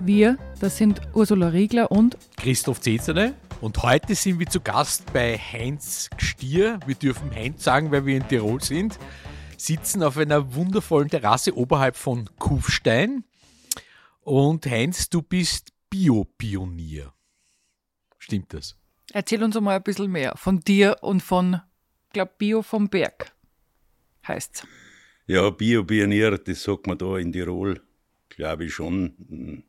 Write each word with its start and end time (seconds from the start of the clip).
Wir, 0.00 0.38
das 0.60 0.76
sind 0.76 1.00
Ursula 1.12 1.48
Riegler 1.48 1.90
und 1.90 2.16
Christoph 2.36 2.80
Zezerle. 2.80 3.34
Und 3.60 3.82
heute 3.82 4.14
sind 4.14 4.38
wir 4.38 4.46
zu 4.46 4.60
Gast 4.60 5.12
bei 5.12 5.36
Heinz 5.36 6.08
Gstier. 6.16 6.78
Wir 6.86 6.94
dürfen 6.94 7.34
Heinz 7.34 7.64
sagen, 7.64 7.90
weil 7.90 8.06
wir 8.06 8.16
in 8.16 8.28
Tirol 8.28 8.62
sind. 8.62 8.98
Sitzen 9.56 10.04
auf 10.04 10.16
einer 10.16 10.54
wundervollen 10.54 11.08
Terrasse 11.08 11.56
oberhalb 11.56 11.96
von 11.96 12.30
Kufstein. 12.38 13.24
Und 14.20 14.66
Heinz, 14.66 15.10
du 15.10 15.20
bist 15.20 15.72
Biopionier. 15.90 17.12
Stimmt 18.18 18.54
das? 18.54 18.76
Erzähl 19.12 19.42
uns 19.42 19.58
mal 19.60 19.76
ein 19.76 19.82
bisschen 19.82 20.12
mehr 20.12 20.36
von 20.36 20.60
dir 20.60 20.96
und 21.00 21.22
von, 21.22 21.60
ich 22.06 22.12
glaube, 22.12 22.32
Bio 22.38 22.62
vom 22.62 22.88
Berg 22.88 23.32
heißt's. 24.28 24.64
Ja, 25.26 25.50
Biopionier, 25.50 26.38
das 26.38 26.62
sagt 26.62 26.86
man 26.86 26.98
da 26.98 27.18
in 27.18 27.32
Tirol, 27.32 27.82
glaube 28.28 28.66
ich 28.66 28.74
schon 28.74 29.64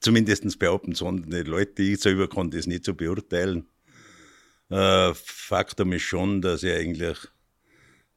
zumindest 0.00 0.58
behaupten 0.58 0.94
sondern 0.94 1.30
die 1.30 1.48
Leute. 1.48 1.82
Ich 1.82 2.00
selber 2.00 2.28
kann 2.28 2.50
das 2.50 2.66
nicht 2.66 2.84
so 2.84 2.94
beurteilen. 2.94 3.66
Äh, 4.70 5.12
Faktum 5.14 5.92
ist 5.92 6.02
schon, 6.02 6.42
dass 6.42 6.62
ich 6.62 6.72
eigentlich 6.72 7.18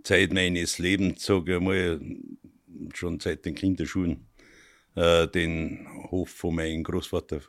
Zeit 0.04 0.34
meines 0.34 0.80
Lebens, 0.80 1.24
sage 1.24 1.56
ich 1.56 1.62
mal, 1.62 2.00
schon 2.94 3.20
seit 3.20 3.46
den 3.46 3.56
Kinderschuhen, 3.56 4.28
äh, 4.96 5.28
den 5.28 5.88
Hof 6.10 6.30
von 6.30 6.56
meinem 6.56 6.84
Großvater 6.84 7.42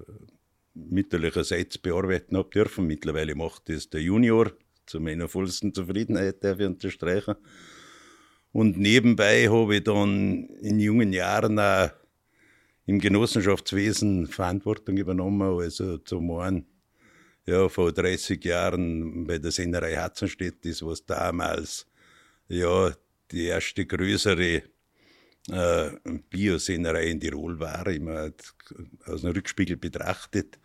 mütterlicherseits 0.74 1.78
bearbeiten 1.78 2.36
habe 2.36 2.50
dürfen. 2.50 2.86
Mittlerweile 2.86 3.34
macht 3.34 3.68
das 3.68 3.90
der 3.90 4.02
Junior, 4.02 4.52
zu 4.86 5.00
meiner 5.00 5.28
vollsten 5.28 5.74
Zufriedenheit, 5.74 6.42
darf 6.42 6.58
ich 6.58 6.66
unterstreichen. 6.66 7.36
Und 8.52 8.78
nebenbei 8.78 9.48
habe 9.48 9.76
ich 9.76 9.84
dann 9.84 10.44
in 10.60 10.78
jungen 10.78 11.12
Jahren 11.12 11.58
auch 11.58 11.90
im 12.86 12.98
Genossenschaftswesen 12.98 14.26
Verantwortung 14.26 14.96
übernommen. 14.96 15.60
Also 15.60 15.98
zum 15.98 16.30
einen, 16.32 16.66
ja, 17.46 17.68
vor 17.68 17.92
30 17.92 18.44
Jahren 18.44 19.26
bei 19.26 19.38
der 19.38 19.50
Sennerei 19.50 19.96
Hatzenstedt, 19.96 20.64
das 20.64 20.82
was 20.82 21.04
damals, 21.04 21.86
ja, 22.48 22.92
die 23.30 23.44
erste 23.46 23.86
größere 23.86 24.62
äh, 25.50 25.90
Biosennerei 26.28 27.08
in 27.08 27.20
Tirol 27.20 27.58
war, 27.58 27.86
immer 27.88 28.30
aus 29.06 29.24
einem 29.24 29.34
Rückspiegel 29.34 29.76
betrachtet, 29.76 30.58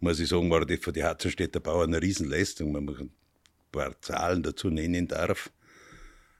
muss 0.00 0.20
ich 0.20 0.28
sagen, 0.28 0.50
war 0.50 0.66
das 0.66 0.80
für 0.80 0.92
die 0.92 1.04
Hatzenstädter 1.04 1.60
Bauern 1.60 1.94
eine 1.94 2.02
Riesenleistung, 2.02 2.74
wenn 2.74 2.84
man 2.84 2.96
ein 2.96 3.10
paar 3.70 4.00
Zahlen 4.02 4.42
dazu 4.42 4.68
nennen 4.68 5.06
darf. 5.06 5.50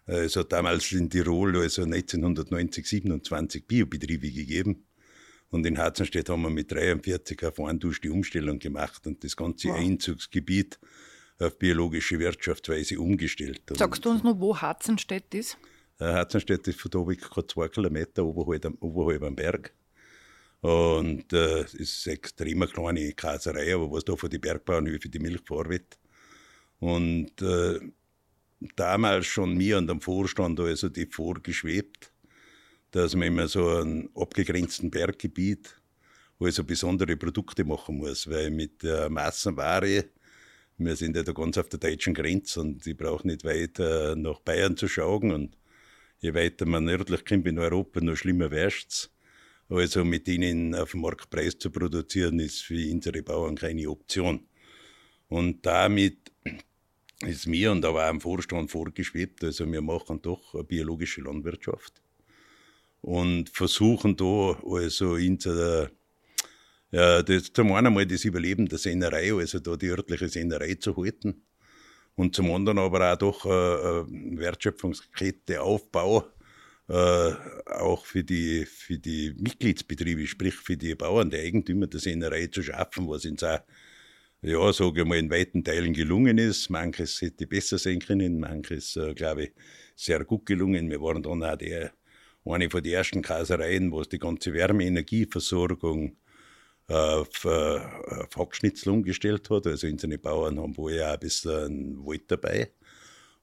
Also 0.04 0.42
damals 0.42 0.90
in 0.90 1.08
Tirol, 1.08 1.56
also 1.56 1.82
1990, 1.82 2.86
27 2.86 3.66
Biobetriebe 3.66 4.30
gegeben. 4.32 4.84
Und 5.52 5.66
in 5.66 5.76
Hatzenstedt 5.76 6.30
haben 6.30 6.42
wir 6.42 6.50
mit 6.50 6.72
43 6.72 7.44
auf 7.44 7.60
Eindusch 7.60 8.00
die 8.00 8.08
Umstellung 8.08 8.58
gemacht 8.58 9.06
und 9.06 9.22
das 9.22 9.36
ganze 9.36 9.68
wow. 9.68 9.76
Einzugsgebiet 9.76 10.80
auf 11.38 11.58
biologische 11.58 12.18
Wirtschaftsweise 12.18 12.98
umgestellt. 12.98 13.60
Sagst 13.74 14.02
du 14.02 14.10
uns 14.10 14.22
noch, 14.22 14.40
wo 14.40 14.56
Hatzenstedt 14.56 15.34
ist? 15.34 15.58
Äh, 16.00 16.06
Hatzenstedt 16.06 16.66
ist 16.68 16.80
von 16.80 16.90
da 16.90 17.06
weg 17.06 17.20
gerade 17.20 17.46
zwei 17.46 17.68
Kilometer 17.68 18.24
oberhalb, 18.24 18.64
am, 18.64 18.78
oberhalb 18.80 19.22
am 19.24 19.36
Berg. 19.36 19.74
Und 20.62 21.30
äh, 21.34 21.60
es 21.60 21.74
ist 21.74 22.06
eine 22.06 22.14
extrem 22.14 22.60
kleine 22.60 23.12
Kaserei, 23.12 23.74
aber 23.74 23.92
was 23.92 24.06
da 24.06 24.16
von 24.16 24.30
den 24.30 24.40
Bergbauernhöfen 24.40 25.10
die 25.10 25.18
Milch 25.18 25.42
verarbeitet. 25.44 25.98
Und 26.78 27.42
äh, 27.42 27.78
damals 28.74 29.26
schon 29.26 29.54
mir 29.54 29.76
und 29.76 29.90
am 29.90 30.00
Vorstand 30.00 30.58
also 30.60 30.88
die 30.88 31.06
vorgeschwebt, 31.06 32.11
dass 32.92 33.14
man 33.16 33.28
immer 33.28 33.48
so 33.48 33.68
einen 33.68 34.10
abgegrenzten 34.14 34.90
Berggebiet, 34.90 35.80
wo 36.38 36.46
ich 36.46 36.54
so 36.54 36.62
besondere 36.62 37.16
Produkte 37.16 37.64
machen 37.64 37.96
muss, 37.96 38.28
weil 38.28 38.50
mit 38.50 38.82
der 38.82 39.08
Massenware, 39.08 40.04
wir 40.76 40.96
sind 40.96 41.16
ja 41.16 41.22
da 41.22 41.32
ganz 41.32 41.56
auf 41.56 41.68
der 41.70 41.80
deutschen 41.80 42.12
Grenze 42.12 42.60
und 42.60 42.86
ich 42.86 42.96
brauche 42.96 43.26
nicht 43.26 43.44
weiter 43.44 44.14
nach 44.14 44.40
Bayern 44.40 44.76
zu 44.76 44.88
schauen 44.88 45.32
und 45.32 45.56
je 46.20 46.34
weiter 46.34 46.66
man 46.66 46.84
nördlich 46.84 47.24
kommt 47.24 47.46
in 47.46 47.58
Europa, 47.58 48.00
noch 48.00 48.16
schlimmer 48.16 48.50
wär's. 48.50 49.10
Also 49.68 50.04
mit 50.04 50.28
ihnen 50.28 50.74
auf 50.74 50.90
dem 50.90 51.00
Marktpreis 51.00 51.58
zu 51.58 51.70
produzieren, 51.70 52.40
ist 52.40 52.60
für 52.60 52.74
unsere 52.92 53.22
Bauern 53.22 53.56
keine 53.56 53.88
Option. 53.88 54.46
Und 55.28 55.64
damit 55.64 56.30
ist 57.20 57.46
mir 57.46 57.72
und 57.72 57.82
aber 57.86 58.04
auch 58.04 58.10
am 58.10 58.20
Vorstand 58.20 58.70
vorgeschwebt, 58.70 59.42
also 59.44 59.70
wir 59.70 59.80
machen 59.80 60.20
doch 60.20 60.62
biologische 60.64 61.22
Landwirtschaft 61.22 62.01
und 63.02 63.50
versuchen 63.50 64.16
da 64.16 64.58
also 64.64 65.16
in 65.16 65.38
der 65.38 65.90
ja, 66.90 67.22
das, 67.22 67.52
zum 67.52 67.72
einen 67.72 67.86
einmal 67.86 68.06
das 68.06 68.24
Überleben 68.24 68.68
der 68.68 68.78
Sennerei, 68.78 69.32
also 69.34 69.60
da 69.60 69.76
die 69.76 69.88
örtliche 69.88 70.28
Sennerei 70.28 70.74
zu 70.74 70.96
halten 70.96 71.42
und 72.16 72.34
zum 72.34 72.50
anderen 72.52 72.78
aber 72.78 73.12
auch 73.12 73.16
doch 73.16 73.46
äh, 73.46 74.38
Wertschöpfungskette 74.38 75.62
Aufbau 75.62 76.26
äh, 76.88 77.32
auch 77.66 78.04
für 78.04 78.22
die, 78.24 78.66
für 78.66 78.98
die 78.98 79.34
Mitgliedsbetriebe, 79.38 80.26
sprich 80.26 80.54
für 80.54 80.76
die 80.76 80.94
Bauern, 80.94 81.30
die 81.30 81.38
Eigentümer 81.38 81.86
der 81.86 82.00
Sennerei 82.00 82.48
zu 82.48 82.62
schaffen, 82.62 83.08
was 83.08 83.24
uns 83.24 83.42
auch, 83.42 83.60
ja, 84.42 84.72
sage 84.72 85.00
ich 85.00 85.06
mal, 85.06 85.18
in 85.18 85.30
weiten 85.30 85.64
Teilen 85.64 85.94
gelungen 85.94 86.36
ist. 86.36 86.68
Manches 86.68 87.22
hätte 87.22 87.46
besser 87.46 87.78
sein 87.78 88.00
können, 88.00 88.40
manches, 88.40 88.96
äh, 88.96 89.14
glaube 89.14 89.44
ich, 89.44 89.52
sehr 89.96 90.24
gut 90.24 90.44
gelungen. 90.44 90.90
Wir 90.90 91.00
waren 91.00 91.22
dann 91.22 91.42
auch 91.44 91.56
der 91.56 91.92
eine 92.44 92.70
von 92.70 92.82
den 92.82 92.92
ersten 92.92 93.22
Kasereien, 93.22 93.92
wo 93.92 94.00
es 94.00 94.08
die 94.08 94.18
ganze 94.18 94.52
Wärmeenergieversorgung 94.52 96.16
auf, 96.88 97.44
äh, 97.44 97.48
auf 97.48 98.36
Hackschnitzel 98.36 98.92
umgestellt 98.92 99.48
hat. 99.50 99.66
Also 99.66 99.86
unsere 99.86 100.18
Bauern 100.18 100.60
haben 100.60 100.76
wohl 100.76 101.00
auch 101.02 101.12
ein 101.12 101.20
bisschen 101.20 102.04
Wald 102.04 102.30
dabei. 102.30 102.72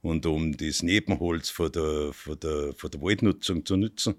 Und 0.01 0.25
um 0.25 0.55
das 0.55 0.81
Nebenholz 0.83 1.49
von 1.49 1.71
der, 1.71 2.13
von 2.13 2.39
der, 2.39 2.73
von 2.75 2.91
der 2.91 3.01
Waldnutzung 3.01 3.65
zu 3.65 3.75
nutzen, 3.75 4.15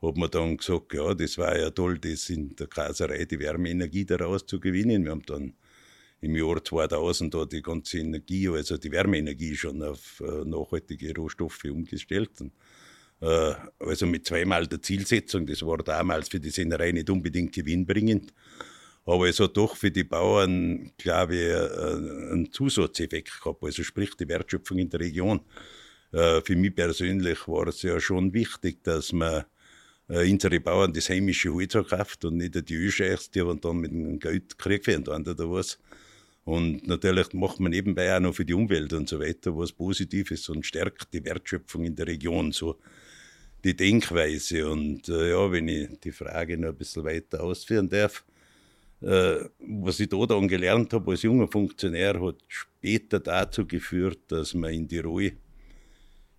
hat 0.00 0.16
man 0.16 0.30
dann 0.30 0.56
gesagt, 0.56 0.94
ja, 0.94 1.14
das 1.14 1.36
war 1.36 1.58
ja 1.58 1.70
toll, 1.70 1.98
das 1.98 2.30
in 2.30 2.56
der 2.56 2.68
Kaserei 2.68 3.26
die 3.26 3.38
Wärmeenergie 3.38 4.06
daraus 4.06 4.46
zu 4.46 4.58
gewinnen. 4.58 5.04
Wir 5.04 5.10
haben 5.10 5.26
dann 5.26 5.54
im 6.22 6.36
Jahr 6.36 6.64
2000 6.64 7.34
da 7.34 7.44
die 7.44 7.62
ganze 7.62 7.98
Energie, 7.98 8.48
also 8.48 8.78
die 8.78 8.92
Wärmeenergie 8.92 9.56
schon 9.56 9.82
auf 9.82 10.20
äh, 10.20 10.44
nachhaltige 10.44 11.14
Rohstoffe 11.14 11.64
umgestellt. 11.64 12.40
Und 12.40 12.48
äh, 12.48 12.52
also 13.20 14.06
mit 14.06 14.26
zweimal 14.26 14.66
der 14.66 14.80
Zielsetzung. 14.80 15.46
Das 15.46 15.62
war 15.62 15.78
damals 15.78 16.28
für 16.28 16.40
die 16.40 16.50
Sennerei 16.50 16.92
nicht 16.92 17.10
unbedingt 17.10 17.52
gewinnbringend. 17.52 18.32
Aber 19.04 19.28
es 19.28 19.40
hat 19.40 19.56
doch 19.56 19.76
für 19.76 19.90
die 19.90 20.04
Bauern, 20.04 20.92
glaube 20.96 21.34
ich, 21.34 21.50
äh, 21.50 22.32
einen 22.32 22.52
Zusatzeffekt 22.52 23.40
gehabt. 23.40 23.62
Also 23.62 23.82
sprich 23.82 24.14
die 24.14 24.28
Wertschöpfung 24.28 24.78
in 24.78 24.90
der 24.90 25.00
Region. 25.00 25.40
Äh, 26.12 26.40
für 26.42 26.56
mich 26.56 26.74
persönlich 26.74 27.48
war 27.48 27.66
es 27.68 27.82
ja 27.82 27.98
schon 28.00 28.32
wichtig, 28.32 28.82
dass 28.84 29.12
man 29.12 29.44
unsere 30.12 30.58
Bauern 30.58 30.92
das 30.92 31.08
heimische 31.08 31.54
Holz 31.54 31.72
kauft 31.72 32.24
und 32.24 32.38
nicht 32.38 32.68
die 32.68 32.74
Ölscheichs, 32.74 33.30
die 33.30 33.44
dann 33.60 33.76
mit 33.76 33.92
dem 33.92 34.18
Geld 34.18 34.58
Krieg 34.58 34.84
führen 34.84 35.06
oder 35.06 35.48
was. 35.48 35.78
Und 36.44 36.84
natürlich 36.84 37.32
macht 37.32 37.60
man 37.60 37.70
nebenbei 37.70 38.16
auch 38.16 38.18
noch 38.20 38.34
für 38.34 38.44
die 38.44 38.54
Umwelt 38.54 38.92
und 38.92 39.08
so 39.08 39.20
weiter 39.20 39.56
was 39.56 39.70
Positives 39.70 40.48
und 40.48 40.66
stärkt 40.66 41.14
die 41.14 41.24
Wertschöpfung 41.24 41.84
in 41.84 41.94
der 41.94 42.08
Region. 42.08 42.50
So 42.50 42.80
die 43.64 43.76
Denkweise. 43.76 44.68
Und 44.68 45.08
äh, 45.08 45.30
ja, 45.30 45.50
wenn 45.50 45.68
ich 45.68 45.88
die 46.00 46.12
Frage 46.12 46.56
noch 46.56 46.70
ein 46.70 46.76
bisschen 46.76 47.04
weiter 47.04 47.42
ausführen 47.42 47.88
darf, 47.88 48.24
äh, 49.02 49.36
was 49.58 50.00
ich 50.00 50.08
da 50.08 50.26
dann 50.26 50.48
gelernt 50.48 50.92
habe 50.92 51.10
als 51.10 51.22
junger 51.22 51.48
Funktionär, 51.48 52.20
hat 52.20 52.36
später 52.48 53.20
dazu 53.20 53.66
geführt, 53.66 54.20
dass 54.28 54.54
man 54.54 54.72
in 54.72 54.88
Tirol 54.88 55.32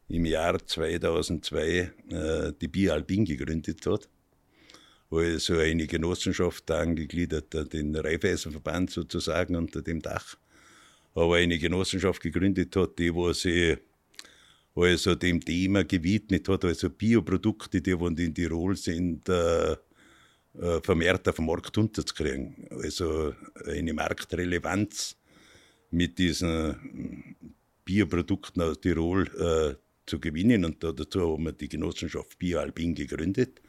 im 0.10 0.26
Jahr 0.26 0.66
2002 0.66 1.92
äh, 2.10 2.54
die 2.60 2.68
Bialpin 2.68 3.26
gegründet 3.26 3.86
hat. 3.86 4.10
Also 5.10 5.58
eine 5.58 5.88
Genossenschaft 5.88 6.72
angegliedert 6.72 7.74
den 7.74 7.96
Raiffeisenverband 7.96 8.92
sozusagen 8.92 9.56
unter 9.58 9.82
dem 9.82 10.02
Dach. 10.02 10.38
Aber 11.14 11.36
eine 11.36 11.60
Genossenschaft 11.60 12.22
gegründet 12.22 12.76
hat, 12.78 12.98
die 12.98 13.12
sie 13.34 13.78
also 14.76 15.16
dem 15.16 15.42
Thema 15.42 15.84
gewidmet 15.84 16.48
hat, 16.48 16.66
also 16.66 16.90
Bioprodukte, 16.90 17.82
die 17.82 17.92
in 17.92 18.34
Tirol 18.34 18.76
sind, 18.76 19.28
äh, 19.28 19.74
äh, 19.74 20.82
vermehrt 20.82 21.28
auf 21.28 21.36
den 21.36 21.46
Markt 21.46 21.78
unterzukriegen. 21.78 22.68
Also 22.70 23.34
eine 23.66 23.94
Marktrelevanz 23.94 25.18
mit 25.92 26.18
diesen 26.20 27.36
Bioprodukten 27.86 28.62
aus 28.62 28.80
Tirol 28.80 29.28
äh, 29.38 29.76
zu 30.06 30.20
gewinnen. 30.20 30.66
Und 30.66 30.84
dazu 30.84 31.34
haben 31.34 31.46
wir 31.46 31.52
die 31.54 31.70
Genossenschaft 31.70 32.38
Bioalbin 32.40 32.96
gegründet. 32.96 33.62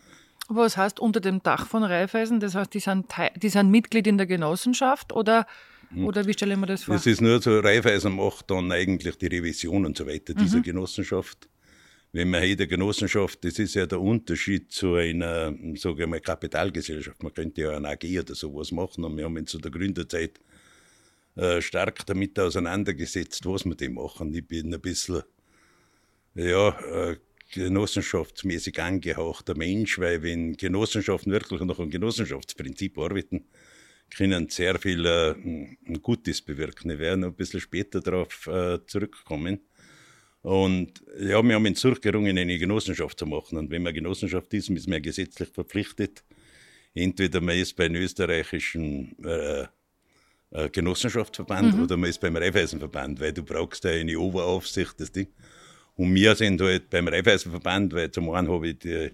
Was 0.49 0.77
heißt 0.77 1.01
unter 1.01 1.21
dem 1.21 1.43
Dach 1.43 1.67
von 1.67 1.85
Raiffeisen? 1.85 2.41
Das 2.41 2.55
heißt, 2.55 2.75
die 2.75 2.81
sind, 2.81 3.07
die 3.37 3.49
sind 3.49 3.71
Mitglied 3.71 4.07
in 4.07 4.19
der 4.19 4.27
Genossenschaft 4.27 5.13
oder. 5.13 5.47
Oder 5.97 6.27
wie 6.27 6.33
stelle 6.33 6.55
ich 6.55 6.61
mir 6.61 6.67
das 6.67 6.85
vor? 6.85 6.94
Es 6.94 7.06
ist 7.06 7.21
nur 7.21 7.41
so, 7.41 7.59
Raiffeisen 7.59 8.15
macht 8.15 8.50
dann 8.50 8.71
eigentlich 8.73 9.17
die 9.17 9.27
Revision 9.27 9.87
und 9.87 9.97
so 9.97 10.06
weiter 10.06 10.35
dieser 10.35 10.59
mhm. 10.59 10.62
Genossenschaft. 10.62 11.49
Wenn 12.12 12.31
man 12.31 12.43
in 12.43 12.56
der 12.56 12.67
Genossenschaft, 12.67 13.44
das 13.44 13.59
ist 13.59 13.75
ja 13.75 13.87
der 13.87 14.00
Unterschied 14.00 14.71
zu 14.71 14.94
einer, 14.94 15.55
sage 15.77 16.03
ich 16.03 16.09
mal, 16.09 16.21
Kapitalgesellschaft. 16.21 17.23
Man 17.23 17.33
könnte 17.33 17.62
ja 17.62 17.77
eine 17.77 17.89
AG 17.89 18.05
oder 18.21 18.35
sowas 18.35 18.71
machen 18.71 19.05
und 19.05 19.17
wir 19.17 19.25
haben 19.25 19.37
uns 19.37 19.50
zu 19.50 19.59
der 19.59 19.71
Gründerzeit 19.71 20.39
äh, 21.37 21.62
stark 21.62 22.05
damit 22.05 22.39
auseinandergesetzt, 22.39 23.47
was 23.47 23.65
wir 23.65 23.75
dem 23.75 23.94
machen. 23.94 24.35
Ich 24.35 24.47
bin 24.47 24.75
ein 24.75 24.81
bisschen, 24.81 25.23
ja, 26.35 26.69
äh, 26.69 27.17
genossenschaftsmäßig 27.53 28.81
angehauchter 28.81 29.56
Mensch, 29.56 29.99
weil 29.99 30.23
wenn 30.23 30.56
Genossenschaften 30.56 31.33
wirklich 31.33 31.61
nach 31.61 31.79
einem 31.79 31.91
Genossenschaftsprinzip 31.91 32.99
arbeiten, 32.99 33.44
können 34.17 34.49
sehr 34.49 34.79
viel 34.79 35.05
äh, 35.06 35.35
Gutes 35.99 36.43
bewirken. 36.43 36.91
Wir 36.91 36.99
werden 36.99 37.25
ein 37.25 37.35
bisschen 37.35 37.61
später 37.61 38.00
darauf 38.00 38.47
äh, 38.47 38.79
zurückkommen. 38.87 39.61
Und 40.43 41.03
ja, 41.20 41.43
wir 41.43 41.55
haben 41.55 41.67
uns 41.67 41.81
durchgerungen, 41.81 42.37
eine 42.37 42.59
Genossenschaft 42.59 43.19
zu 43.19 43.26
machen. 43.26 43.59
Und 43.59 43.70
wenn 43.70 43.82
man 43.82 43.94
Genossenschaft 43.94 44.53
ist, 44.55 44.70
ist 44.70 44.88
man 44.88 45.00
gesetzlich 45.00 45.49
verpflichtet. 45.50 46.25
Entweder 46.94 47.41
man 47.41 47.56
ist 47.56 47.76
bei 47.76 47.87
einem 47.87 48.03
österreichischen 48.03 49.17
äh, 49.25 49.67
äh, 50.50 50.69
Genossenschaftsverband 50.69 51.76
mhm. 51.76 51.82
oder 51.85 51.97
man 51.97 52.11
ist 52.11 52.20
beim 52.20 52.37
Raiffeisenverband, 52.37 53.20
weil 53.20 53.32
du 53.32 53.43
brauchst 53.43 53.85
ja 53.85 53.93
eine 53.93 54.19
Oberaufsicht, 54.19 55.00
das 55.00 55.11
Ding. 55.11 55.29
Und 55.94 56.15
wir 56.15 56.35
sind 56.35 56.61
halt 56.61 56.91
beim 56.91 57.08
Raiffeisenverband, 57.08 57.94
weil 57.94 58.11
zum 58.11 58.29
einen 58.31 58.50
habe 58.50 58.69
ich 58.69 58.79
die, 58.81 59.11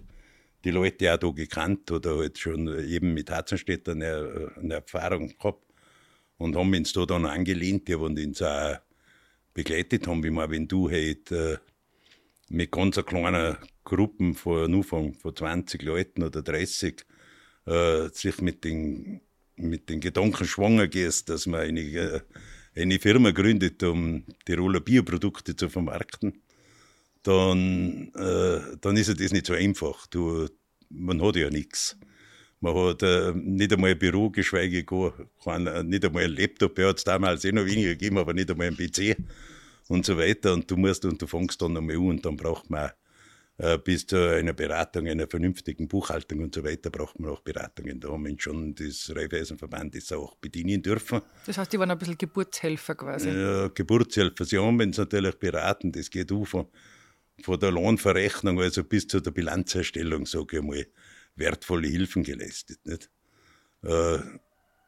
die 0.64 0.70
Leute 0.70 1.14
auch 1.14 1.18
da 1.18 1.30
gekannt 1.30 1.90
oder 1.90 2.16
halt 2.16 2.38
schon 2.38 2.68
eben 2.88 3.14
mit 3.14 3.30
Hatzenstädter 3.30 3.92
eine, 3.92 4.52
eine 4.56 4.74
Erfahrung 4.74 5.28
gehabt 5.36 5.64
und 6.36 6.56
haben 6.56 6.74
uns 6.74 6.92
da 6.92 7.06
dann 7.06 7.26
angelehnt, 7.26 7.88
die 7.88 7.94
haben 7.94 8.16
uns 8.16 8.42
auch 8.42 8.78
begleitet 9.54 10.06
haben, 10.06 10.22
wie 10.24 10.30
man, 10.30 10.50
wenn 10.50 10.68
du 10.68 10.90
halt 10.90 11.30
äh, 11.32 11.58
mit 12.48 12.70
ganz 12.70 12.96
kleinen 13.04 13.56
Gruppen 13.84 14.34
von 14.34 14.82
von, 14.82 15.14
von 15.14 15.36
20 15.36 15.82
Leuten 15.82 16.22
oder 16.22 16.42
30 16.42 17.04
äh, 17.66 18.08
sich 18.10 18.40
mit 18.40 18.64
den, 18.64 19.20
mit 19.56 19.88
den 19.88 20.00
Gedanken 20.00 20.44
schwanger 20.44 20.88
gehst, 20.88 21.28
dass 21.28 21.46
man 21.46 21.60
eine, 21.60 21.80
äh, 21.80 22.20
eine 22.76 22.98
Firma 22.98 23.30
gründet, 23.30 23.82
um 23.82 24.24
Tiroler 24.44 24.80
Bioprodukte 24.80 25.56
zu 25.56 25.68
vermarkten 25.68 26.42
dann, 27.22 28.12
äh, 28.14 28.76
dann 28.80 28.96
ist 28.96 29.08
das 29.08 29.32
nicht 29.32 29.46
so 29.46 29.54
einfach. 29.54 30.06
Du, 30.06 30.48
man 30.90 31.22
hat 31.22 31.36
ja 31.36 31.50
nichts. 31.50 31.96
Man 32.60 32.74
hat 32.74 33.02
äh, 33.02 33.32
nicht 33.34 33.72
einmal 33.72 33.90
ein 33.90 33.98
Büro, 33.98 34.30
geschweige 34.30 34.84
kein, 34.84 35.66
äh, 35.66 35.84
nicht 35.84 36.04
einmal 36.04 36.24
ein 36.24 36.32
Laptop. 36.32 36.78
Er 36.78 36.88
hat 36.88 36.98
es 36.98 37.04
damals 37.04 37.44
eh 37.44 37.52
noch 37.52 37.66
weniger 37.66 37.90
gegeben, 37.90 38.18
aber 38.18 38.34
nicht 38.34 38.50
einmal 38.50 38.68
ein 38.68 38.76
PC 38.76 39.16
und 39.88 40.04
so 40.04 40.18
weiter. 40.18 40.54
Und 40.54 40.70
du 40.70 40.76
musst 40.76 41.04
und 41.04 41.22
du 41.22 41.26
fängst 41.26 41.62
dann 41.62 41.76
einmal 41.76 41.96
an 41.96 42.08
und 42.08 42.26
dann 42.26 42.36
braucht 42.36 42.68
man 42.68 42.90
äh, 43.58 43.78
bis 43.78 44.06
zu 44.06 44.16
einer 44.16 44.52
Beratung, 44.52 45.06
einer 45.06 45.26
vernünftigen 45.26 45.88
Buchhaltung 45.88 46.40
und 46.40 46.54
so 46.54 46.64
weiter, 46.64 46.90
braucht 46.90 47.18
man 47.18 47.30
auch 47.30 47.40
Beratungen. 47.40 48.00
Da 48.00 48.08
haben 48.08 48.24
wir 48.24 48.34
schon 48.38 48.74
das 48.74 49.12
Raiffeisenverband 49.14 49.94
das 49.94 50.12
auch 50.12 50.36
bedienen 50.36 50.82
dürfen. 50.82 51.22
Das 51.46 51.58
heißt, 51.58 51.72
die 51.72 51.78
waren 51.78 51.90
ein 51.90 51.98
bisschen 51.98 52.18
Geburtshelfer 52.18 52.94
quasi? 52.94 53.30
Ja, 53.30 53.68
Geburtshelfer. 53.68 54.44
Sie 54.44 54.58
haben 54.58 54.80
uns 54.80 54.98
natürlich 54.98 55.34
beraten. 55.38 55.92
Das 55.92 56.08
geht 56.08 56.30
auch 56.32 56.66
von 57.42 57.58
der 57.60 57.70
Lohnverrechnung, 57.70 58.60
also 58.60 58.84
bis 58.84 59.06
zu 59.06 59.20
der 59.20 59.30
Bilanzerstellung, 59.30 60.26
sage 60.26 60.58
ich 60.58 60.62
mal, 60.62 60.86
wertvolle 61.36 61.88
Hilfen 61.88 62.22
geleistet. 62.22 62.80
Nicht? 62.84 63.10
Äh, 63.82 64.18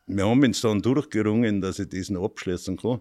wir 0.06 0.26
haben 0.26 0.42
uns 0.42 0.60
dann 0.60 0.82
durchgerungen, 0.82 1.60
dass 1.60 1.78
ich 1.78 1.88
diesen 1.88 2.16
abschließen 2.16 2.76
kann 2.76 3.00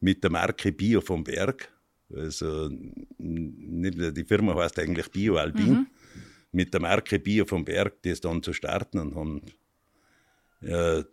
mit 0.00 0.22
der 0.22 0.30
Marke 0.30 0.72
Bio 0.72 1.00
vom 1.00 1.24
Berg. 1.24 1.70
Also 2.14 2.68
die 2.68 4.24
Firma 4.26 4.54
heißt 4.54 4.78
eigentlich 4.78 5.10
Bio 5.10 5.36
Albin. 5.36 5.72
Mhm. 5.72 5.86
Mit 6.52 6.74
der 6.74 6.80
Marke 6.80 7.18
Bio 7.18 7.46
vom 7.46 7.64
Berg 7.64 8.02
das 8.02 8.20
dann 8.20 8.42
zu 8.42 8.52
starten 8.52 8.98
und 8.98 9.14
haben 9.14 9.42
äh, 10.60 11.04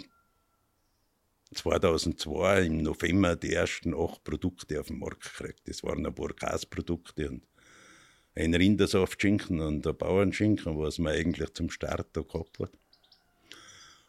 2002 1.53 2.65
im 2.65 2.83
November 2.83 3.35
die 3.35 3.53
ersten 3.53 3.93
acht 3.93 4.23
Produkte 4.23 4.79
auf 4.79 4.87
den 4.87 4.99
Markt 4.99 5.23
gekriegt. 5.23 5.61
Das 5.65 5.83
waren 5.83 6.05
ein 6.05 6.13
paar 6.13 6.33
Gasprodukte 6.33 7.29
und 7.29 7.47
ein 8.35 8.53
Rindersaftschinken 8.53 9.59
und 9.59 9.85
ein 9.85 9.97
Bauernschinken, 9.97 10.77
was 10.77 10.99
man 10.99 11.13
eigentlich 11.13 11.53
zum 11.53 11.69
Start 11.69 12.07
da 12.13 12.21
gehabt 12.21 12.59
hat. 12.59 12.71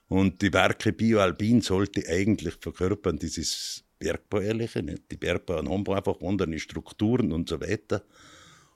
Und 0.08 0.42
die 0.42 0.52
Werke 0.52 0.92
Bioalpin 0.92 1.62
sollte 1.62 2.06
eigentlich 2.08 2.54
verkörpern 2.60 3.18
dieses 3.18 3.84
Bergbäuerliche. 3.98 4.82
Nicht? 4.82 5.10
Die 5.10 5.16
Bergbauern 5.16 5.68
haben 5.68 5.88
einfach 5.88 6.20
andere 6.20 6.58
Strukturen 6.58 7.32
und 7.32 7.48
so 7.48 7.60
weiter. 7.60 8.02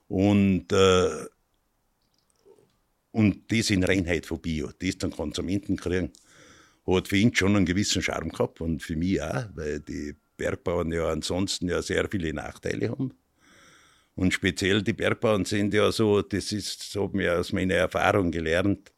Und, 0.09 0.73
äh, 0.73 1.27
und 3.11 3.53
das 3.53 3.71
in 3.71 3.85
Reinheit 3.85 4.27
von 4.27 4.41
Bio, 4.41 4.71
das 4.79 4.99
dann 4.99 5.11
Konsumenten 5.11 5.77
kriegen 5.77 6.13
hat 6.87 7.09
für 7.09 7.17
ihn 7.17 7.35
schon 7.35 7.57
einen 7.57 7.67
gewissen 7.67 8.03
Charme 8.03 8.31
gehabt 8.31 8.61
und 8.61 8.83
für 8.83 8.97
mich 8.97 9.23
auch, 9.23 9.47
weil 9.55 9.81
die 9.81 10.15
Bergbauern 10.37 10.93
ja 10.93 11.09
ansonsten 11.09 11.69
ja 11.69 11.81
sehr 11.83 12.09
viele 12.11 12.33
Nachteile 12.33 12.91
haben. 12.91 13.15
Und 14.17 14.33
speziell 14.33 14.83
die 14.83 14.93
Bergbauern 14.93 15.45
sind 15.45 15.75
ja 15.75 15.91
so, 15.91 16.23
das 16.23 16.53
ist, 16.53 16.93
so 16.93 17.05
habe 17.05 17.23
ich 17.23 17.29
aus 17.29 17.53
meiner 17.53 17.75
Erfahrung 17.75 18.31
gelernt, 18.31 18.93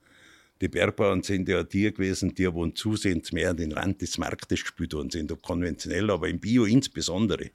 die 0.60 0.68
Bergbauern 0.68 1.22
sind 1.22 1.48
ja 1.48 1.62
die 1.62 1.92
gewesen, 1.92 2.34
die 2.34 2.52
wo 2.52 2.66
zusehends 2.68 3.32
mehr 3.32 3.50
an 3.50 3.58
den 3.58 3.72
Rand 3.72 4.00
des 4.00 4.16
Marktes 4.16 4.62
gespielt 4.62 4.94
worden 4.94 5.10
sind, 5.10 5.30
ob 5.30 5.42
konventionell, 5.42 6.10
aber 6.10 6.28
im 6.28 6.40
Bio 6.40 6.64
insbesondere. 6.64 7.50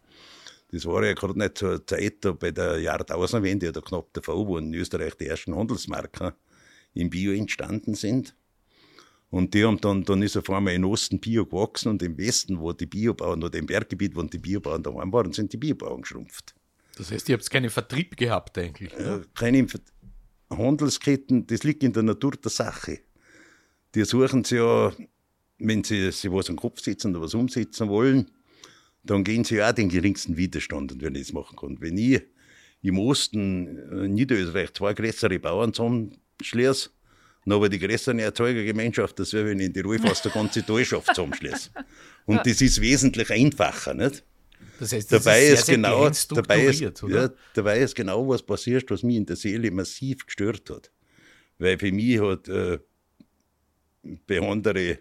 Das 0.71 0.85
war 0.85 1.03
ja 1.03 1.13
gerade 1.13 1.37
nicht 1.37 1.57
zur 1.57 1.85
Zeit 1.85 2.17
da 2.21 2.31
bei 2.31 2.51
der 2.51 2.79
Jahrtausendwende 2.79 3.69
oder 3.69 3.81
knapp 3.81 4.13
davor, 4.13 4.47
wo 4.47 4.57
in 4.57 4.73
Österreich 4.73 5.15
die 5.15 5.25
ersten 5.25 5.55
Handelsmarken 5.55 6.33
im 6.93 7.09
Bio 7.09 7.33
entstanden 7.33 7.95
sind. 7.95 8.35
Und 9.31 9.53
die 9.53 9.63
haben 9.63 9.79
dann, 9.79 10.03
dann 10.03 10.21
ist 10.21 10.35
auf 10.35 10.49
einmal 10.49 10.73
im 10.73 10.83
Osten 10.83 11.19
Bio 11.19 11.45
gewachsen 11.45 11.87
und 11.89 12.03
im 12.03 12.17
Westen, 12.17 12.59
wo 12.59 12.73
die 12.73 12.85
Biobauern 12.85 13.41
oder 13.41 13.57
im 13.57 13.65
Berggebiet, 13.65 14.13
wo 14.15 14.21
die 14.23 14.37
Biobauern 14.37 14.83
daheim 14.83 15.11
waren, 15.13 15.31
sind 15.31 15.53
die 15.53 15.57
Biobauern 15.57 16.01
geschrumpft. 16.01 16.53
Das 16.97 17.11
heißt, 17.11 17.29
ihr 17.29 17.37
habt 17.37 17.49
keinen 17.49 17.69
Vertrieb 17.69 18.17
gehabt 18.17 18.57
eigentlich? 18.57 18.91
Ne? 18.97 19.23
keine 19.33 19.65
Handelsketten, 20.49 21.47
das 21.47 21.63
liegt 21.63 21.81
in 21.81 21.93
der 21.93 22.03
Natur 22.03 22.31
der 22.31 22.51
Sache. 22.51 22.99
Die 23.95 24.03
suchen 24.03 24.43
sie 24.43 24.57
ja, 24.57 24.91
wenn 25.59 25.83
sie 25.85 26.11
sich 26.11 26.29
was 26.29 26.49
am 26.49 26.57
Kopf 26.57 26.81
setzen 26.81 27.15
oder 27.15 27.23
was 27.23 27.33
umsetzen 27.33 27.87
wollen, 27.87 28.29
dann 29.03 29.23
gehen 29.23 29.45
sie 29.45 29.55
ja 29.55 29.69
auch 29.69 29.73
den 29.73 29.87
geringsten 29.87 30.35
Widerstand, 30.35 30.91
und 30.91 31.01
wenn 31.01 31.15
ich 31.15 31.27
das 31.27 31.33
machen 31.33 31.55
kann. 31.55 31.79
Wenn 31.79 31.97
ich 31.97 32.21
im 32.81 32.99
Osten 32.99 33.67
in 33.67 33.97
äh, 33.97 34.07
Niederösterreich 34.09 34.73
zwei 34.73 34.93
größere 34.93 35.39
Bauern 35.39 35.73
zusammenschließe, 35.73 36.89
dann 37.45 37.53
aber 37.53 37.69
die 37.69 37.79
größere 37.79 38.21
Erzeugergemeinschaft, 38.21 39.17
das 39.19 39.33
wäre, 39.33 39.47
wenn 39.47 39.59
ich 39.59 39.67
in 39.67 39.73
Tirol 39.73 39.99
fast 39.99 40.25
eine 40.25 40.33
ganze 40.33 40.63
Talschaft 40.63 41.07
zusammenschließe. 41.07 41.71
Und 42.25 42.45
das 42.45 42.61
ist 42.61 42.79
wesentlich 42.79 43.31
einfacher, 43.31 43.93
nicht? 43.93 44.23
Das 44.79 44.93
heißt, 44.93 45.11
das 45.11 45.23
dabei 45.23 45.41
ist, 45.41 45.47
sehr, 45.47 45.59
ist 45.59 45.67
genau, 45.67 46.09
dabei 46.35 46.65
ist, 46.65 46.81
ja, 46.81 47.29
dabei 47.53 47.79
ist 47.79 47.95
genau 47.95 48.27
was 48.27 48.41
passiert, 48.41 48.89
was 48.89 49.03
mich 49.03 49.15
in 49.15 49.25
der 49.25 49.35
Seele 49.35 49.69
massiv 49.71 50.25
gestört 50.25 50.69
hat. 50.69 50.91
Weil 51.57 51.77
für 51.77 51.91
mich 51.91 52.19
hat 52.19 52.47
äh, 52.47 52.79
bei 54.25 54.39
anderen 54.41 54.97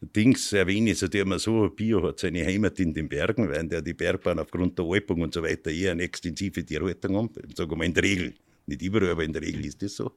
Dings 0.00 0.48
sehr 0.48 0.66
wenig, 0.66 0.98
so 0.98 1.08
der 1.08 1.24
man 1.26 1.38
so, 1.38 1.68
Bio 1.68 2.02
hat 2.06 2.20
seine 2.20 2.44
Heimat 2.44 2.80
in 2.80 2.92
den 2.92 3.08
Bergen, 3.08 3.48
weil 3.48 3.68
der 3.68 3.82
die 3.82 3.94
Bergbahn 3.94 4.38
aufgrund 4.38 4.78
der 4.78 4.86
Alpung 4.86 5.20
und 5.20 5.34
so 5.34 5.42
weiter 5.42 5.70
eher 5.70 5.92
eine 5.92 6.02
extensive 6.02 6.64
Tierhaltung 6.64 7.16
haben. 7.16 7.30
Sagen 7.54 7.70
wir 7.70 7.76
mal 7.76 7.84
in 7.84 7.94
der 7.94 8.02
Regel, 8.02 8.34
nicht 8.66 8.82
überall, 8.82 9.10
aber 9.10 9.24
in 9.24 9.32
der 9.32 9.42
Regel 9.42 9.64
ist 9.64 9.82
das 9.82 9.96
so 9.96 10.12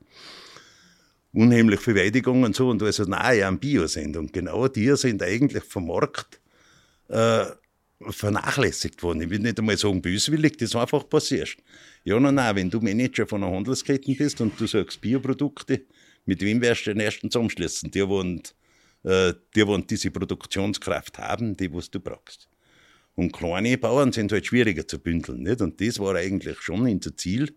unheimlich 1.36 1.80
viel 1.80 1.96
Weidegang 1.96 2.44
und 2.44 2.56
so 2.56 2.70
und 2.70 2.82
also 2.82 3.04
nahe 3.04 3.46
am 3.46 3.60
Bio 3.60 3.88
sind. 3.88 4.18
Und 4.18 4.34
genau 4.34 4.68
die 4.68 4.96
sind 4.96 5.22
eigentlich 5.22 5.64
vom 5.64 5.88
Markt 5.88 6.40
äh, 7.10 7.46
vernachlässigt 8.10 9.04
worden. 9.04 9.22
Ich 9.22 9.30
will 9.30 9.40
nicht 9.40 9.60
einmal 9.60 9.78
sagen 9.78 10.02
böswillig, 10.02 10.58
das 10.58 10.70
ist 10.70 10.76
einfach 10.76 11.08
passiert. 11.08 11.58
Ja, 12.04 12.20
nein, 12.20 12.36
nein, 12.36 12.56
wenn 12.56 12.70
du 12.70 12.80
Manager 12.80 13.28
von 13.28 13.44
einer 13.44 13.56
Handelskette 13.56 14.14
bist 14.16 14.42
und 14.42 14.60
du 14.60 14.68
sagst 14.68 15.02
Bioprodukte, 15.02 15.82
mit 16.26 16.42
wem 16.42 16.62
wirst 16.62 16.88
du 16.88 16.94
den 16.94 17.02
ersten 17.02 17.30
zusammenschließen? 17.30 17.92
Die 17.92 18.08
wollen, 18.08 18.42
äh, 19.04 19.34
die 19.56 19.68
wollen 19.68 19.86
diese 19.88 20.12
Produktionskraft 20.12 21.18
haben, 21.20 21.56
die 21.56 21.72
was 21.74 21.92
du 21.92 22.00
brauchst. 22.00 22.50
Und 23.16 23.32
kleine 23.32 23.78
Bauern 23.78 24.12
sind 24.12 24.32
halt 24.32 24.46
schwieriger 24.46 24.88
zu 24.88 25.00
bündeln. 25.00 25.44
Nicht? 25.44 25.62
Und 25.62 25.80
das 25.80 26.00
war 26.00 26.16
eigentlich 26.16 26.60
schon 26.60 26.82
unser 26.82 27.16
Ziel, 27.16 27.54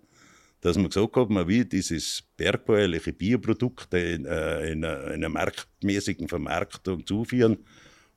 dass 0.60 0.76
man 0.76 0.88
gesagt 0.88 1.16
hat, 1.16 1.30
man 1.30 1.46
will 1.46 1.64
dieses 1.64 2.22
bergbäuerliche 2.36 3.12
Bioprodukt 3.12 3.92
in, 3.94 4.26
äh, 4.26 4.72
in, 4.72 4.84
einer, 4.84 5.04
in 5.06 5.12
einer 5.12 5.28
marktmäßigen 5.28 6.28
Vermarktung 6.28 7.06
zuführen, 7.06 7.58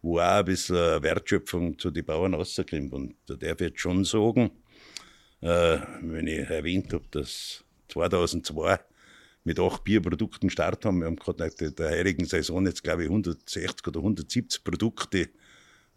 wo 0.01 0.19
auch 0.19 0.39
ein 0.39 0.45
bisschen 0.45 1.03
Wertschöpfung 1.03 1.77
zu 1.77 1.91
den 1.91 2.05
Bauern 2.05 2.33
rauskommt. 2.33 2.93
Und 2.93 3.15
da 3.27 3.35
darf 3.35 3.61
ich 3.61 3.67
jetzt 3.67 3.79
schon 3.79 4.03
sagen, 4.03 4.51
äh, 5.41 5.77
wenn 6.01 6.27
ich 6.27 6.49
erwähnt 6.49 6.93
habe, 6.93 7.05
dass 7.11 7.63
2002 7.89 8.79
mit 9.43 9.59
acht 9.59 9.83
Bierprodukten 9.83 10.49
gestartet 10.49 10.85
haben. 10.85 10.99
Wir 10.99 11.07
haben 11.07 11.15
gerade 11.15 11.51
in 11.59 11.75
der 11.75 11.89
heurigen 11.89 12.25
Saison 12.25 12.65
jetzt, 12.65 12.83
glaube 12.83 13.03
ich, 13.03 13.09
160 13.09 13.87
oder 13.87 13.99
170 13.99 14.63
Produkte 14.63 15.29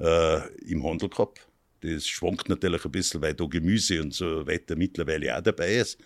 äh, 0.01 0.49
im 0.65 0.85
Handel 0.85 1.09
gehabt. 1.09 1.47
Das 1.81 2.07
schwankt 2.07 2.49
natürlich 2.49 2.85
ein 2.85 2.91
bisschen, 2.91 3.21
weil 3.21 3.35
da 3.35 3.45
Gemüse 3.45 4.01
und 4.03 4.15
so 4.15 4.47
weiter 4.47 4.77
mittlerweile 4.77 5.37
auch 5.37 5.43
dabei 5.43 5.77
ist. 5.77 5.99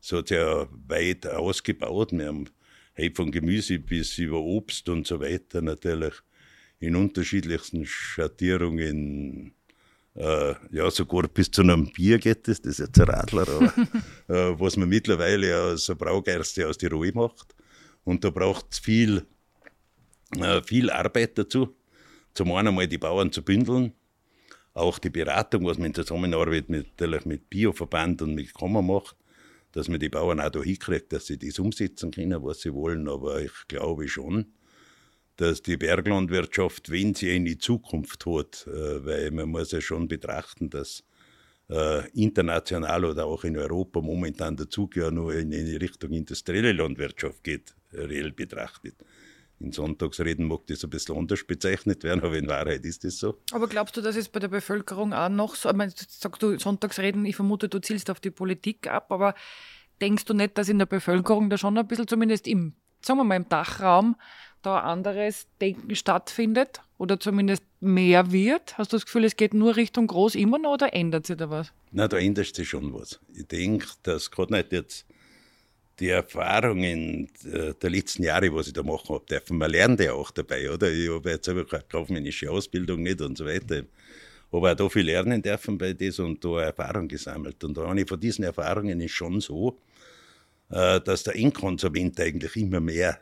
So 0.00 0.18
hat 0.18 0.30
ja 0.30 0.66
weit 0.86 1.26
ausgebaut. 1.26 2.12
Wir 2.12 2.26
haben 2.26 2.48
hey, 2.94 3.12
von 3.14 3.30
Gemüse 3.30 3.78
bis 3.78 4.18
über 4.18 4.40
Obst 4.40 4.88
und 4.88 5.06
so 5.06 5.20
weiter 5.20 5.62
natürlich 5.62 6.14
in 6.80 6.96
unterschiedlichsten 6.96 7.86
Schattierungen 7.86 9.54
äh, 10.18 10.54
ja, 10.72 10.90
sogar 10.90 11.28
bis 11.28 11.50
zu 11.50 11.62
einem 11.62 11.92
Bier 11.92 12.18
geht 12.18 12.48
das, 12.48 12.60
das 12.60 12.72
ist 12.72 12.86
jetzt 12.88 13.00
ein 13.00 13.08
Radler, 13.08 13.48
aber, 13.48 13.72
äh, 14.28 14.58
was 14.58 14.76
man 14.76 14.88
mittlerweile 14.88 15.62
aus 15.62 15.86
der 15.86 15.94
Braugerste 15.94 16.66
aus 16.66 16.76
Tirol 16.76 17.12
macht. 17.12 17.54
Und 18.02 18.24
da 18.24 18.30
braucht 18.30 18.66
es 18.72 18.78
viel, 18.80 19.24
äh, 20.36 20.60
viel 20.62 20.90
Arbeit 20.90 21.38
dazu. 21.38 21.76
Zum 22.34 22.50
einen 22.52 22.68
einmal 22.68 22.88
die 22.88 22.98
Bauern 22.98 23.30
zu 23.30 23.42
bündeln, 23.42 23.92
auch 24.74 24.98
die 24.98 25.10
Beratung, 25.10 25.66
was 25.66 25.78
man 25.78 25.86
in 25.86 25.94
Zusammenarbeit 25.94 26.68
mit, 26.68 27.00
mit 27.26 27.50
Bioverband 27.50 28.22
und 28.22 28.34
mit 28.34 28.52
Kammer 28.54 28.82
macht, 28.82 29.16
dass 29.72 29.88
man 29.88 30.00
die 30.00 30.08
Bauern 30.08 30.40
auch 30.40 30.50
da 30.50 30.62
hinkriegt, 30.62 31.12
dass 31.12 31.26
sie 31.26 31.38
das 31.38 31.58
umsetzen 31.58 32.10
können, 32.10 32.42
was 32.42 32.60
sie 32.60 32.72
wollen. 32.72 33.08
Aber 33.08 33.40
ich 33.40 33.52
glaube 33.68 34.08
schon, 34.08 34.46
dass 35.36 35.62
die 35.62 35.76
Berglandwirtschaft, 35.76 36.90
wenn 36.90 37.14
sie 37.14 37.30
eine 37.30 37.58
Zukunft 37.58 38.26
hat, 38.26 38.66
äh, 38.66 39.04
weil 39.04 39.30
man 39.30 39.50
muss 39.50 39.70
ja 39.70 39.80
schon 39.80 40.08
betrachten, 40.08 40.68
dass 40.70 41.04
äh, 41.70 42.08
international 42.10 43.04
oder 43.04 43.26
auch 43.26 43.44
in 43.44 43.56
Europa 43.56 44.00
momentan 44.00 44.56
der 44.56 44.68
Zug 44.68 44.96
ja 44.96 45.10
nur 45.10 45.34
in 45.34 45.52
eine 45.52 45.80
Richtung 45.80 46.10
industrielle 46.12 46.72
Landwirtschaft 46.72 47.44
geht, 47.44 47.74
reell 47.92 48.32
betrachtet. 48.32 48.96
In 49.60 49.72
Sonntagsreden 49.72 50.46
mag 50.46 50.66
das 50.68 50.84
ein 50.84 50.90
bisschen 50.90 51.16
anders 51.16 51.44
bezeichnet 51.44 52.04
werden, 52.04 52.22
aber 52.22 52.36
in 52.36 52.48
Wahrheit 52.48 52.84
ist 52.84 53.02
das 53.02 53.18
so. 53.18 53.38
Aber 53.52 53.66
glaubst 53.66 53.96
du, 53.96 54.00
dass 54.00 54.14
es 54.14 54.28
bei 54.28 54.38
der 54.38 54.48
Bevölkerung 54.48 55.12
auch 55.12 55.28
noch 55.28 55.56
so, 55.56 55.68
ich 55.68 55.74
meine, 55.74 55.92
sagst 55.92 56.42
du 56.42 56.58
Sonntagsreden, 56.58 57.24
ich 57.24 57.36
vermute, 57.36 57.68
du 57.68 57.80
zielst 57.80 58.08
auf 58.10 58.20
die 58.20 58.30
Politik 58.30 58.86
ab, 58.86 59.10
aber 59.10 59.34
denkst 60.00 60.24
du 60.26 60.34
nicht, 60.34 60.56
dass 60.58 60.68
in 60.68 60.78
der 60.78 60.86
Bevölkerung 60.86 61.50
da 61.50 61.58
schon 61.58 61.76
ein 61.76 61.88
bisschen, 61.88 62.06
zumindest 62.06 62.46
im, 62.46 62.74
sagen 63.02 63.18
wir 63.18 63.24
mal, 63.24 63.36
im 63.36 63.48
Dachraum, 63.48 64.16
da 64.62 64.80
anderes 64.80 65.46
Denken 65.60 65.94
stattfindet 65.94 66.80
oder 66.96 67.18
zumindest 67.18 67.62
mehr 67.80 68.30
wird? 68.30 68.78
Hast 68.78 68.92
du 68.92 68.96
das 68.96 69.06
Gefühl, 69.06 69.24
es 69.24 69.36
geht 69.36 69.54
nur 69.54 69.76
Richtung 69.76 70.06
groß 70.06 70.36
immer 70.36 70.58
noch 70.58 70.74
oder 70.74 70.94
ändert 70.94 71.26
sich 71.26 71.36
da 71.36 71.50
was? 71.50 71.72
Na, 71.90 72.06
da 72.06 72.18
ändert 72.18 72.54
sich 72.54 72.68
schon 72.68 72.92
was. 72.92 73.20
Ich 73.34 73.46
denke, 73.46 73.86
dass 74.02 74.30
gerade 74.30 74.52
nicht 74.52 74.72
jetzt 74.72 75.06
die 76.00 76.10
Erfahrungen 76.10 77.28
äh, 77.44 77.74
der 77.74 77.90
letzten 77.90 78.22
Jahre, 78.22 78.54
was 78.54 78.68
ich 78.68 78.72
da 78.72 78.82
machen 78.82 79.14
habe, 79.14 79.24
dürfen 79.26 79.58
man 79.58 79.70
lernt 79.70 80.00
ja 80.00 80.12
auch 80.12 80.30
dabei, 80.30 80.70
oder? 80.70 80.90
Ich 80.90 81.08
habe 81.10 81.30
jetzt 81.30 81.46
selber 81.46 81.66
keine 81.66 81.84
kaufmännische 81.88 82.50
Ausbildung 82.50 83.02
nicht 83.02 83.20
und 83.20 83.36
so 83.36 83.46
weiter. 83.46 83.82
Aber 84.50 84.72
auch 84.72 84.76
da 84.76 84.88
viel 84.88 85.04
lernen 85.04 85.42
dürfen 85.42 85.76
bei 85.76 85.92
das 85.92 86.18
und 86.20 86.42
da 86.44 86.62
Erfahrung 86.62 87.08
gesammelt. 87.08 87.62
Und 87.64 87.78
eine 87.78 88.06
von 88.06 88.18
diesen 88.18 88.44
Erfahrungen 88.44 89.00
ist 89.00 89.12
schon 89.12 89.40
so, 89.40 89.80
äh, 90.70 91.00
dass 91.00 91.24
der 91.24 91.36
Endkonsument 91.36 92.18
eigentlich 92.20 92.56
immer 92.56 92.80
mehr 92.80 93.18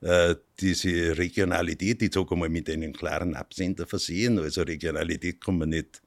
äh, 0.00 0.34
diese 0.58 1.16
Regionalität, 1.16 2.02
ich 2.02 2.14
sage 2.14 2.34
mal, 2.34 2.48
mit 2.48 2.70
einem 2.70 2.92
klaren 2.92 3.34
Absender 3.34 3.86
versehen. 3.86 4.38
Also 4.38 4.62
Regionalität 4.62 5.44
kann 5.44 5.58
man 5.58 5.70
nicht 5.70 6.02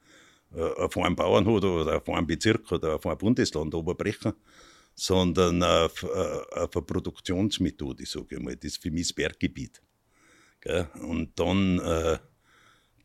auf 0.52 0.98
einem 0.98 1.14
Bauernhof 1.14 1.62
oder 1.62 1.98
auf 1.98 2.08
einem 2.08 2.26
Bezirk 2.26 2.72
oder 2.72 2.96
auf 2.96 3.06
einem 3.06 3.18
Bundesland 3.18 3.72
oberbrechen, 3.72 4.32
sondern 5.00 5.62
auf, 5.62 6.02
äh, 6.02 6.06
auf 6.06 6.76
eine 6.76 6.82
Produktionsmethode, 6.84 8.04
sage 8.04 8.36
ich 8.36 8.38
mal. 8.38 8.54
Das 8.54 8.72
ist 8.72 8.82
für 8.82 8.90
mich 8.90 9.08
das 9.08 9.12
Berggebiet. 9.14 9.80
Und 11.00 11.30
dann 11.36 11.78
äh, 11.78 12.18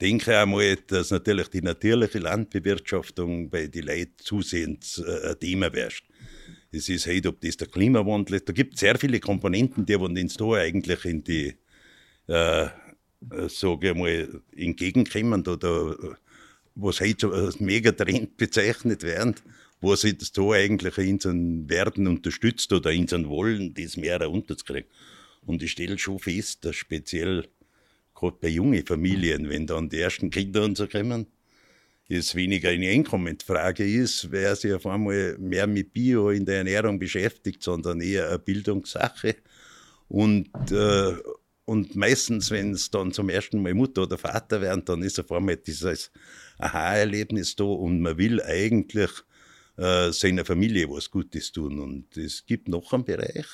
denke 0.01 0.31
ich 0.31 0.37
einmal, 0.37 0.75
dass 0.87 1.11
natürlich 1.11 1.47
die 1.47 1.61
natürliche 1.61 2.19
Landbewirtschaftung 2.19 3.49
bei 3.49 3.67
den 3.67 3.85
Leuten 3.85 4.17
zusehends 4.17 4.97
äh, 4.97 5.29
ein 5.29 5.39
Thema 5.39 5.71
wäre. 5.71 5.93
Das 6.73 6.89
ist 6.89 7.07
halt, 7.07 7.27
ob 7.27 7.39
das 7.39 7.55
der 7.55 7.69
Klimawandel 7.69 8.35
ist. 8.35 8.49
Da 8.49 8.51
gibt 8.51 8.73
es 8.73 8.81
sehr 8.81 8.99
viele 8.99 9.21
Komponenten, 9.21 9.85
die 9.85 9.95
uns 9.95 10.35
da 10.35 10.51
eigentlich 10.51 11.05
in 11.05 11.23
die, 11.23 11.55
äh, 12.27 12.67
sage 13.47 13.89
ich 13.91 13.95
mal, 13.95 14.41
entgegenkommen 14.53 15.47
oder 15.47 16.17
was 16.75 16.99
heute 16.99 17.27
so 17.27 17.31
als 17.31 17.61
Megatrend 17.61 18.35
bezeichnet 18.35 19.03
werden, 19.03 19.35
wo 19.85 19.95
sie 19.95 20.17
das 20.17 20.31
da 20.31 20.41
eigentlich 20.49 20.97
in 20.97 21.13
unseren 21.13 21.69
Werden 21.69 22.07
unterstützt 22.07 22.73
oder 22.73 22.91
in 22.91 23.01
unseren 23.01 23.29
Wollen, 23.29 23.75
das 23.75 23.97
mehr 23.97 24.27
unterzukriegen. 24.27 24.89
Und 25.45 25.61
ich 25.61 25.73
stelle 25.73 25.99
schon 25.99 26.17
fest, 26.17 26.65
dass 26.65 26.75
speziell 26.75 27.47
gerade 28.15 28.37
bei 28.41 28.47
jungen 28.47 28.83
Familien, 28.83 29.47
wenn 29.47 29.67
dann 29.67 29.89
die 29.89 29.99
ersten 29.99 30.31
Kinder 30.31 30.63
und 30.63 30.75
so 30.75 30.87
kommen, 30.87 31.27
es 32.09 32.33
weniger 32.33 32.69
eine 32.69 32.89
Einkommensfrage 32.89 33.85
ist, 33.85 34.31
wer 34.31 34.55
sich 34.55 34.73
auf 34.73 34.87
einmal 34.87 35.37
mehr 35.37 35.67
mit 35.67 35.93
Bio 35.93 36.31
in 36.31 36.45
der 36.45 36.57
Ernährung 36.57 36.97
beschäftigt, 36.97 37.61
sondern 37.61 38.01
eher 38.01 38.29
eine 38.29 38.39
Bildungssache. 38.39 39.35
Und, 40.07 40.49
äh, 40.71 41.13
und 41.65 41.95
meistens, 41.95 42.49
wenn 42.49 42.71
es 42.71 42.89
dann 42.89 43.11
zum 43.11 43.29
ersten 43.29 43.61
Mal 43.61 43.75
Mutter 43.75 44.03
oder 44.03 44.17
Vater 44.17 44.61
werden, 44.61 44.83
dann 44.85 45.03
ist 45.03 45.19
auf 45.19 45.31
einmal 45.31 45.57
dieses 45.57 46.11
Aha-Erlebnis 46.57 47.55
da 47.55 47.65
und 47.65 48.01
man 48.01 48.17
will 48.17 48.41
eigentlich 48.41 49.11
äh, 49.77 50.11
seiner 50.11 50.45
Familie 50.45 50.89
was 50.89 51.09
Gutes 51.09 51.51
tun. 51.51 51.79
Und 51.79 52.17
es 52.17 52.45
gibt 52.45 52.67
noch 52.67 52.93
einen 52.93 53.05
Bereich, 53.05 53.45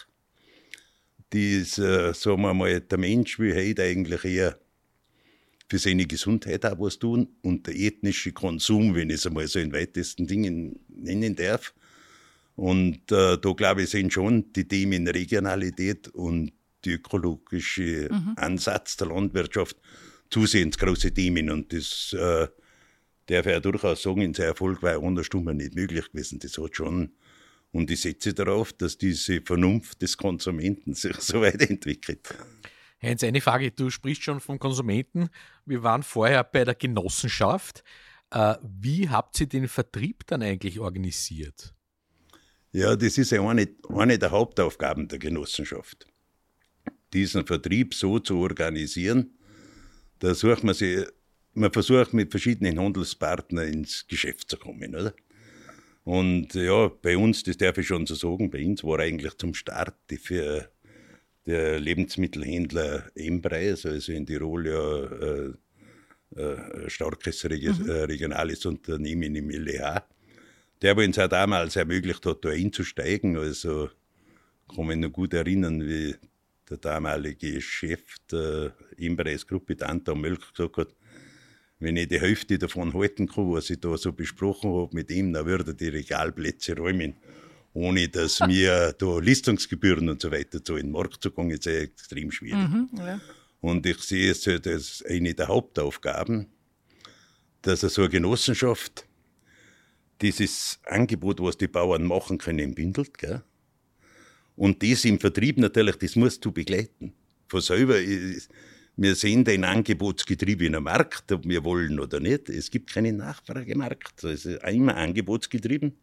das, 1.32 1.78
äh, 1.78 2.14
sagen 2.14 2.42
wir 2.42 2.54
mal, 2.54 2.82
der 2.82 2.98
Mensch 2.98 3.40
will 3.40 3.56
heute 3.56 3.84
eigentlich 3.84 4.26
eher 4.26 4.60
für 5.70 5.80
seine 5.80 6.06
Gesundheit 6.06 6.66
auch 6.66 6.80
was 6.80 7.00
tun 7.00 7.30
und 7.42 7.66
der 7.66 7.76
ethnische 7.76 8.34
Konsum, 8.34 8.94
wenn 8.94 9.10
ich 9.10 9.16
es 9.16 9.26
einmal 9.26 9.48
so 9.48 9.60
in 9.60 9.72
weitesten 9.72 10.28
Dingen 10.28 10.80
nennen 10.90 11.36
darf. 11.36 11.74
Und 12.58 13.10
äh, 13.12 13.38
da 13.38 13.54
glaube 13.54 13.84
ich, 13.84 13.90
sind 13.90 14.12
schon 14.12 14.52
die 14.52 14.68
Themen 14.68 15.08
Regionalität 15.08 16.10
und 16.10 16.52
die 16.84 16.92
ökologische 16.92 18.10
mhm. 18.12 18.34
Ansatz 18.36 18.98
der 18.98 19.08
Landwirtschaft 19.08 19.78
zusehends 20.30 20.78
große 20.78 21.14
Themen. 21.14 21.50
Und 21.50 21.72
das 21.72 22.14
äh, 22.14 22.48
darf 23.28 23.46
ja 23.46 23.60
durchaus 23.60 24.02
sagen, 24.02 24.22
in 24.22 24.34
sehr 24.34 24.48
Erfolg 24.48 24.82
war 24.82 25.02
ohne 25.02 25.24
Stimme 25.24 25.54
nicht 25.54 25.76
möglich 25.76 26.12
gewesen. 26.12 26.40
Das 26.40 26.58
hat 26.58 26.76
schon, 26.76 27.14
und 27.72 27.90
ich 27.92 28.02
setze 28.02 28.34
darauf, 28.34 28.74
dass 28.74 28.98
diese 28.98 29.42
Vernunft 29.42 30.02
des 30.02 30.18
Konsumenten 30.18 30.94
sich 30.94 31.16
so 31.18 31.42
weit 31.42 31.62
entwickelt. 31.70 32.34
Heinz, 33.02 33.24
eine 33.24 33.42
Frage. 33.42 33.72
Du 33.72 33.90
sprichst 33.90 34.24
schon 34.24 34.40
vom 34.40 34.60
Konsumenten. 34.60 35.30
Wir 35.66 35.82
waren 35.82 36.04
vorher 36.04 36.44
bei 36.44 36.64
der 36.64 36.76
Genossenschaft. 36.76 37.84
Äh, 38.30 38.56
wie 38.62 39.10
habt 39.10 39.40
ihr 39.40 39.48
den 39.48 39.68
Vertrieb 39.68 40.26
dann 40.28 40.44
eigentlich 40.44 40.80
organisiert? 40.80 41.74
Ja, 42.72 42.96
das 42.96 43.18
ist 43.18 43.32
ja 43.32 43.42
eine, 43.42 43.68
eine 43.90 44.18
der 44.18 44.32
Hauptaufgaben 44.32 45.08
der 45.08 45.20
Genossenschaft. 45.20 46.08
Diesen 47.14 47.46
Vertrieb 47.46 47.94
so 47.94 48.20
zu 48.20 48.38
organisieren, 48.38 49.38
da 50.20 50.34
sucht 50.34 50.64
man 50.64 50.76
sich, 50.76 51.06
man 51.54 51.72
versucht 51.72 52.14
mit 52.14 52.32
verschiedenen 52.32 52.80
Handelspartnern 52.80 53.72
ins 53.72 54.08
Geschäft 54.08 54.50
zu 54.50 54.58
kommen, 54.58 54.96
oder? 54.96 55.14
Und 56.04 56.56
ja, 56.56 56.88
bei 56.88 57.16
uns, 57.16 57.44
das 57.44 57.58
darf 57.58 57.78
ich 57.78 57.88
schon 57.88 58.08
so 58.08 58.16
sagen, 58.16 58.50
bei 58.50 58.66
uns 58.66 58.84
war 58.84 59.00
eigentlich 59.00 59.38
zum 59.38 59.54
Start 59.54 59.96
die 60.10 60.18
für 60.18 60.70
der 61.46 61.80
Lebensmittelhändler 61.80 63.12
Empreis, 63.16 63.86
also 63.86 64.12
in 64.12 64.26
Tirol 64.26 64.68
ja 64.68 65.04
äh, 65.04 65.54
äh, 66.40 66.90
starkes 66.90 67.44
Reg 67.46 67.78
mhm. 67.78 67.90
Äh, 67.90 68.04
regionales 68.04 68.66
Unternehmen 68.66 69.36
im 69.36 69.50
LEH, 69.50 70.04
der 70.82 70.98
uns 70.98 71.20
auch 71.20 71.28
damals 71.28 71.76
ermöglicht 71.76 72.26
hat, 72.26 72.46
da 72.46 72.50
einzusteigen. 72.50 73.38
Also 73.38 73.90
kann 74.74 74.88
mich 74.88 74.98
noch 74.98 75.12
gut 75.12 75.34
erinnern, 75.34 75.86
wie 75.86 76.16
der 76.70 76.78
damalige 76.78 77.60
Chef 77.60 78.02
der 78.32 78.74
Empreis-Gruppe, 78.98 79.76
Danta 79.76 80.16
Mölk, 80.16 80.54
gesagt 80.54 80.78
hat, 80.78 80.96
wenn 81.82 81.98
ich 81.98 82.08
die 82.08 82.22
Hälfte 82.22 82.58
davon 82.58 82.94
halten 82.94 83.28
kann, 83.28 83.52
was 83.52 83.70
ich 83.70 83.80
da 83.80 83.98
so 83.98 84.14
besprochen 84.14 84.72
habe 84.74 84.96
mit 84.96 85.12
ihm, 85.12 85.34
dann 85.34 85.46
würde 85.46 85.72
er 85.72 85.74
die 85.74 85.90
Regalplätze 85.90 86.78
räumen 86.78 87.16
ohne 87.74 88.10
dass 88.10 88.40
wir 88.48 88.94
da 88.94 89.20
Listungsgebühren 89.20 90.10
und 90.10 90.22
so 90.22 90.32
weiter 90.32 90.64
zu 90.64 90.76
in 90.76 90.88
den 90.88 90.92
Markt 90.92 91.24
zu 91.24 91.32
kommen, 91.32 91.52
ist 91.52 91.66
ja 91.66 91.74
extrem 91.74 92.32
schwierig. 92.32 92.70
Mhm, 92.70 92.90
ja. 92.98 93.20
Und 93.62 93.86
ich 93.86 94.00
sehe 94.00 94.32
es 94.32 94.48
als 94.48 95.04
eine 95.08 95.34
der 95.34 95.48
Hauptaufgaben, 95.48 96.48
dass 97.62 97.82
so 97.82 98.02
eine 98.02 98.10
Genossenschaft 98.10 99.06
dieses 100.22 100.80
Angebot, 100.86 101.40
was 101.40 101.58
die 101.58 101.68
Bauern 101.68 102.04
machen 102.04 102.40
können, 102.40 102.74
bündelt. 102.74 103.18
Gell? 103.18 103.44
Und 104.56 104.82
das 104.84 105.06
im 105.06 105.20
Vertrieb 105.20 105.58
natürlich, 105.58 105.96
das 105.98 106.16
musst 106.16 106.44
du 106.44 106.52
begleiten. 106.52 107.14
Von 107.48 107.62
selber, 107.62 108.00
wir 108.98 109.16
sehen 109.16 109.44
den 109.44 109.64
angebotsgetriebenen 109.64 110.84
Markt, 110.84 111.32
ob 111.32 111.48
wir 111.48 111.64
wollen 111.64 112.00
oder 112.00 112.20
nicht. 112.20 112.50
Es 112.50 112.70
gibt 112.70 112.94
keinen 112.94 113.18
Nachfragemarkt. 113.18 114.24
Es 114.24 114.46
ist 114.46 114.64
immer 114.64 114.96
angebotsgetrieben. 114.96 115.98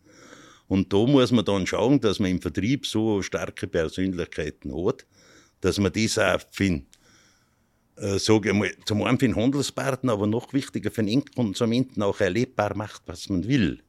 Und 0.68 0.92
da 0.92 0.98
muss 1.06 1.32
man 1.32 1.44
dann 1.44 1.66
schauen, 1.66 2.00
dass 2.00 2.18
man 2.18 2.30
im 2.30 2.42
Vertrieb 2.42 2.86
so 2.86 3.22
starke 3.22 3.66
Persönlichkeiten 3.66 4.72
hat, 4.74 5.06
dass 5.60 5.78
man 5.78 5.92
das 5.92 6.18
auch 6.18 6.40
für, 6.50 6.82
äh, 7.96 8.18
sage 8.18 8.52
mal, 8.52 8.70
zum 8.84 9.02
einen 9.02 9.18
für 9.18 9.26
den 9.26 9.36
Handelspartner, 9.36 10.12
aber 10.12 10.26
noch 10.26 10.52
wichtiger 10.52 10.90
für 10.90 11.02
den 11.02 11.20
Endkonsumenten 11.20 12.02
auch 12.02 12.20
erlebbar 12.20 12.76
macht, 12.76 13.02
was 13.06 13.28
man 13.28 13.48
will. 13.48 13.82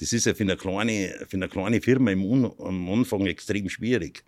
Das 0.00 0.12
ist 0.12 0.26
ja 0.26 0.34
für 0.34 0.44
eine 0.44 0.56
kleine, 0.56 1.26
für 1.28 1.36
eine 1.36 1.48
kleine 1.48 1.80
Firma 1.80 2.10
im 2.10 2.44
am 2.58 2.88
Anfang 2.88 3.26
extrem 3.26 3.68
schwierig. 3.68 4.24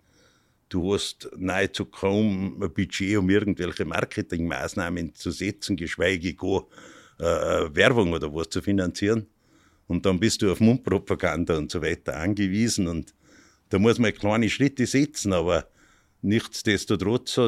Du 0.71 0.93
hast 0.93 1.29
nahezu 1.37 1.83
kaum 1.85 2.63
ein 2.63 2.73
Budget, 2.73 3.17
um 3.17 3.29
irgendwelche 3.29 3.83
Marketingmaßnahmen 3.83 5.13
zu 5.13 5.29
setzen, 5.31 5.75
geschweige 5.75 6.33
gar 6.33 6.65
äh, 7.19 7.75
Werbung 7.75 8.13
oder 8.13 8.33
was 8.33 8.49
zu 8.49 8.61
finanzieren. 8.61 9.27
Und 9.87 10.05
dann 10.05 10.17
bist 10.17 10.41
du 10.41 10.49
auf 10.49 10.61
Mundpropaganda 10.61 11.57
und 11.57 11.69
so 11.69 11.81
weiter 11.81 12.15
angewiesen. 12.15 12.87
Und 12.87 13.13
da 13.67 13.79
muss 13.79 13.99
man 13.99 14.13
kleine 14.13 14.49
Schritte 14.49 14.85
setzen, 14.85 15.33
aber 15.33 15.67
nichtsdestotrotz 16.21 17.37
äh, 17.37 17.41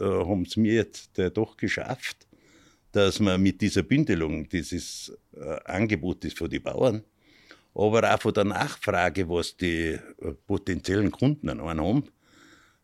haben 0.00 0.42
es 0.42 0.56
mir 0.56 0.74
jetzt 0.74 1.18
äh, 1.18 1.32
doch 1.32 1.56
geschafft, 1.56 2.28
dass 2.92 3.18
man 3.18 3.42
mit 3.42 3.60
dieser 3.60 3.82
Bündelung 3.82 4.48
dieses 4.48 5.12
äh, 5.34 5.56
Angebotes 5.64 6.32
für 6.34 6.48
die 6.48 6.60
Bauern 6.60 7.02
aber 7.76 8.14
auch 8.14 8.22
von 8.22 8.32
der 8.32 8.44
Nachfrage, 8.44 9.28
was 9.28 9.56
die 9.56 9.98
äh, 9.98 10.00
potenziellen 10.46 11.10
Kunden 11.10 11.48
an 11.50 11.60
einen 11.60 11.80
haben, 11.80 12.04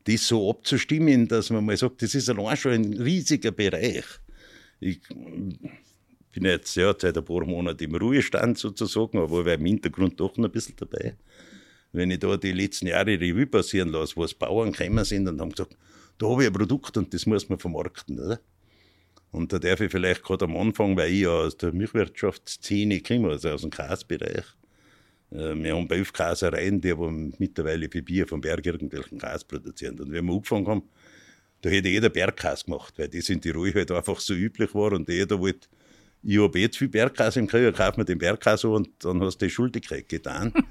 das 0.04 0.26
so 0.26 0.50
abzustimmen, 0.50 1.28
dass 1.28 1.50
man 1.50 1.64
mal 1.64 1.76
sagt, 1.76 2.02
das 2.02 2.14
ist 2.14 2.28
allein 2.28 2.56
schon 2.56 2.72
ein 2.72 2.92
riesiger 3.00 3.52
Bereich. 3.52 4.04
Ich 4.80 5.00
bin 5.08 6.44
jetzt 6.44 6.74
ja, 6.76 6.94
seit 6.98 7.16
ein 7.16 7.24
paar 7.24 7.44
Monaten 7.44 7.84
im 7.84 7.94
Ruhestand 7.94 8.58
sozusagen, 8.58 9.18
aber 9.18 9.44
war 9.44 9.54
im 9.54 9.64
Hintergrund 9.64 10.18
doch 10.18 10.36
noch 10.36 10.48
ein 10.48 10.52
bisschen 10.52 10.76
dabei. 10.76 11.16
Wenn 11.92 12.10
ich 12.10 12.20
da 12.20 12.36
die 12.36 12.52
letzten 12.52 12.86
Jahre 12.86 13.20
Revue 13.20 13.46
passieren 13.46 13.90
lasse, 13.90 14.16
wo 14.16 14.24
es 14.24 14.34
Bauern 14.34 14.72
gekommen 14.72 15.04
sind 15.04 15.28
und 15.28 15.40
haben 15.40 15.50
gesagt, 15.50 15.76
da 16.18 16.28
habe 16.28 16.42
ich 16.42 16.48
ein 16.48 16.54
Produkt 16.54 16.96
und 16.96 17.12
das 17.12 17.26
muss 17.26 17.48
man 17.48 17.58
vermarkten. 17.58 18.18
Oder? 18.18 18.40
Und 19.30 19.52
da 19.52 19.58
darf 19.58 19.80
ich 19.80 19.90
vielleicht 19.90 20.22
gerade 20.22 20.44
am 20.46 20.56
Anfang, 20.56 20.96
weil 20.96 21.10
ich 21.10 21.22
ja 21.22 21.30
aus 21.30 21.56
der 21.56 21.72
Milchwirtschaftsszene 21.72 23.00
komme, 23.00 23.30
also 23.30 23.50
aus 23.50 23.62
dem 23.62 23.70
Kasbereich, 23.70 24.44
wir 25.34 25.74
haben 25.74 25.88
elf 25.90 26.12
Käsereien, 26.12 26.80
die 26.80 26.92
aber 26.92 27.10
mittlerweile 27.10 27.88
für 27.88 28.02
Bier 28.02 28.26
vom 28.26 28.40
Berg 28.40 28.66
irgendwelchen 28.66 29.18
Käse 29.18 29.44
produzieren. 29.46 29.98
Und 30.00 30.12
wenn 30.12 30.24
wir 30.24 30.32
angefangen 30.32 30.66
haben, 30.66 30.82
da 31.62 31.70
hätte 31.70 31.88
jeder 31.88 32.10
Bergkäse 32.10 32.64
gemacht, 32.64 32.94
weil 32.98 33.08
das 33.08 33.28
in 33.28 33.40
Tirol 33.40 33.72
halt 33.72 33.90
einfach 33.90 34.20
so 34.20 34.34
üblich 34.34 34.74
war 34.74 34.92
und 34.92 35.08
jeder 35.08 35.38
wollte, 35.38 35.68
ich 36.24 36.38
habe 36.38 36.58
jetzt 36.58 36.76
viel 36.76 36.88
Bergkäse 36.88 37.40
im 37.40 37.46
Keller, 37.46 37.72
kauf 37.72 37.96
mir 37.96 38.04
den 38.04 38.18
Bergkäse 38.18 38.68
und 38.68 38.88
dann 39.00 39.20
hast 39.22 39.38
du 39.38 39.46
die 39.46 39.50
Schuldigkeit 39.50 40.08
getan. 40.08 40.52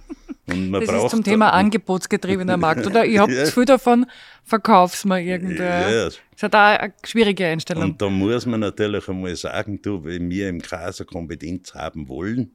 Und 0.47 0.69
man 0.69 0.81
das 0.81 0.89
braucht 0.89 1.05
ist 1.05 1.11
zum 1.11 1.23
Thema 1.23 1.53
angebotsgetriebener 1.53 2.57
Markt, 2.57 2.85
oder? 2.85 3.05
Ich 3.05 3.17
habe 3.19 3.31
ja. 3.31 3.45
viel 3.45 3.63
davon, 3.63 4.05
verkauf's 4.43 5.05
mir 5.05 5.21
irgendwer. 5.21 5.89
Ja, 5.89 6.05
Das 6.05 6.15
ist 6.15 6.43
halt 6.43 6.55
auch 6.55 6.59
eine 6.59 6.93
schwierige 7.05 7.45
Einstellung. 7.45 7.83
Und 7.83 8.01
da 8.01 8.09
muss 8.09 8.45
man 8.45 8.59
natürlich 8.59 9.07
einmal 9.07 9.35
sagen, 9.35 9.81
du, 9.81 10.03
wenn 10.03 10.29
wir 10.29 10.49
im 10.49 10.61
Käse 10.61 11.05
Kompetenz 11.05 11.73
haben 11.73 12.09
wollen, 12.09 12.51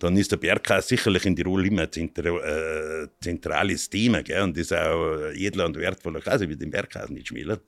dann 0.00 0.16
ist 0.16 0.32
der 0.32 0.38
Bergkäse 0.38 0.88
sicherlich 0.88 1.26
in 1.26 1.36
Tirol 1.36 1.66
immer 1.66 1.82
ein 1.82 2.10
äh, 2.16 3.06
zentrales 3.20 3.88
Thema. 3.88 4.22
Gell? 4.22 4.42
Und 4.42 4.56
ist 4.56 4.72
auch 4.72 5.30
edler 5.34 5.66
und 5.66 5.76
wertvoller 5.76 6.20
Käse, 6.20 6.48
wie 6.48 6.56
den 6.56 6.70
Bergkäse 6.70 7.12
nicht 7.12 7.28
schmälern. 7.28 7.60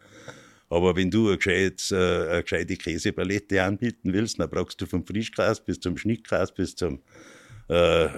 Aber 0.70 0.96
wenn 0.96 1.10
du 1.10 1.28
eine, 1.28 1.36
gescheit, 1.36 1.86
äh, 1.90 2.30
eine 2.30 2.42
gescheite 2.42 2.76
Käsepalette 2.76 3.62
anbieten 3.62 4.14
willst, 4.14 4.40
dann 4.40 4.48
brauchst 4.48 4.80
du 4.80 4.86
vom 4.86 5.06
Frischkäse 5.06 5.62
bis 5.62 5.78
zum 5.78 5.98
Schnittkäse 5.98 6.54
bis 6.54 6.74
zum, 6.74 7.02
äh, 7.68 8.08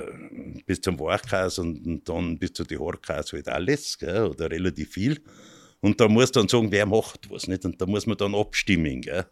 zum 0.81 1.01
Weichkäse 1.01 1.61
und, 1.61 1.85
und, 1.85 2.09
dann 2.09 2.39
bis 2.39 2.53
zu 2.53 2.63
den 2.63 2.79
Hartkäse 2.79 3.37
halt 3.37 3.49
alles, 3.49 3.99
gell? 3.99 4.27
oder 4.27 4.49
relativ 4.49 4.93
viel. 4.93 5.21
Und 5.81 6.01
da 6.01 6.07
musst 6.07 6.37
du 6.37 6.41
dann 6.41 6.49
sagen, 6.49 6.71
wer 6.71 6.87
macht 6.87 7.29
was. 7.29 7.49
Nicht? 7.49 7.65
Und 7.65 7.81
da 7.81 7.87
muss 7.87 8.07
man 8.07 8.17
dann 8.17 8.37
abstimmen. 8.37 9.01
Gell? 9.01 9.27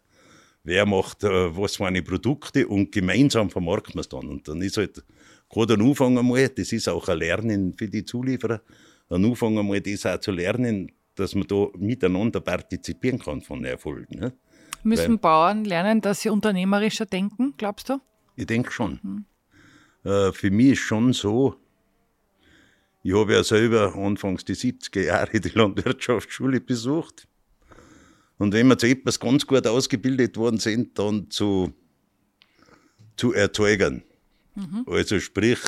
Wer 0.63 0.85
macht 0.85 1.23
äh, 1.23 1.55
was 1.55 1.77
für 1.77 1.87
eine 1.87 2.01
Produkte 2.01 2.67
und 2.67 2.91
gemeinsam 2.91 3.49
vermarkten 3.49 3.95
wir 3.95 4.01
es 4.01 4.09
dann. 4.09 4.27
Und 4.27 4.47
dann 4.47 4.61
ist 4.61 4.77
halt 4.77 5.03
gerade 5.49 5.75
ein 5.75 5.81
Anfang 5.81 6.17
einmal, 6.17 6.49
das 6.49 6.71
ist 6.71 6.89
auch 6.89 7.07
ein 7.07 7.19
Lernen 7.19 7.73
für 7.73 7.87
die 7.87 8.05
Zulieferer, 8.05 8.61
ein 9.09 9.25
Anfang 9.25 9.57
einmal 9.57 9.81
das 9.81 10.05
auch 10.05 10.19
zu 10.19 10.31
lernen, 10.31 10.91
dass 11.15 11.35
man 11.35 11.47
da 11.47 11.67
miteinander 11.77 12.41
partizipieren 12.41 13.19
kann 13.19 13.41
von 13.41 13.63
Erfolgen. 13.63 14.19
Ne? 14.19 14.33
Müssen 14.83 15.11
Weil, 15.11 15.17
Bauern 15.17 15.65
lernen, 15.65 16.01
dass 16.01 16.21
sie 16.21 16.29
unternehmerischer 16.29 17.05
denken, 17.05 17.53
glaubst 17.57 17.89
du? 17.89 17.99
Ich 18.35 18.47
denke 18.47 18.71
schon. 18.71 18.99
Hm. 19.01 19.25
Äh, 20.03 20.31
für 20.31 20.51
mich 20.51 20.71
ist 20.71 20.79
schon 20.79 21.13
so, 21.13 21.55
ich 23.03 23.13
habe 23.13 23.33
ja 23.33 23.43
selber 23.43 23.95
anfangs 23.95 24.45
die 24.45 24.55
70er 24.55 25.01
Jahre 25.01 25.39
die 25.39 25.49
Landwirtschaftsschule 25.49 26.61
besucht. 26.61 27.27
Und 28.43 28.51
wenn 28.51 28.67
wir 28.67 28.77
zu 28.77 28.87
etwas 28.87 29.21
ganz 29.21 29.47
gut 29.47 29.65
ausgebildet 29.65 30.35
worden 30.35 30.59
sind, 30.59 30.99
dann 30.99 31.29
zu, 31.29 31.71
zu 33.15 33.31
Erzeugern. 33.31 34.03
Mhm. 34.55 34.83
Also 34.85 35.21
sprich, 35.21 35.61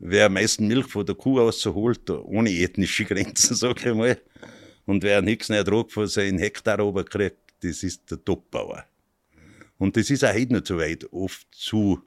wer 0.00 0.26
am 0.26 0.32
meisten 0.32 0.66
Milch 0.66 0.88
von 0.88 1.06
der 1.06 1.14
Kuh 1.14 1.38
ausholt, 1.38 2.10
ohne 2.10 2.50
ethnische 2.50 3.04
Grenzen, 3.04 3.54
sage 3.54 3.90
ich 3.90 3.94
mal, 3.94 4.20
und 4.86 5.04
wer 5.04 5.18
einen 5.18 5.28
höchsten 5.28 5.52
Ertrag 5.52 5.92
von 5.92 6.08
seinen 6.08 6.40
Hektar 6.40 6.80
oben 6.80 7.04
kriegt, 7.04 7.54
das 7.60 7.84
ist 7.84 8.10
der 8.10 8.24
Topbauer. 8.24 8.84
Und 9.78 9.96
das 9.96 10.10
ist 10.10 10.24
auch 10.24 10.34
heute 10.34 10.54
nicht 10.54 10.66
so 10.66 10.78
weit, 10.78 11.12
oft 11.12 11.46
zu, 11.52 12.02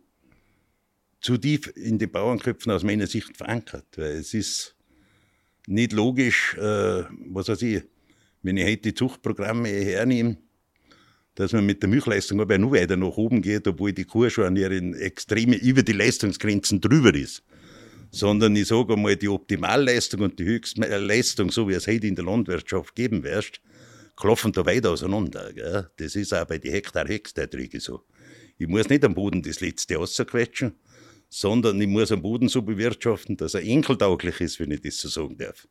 zu 1.22 1.38
tief 1.38 1.72
in 1.78 1.98
die 1.98 2.08
Bauernköpfen 2.08 2.74
aus 2.74 2.84
meiner 2.84 3.08
Sicht 3.08 3.38
verankert. 3.38 3.86
Weil 3.96 4.18
es 4.18 4.34
ist 4.34 4.76
nicht 5.66 5.94
logisch, 5.94 6.56
äh, 6.56 7.06
was 7.30 7.48
weiß 7.48 7.62
ich, 7.62 7.84
wenn 8.46 8.58
ich 8.58 8.66
heute 8.66 8.78
die 8.78 8.94
Zuchtprogramme 8.94 9.68
hernehme, 9.68 10.38
dass 11.34 11.52
man 11.52 11.66
mit 11.66 11.82
der 11.82 11.90
Milchleistung 11.90 12.40
aber 12.40 12.58
nur 12.60 12.74
weiter 12.74 12.96
nach 12.96 13.18
oben 13.18 13.42
geht, 13.42 13.68
obwohl 13.68 13.92
die 13.92 14.06
Kuh 14.06 14.30
schon 14.30 14.46
an 14.46 14.56
ihren 14.56 14.94
extreme 14.94 15.56
über 15.56 15.82
die 15.82 15.94
Leistungsgrenzen 15.94 16.80
drüber 16.80 17.14
ist. 17.14 17.44
Sondern 18.12 18.56
ich 18.56 18.68
sage 18.68 18.94
einmal, 18.94 19.16
die 19.16 19.28
Optimalleistung 19.28 20.22
und 20.22 20.38
die 20.38 20.46
Höchstleistung, 20.46 21.52
so 21.52 21.68
wie 21.68 21.74
es 21.74 21.88
heute 21.88 22.06
in 22.06 22.16
der 22.16 22.24
Landwirtschaft 22.24 22.96
geben 22.96 23.24
wirst, 23.24 23.62
klopfen 24.16 24.52
da 24.52 24.64
weit 24.66 24.86
auseinander. 24.86 25.52
Gell? 25.52 25.90
Das 25.98 26.16
ist 26.16 26.32
auch 26.32 26.46
bei 26.46 26.60
den 26.60 26.72
Hektar-Hektarträgen 26.72 27.80
so. 27.80 28.04
Ich 28.60 28.68
muss 28.68 28.88
nicht 28.88 29.04
am 29.04 29.16
Boden 29.16 29.42
das 29.42 29.60
letzte 29.60 29.96
rausquetschen, 29.96 30.76
sondern 31.30 31.82
ich 31.82 31.88
muss 31.88 32.12
am 32.12 32.22
Boden 32.22 32.48
so 32.48 32.62
bewirtschaften, 32.62 33.36
dass 33.38 33.56
er 33.56 33.64
enkeltauglich 33.64 34.40
ist, 34.40 34.60
wenn 34.60 34.72
ich 34.72 34.82
das 34.82 35.00
so 35.00 35.10
sagen 35.10 35.36
darf. 35.36 35.68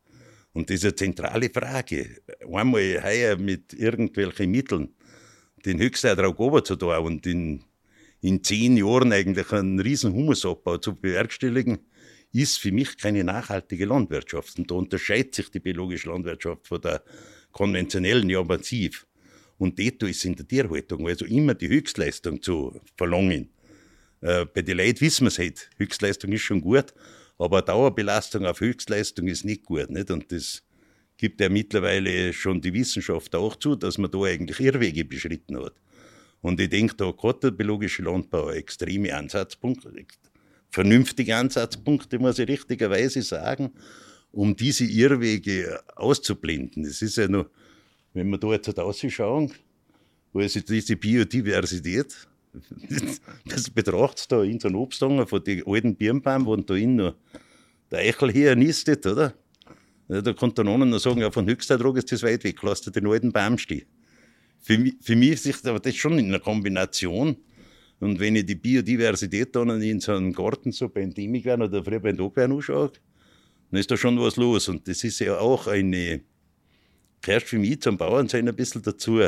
Und 0.54 0.70
diese 0.70 0.94
zentrale 0.94 1.50
Frage, 1.50 2.22
einmal 2.50 3.02
heuer 3.02 3.36
mit 3.36 3.74
irgendwelchen 3.74 4.50
Mitteln 4.50 4.94
den 5.66 5.80
Höchstertrag 5.80 6.36
tun 6.36 6.80
und 7.04 7.26
in, 7.26 7.64
in 8.20 8.42
zehn 8.42 8.76
Jahren 8.76 9.12
eigentlich 9.12 9.50
einen 9.52 9.80
riesen 9.80 10.12
Humusabbau 10.14 10.78
zu 10.78 10.94
bewerkstelligen, 10.94 11.80
ist 12.32 12.58
für 12.58 12.70
mich 12.70 12.96
keine 12.96 13.24
nachhaltige 13.24 13.86
Landwirtschaft. 13.86 14.58
Und 14.58 14.70
da 14.70 14.76
unterscheidet 14.76 15.34
sich 15.34 15.50
die 15.50 15.60
biologische 15.60 16.08
Landwirtschaft 16.08 16.68
von 16.68 16.80
der 16.80 17.02
konventionellen 17.50 18.30
ja 18.30 18.42
massiv. 18.44 19.06
Und 19.58 19.78
dort 19.78 20.02
ist 20.04 20.24
in 20.24 20.36
der 20.36 20.46
Tierhaltung 20.46 21.06
also 21.08 21.24
immer 21.24 21.54
die 21.54 21.68
Höchstleistung 21.68 22.42
zu 22.42 22.80
verlangen. 22.96 23.50
Äh, 24.20 24.46
bei 24.46 24.62
den 24.62 24.78
Leuten 24.78 25.00
wissen 25.00 25.24
wir 25.24 25.28
es 25.28 25.38
halt, 25.38 25.70
Höchstleistung 25.78 26.32
ist 26.32 26.42
schon 26.42 26.60
gut, 26.60 26.94
aber 27.38 27.62
Dauerbelastung 27.62 28.46
auf 28.46 28.60
Höchstleistung 28.60 29.26
ist 29.28 29.44
nicht 29.44 29.64
gut. 29.64 29.90
Nicht? 29.90 30.10
Und 30.10 30.30
das 30.30 30.62
gibt 31.16 31.40
ja 31.40 31.48
mittlerweile 31.48 32.32
schon 32.32 32.60
die 32.60 32.72
Wissenschaft 32.72 33.34
auch 33.34 33.56
zu, 33.56 33.76
dass 33.76 33.98
man 33.98 34.10
da 34.10 34.22
eigentlich 34.22 34.60
Irrwege 34.60 35.04
beschritten 35.04 35.62
hat. 35.62 35.74
Und 36.40 36.60
ich 36.60 36.68
denke, 36.68 36.94
da 36.96 37.12
hat 37.16 37.42
der 37.42 37.52
biologische 37.52 38.02
Landbau 38.02 38.50
extreme 38.50 39.14
Ansatzpunkte, 39.16 39.90
vernünftige 40.70 41.36
Ansatzpunkte, 41.36 42.18
muss 42.18 42.38
ich 42.38 42.48
richtigerweise 42.48 43.22
sagen, 43.22 43.72
um 44.32 44.54
diese 44.54 44.84
Irrwege 44.84 45.80
auszublenden. 45.94 46.84
Es 46.84 47.00
ist 47.00 47.16
ja 47.16 47.28
nur, 47.28 47.50
wenn 48.12 48.28
wir 48.28 48.38
da 48.38 48.52
jetzt 48.52 48.78
ausschauen, 48.78 49.52
wo 50.32 50.40
ist 50.40 50.68
diese 50.68 50.96
Biodiversität, 50.96 52.14
das 53.46 53.70
betrachtet 53.70 54.30
da 54.30 54.42
in 54.42 54.60
so 54.60 54.68
einem 54.68 54.78
Obsthanger 54.78 55.26
von 55.26 55.42
den 55.42 55.66
alten 55.66 55.96
Birnbaum, 55.96 56.46
wo 56.46 56.56
da 56.56 56.74
innen 56.74 56.96
noch 56.96 57.14
der 57.90 58.00
Eichel 58.00 58.32
hier 58.32 58.56
nistet, 58.56 59.06
oder? 59.06 59.34
Da 60.08 60.32
kann 60.34 60.54
der 60.54 60.64
Nonnen 60.64 60.90
noch 60.90 60.98
sagen, 60.98 61.20
ja, 61.20 61.30
von 61.30 61.46
Höchstertrag 61.46 61.96
ist 61.96 62.12
das 62.12 62.22
weit 62.22 62.44
weg, 62.44 62.62
lass 62.62 62.82
dir 62.82 62.90
den 62.90 63.06
alten 63.06 63.32
Baum 63.32 63.56
stehen. 63.56 63.86
Für 64.60 64.78
mich, 64.78 64.94
für 65.00 65.16
mich 65.16 65.46
ist 65.46 65.66
das 65.66 65.96
schon 65.96 66.18
in 66.18 66.26
einer 66.26 66.40
Kombination 66.40 67.36
Und 68.00 68.20
wenn 68.20 68.36
ich 68.36 68.46
die 68.46 68.54
Biodiversität 68.54 69.54
dann 69.56 69.80
in 69.80 70.00
so 70.00 70.12
einem 70.12 70.32
Garten 70.32 70.72
so 70.72 70.88
beim 70.88 71.14
Demigwein 71.14 71.62
oder 71.62 71.82
früher 71.82 72.00
beim 72.00 72.16
Tagwein 72.16 72.52
anschaue, 72.52 72.92
dann 73.70 73.80
ist 73.80 73.90
da 73.90 73.96
schon 73.96 74.18
was 74.20 74.36
los. 74.36 74.68
Und 74.68 74.86
das 74.88 75.04
ist 75.04 75.20
ja 75.20 75.38
auch 75.38 75.66
eine, 75.66 76.20
gehört 77.22 77.44
für 77.44 77.58
mich 77.58 77.80
zum 77.80 77.96
Bauernsein 77.96 78.48
ein 78.48 78.56
bisschen 78.56 78.82
dazu, 78.82 79.20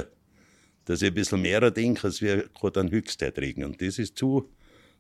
dass 0.87 1.03
ich 1.03 1.09
ein 1.09 1.15
bisschen 1.15 1.43
mehr 1.43 1.71
denke, 1.71 2.05
als 2.05 2.23
wir 2.23 2.49
gerade 2.49 2.81
an 2.81 2.91
Höchsterträgen. 2.91 3.65
Und 3.65 3.83
das 3.83 3.99
ist 3.99 4.17
zu, 4.17 4.49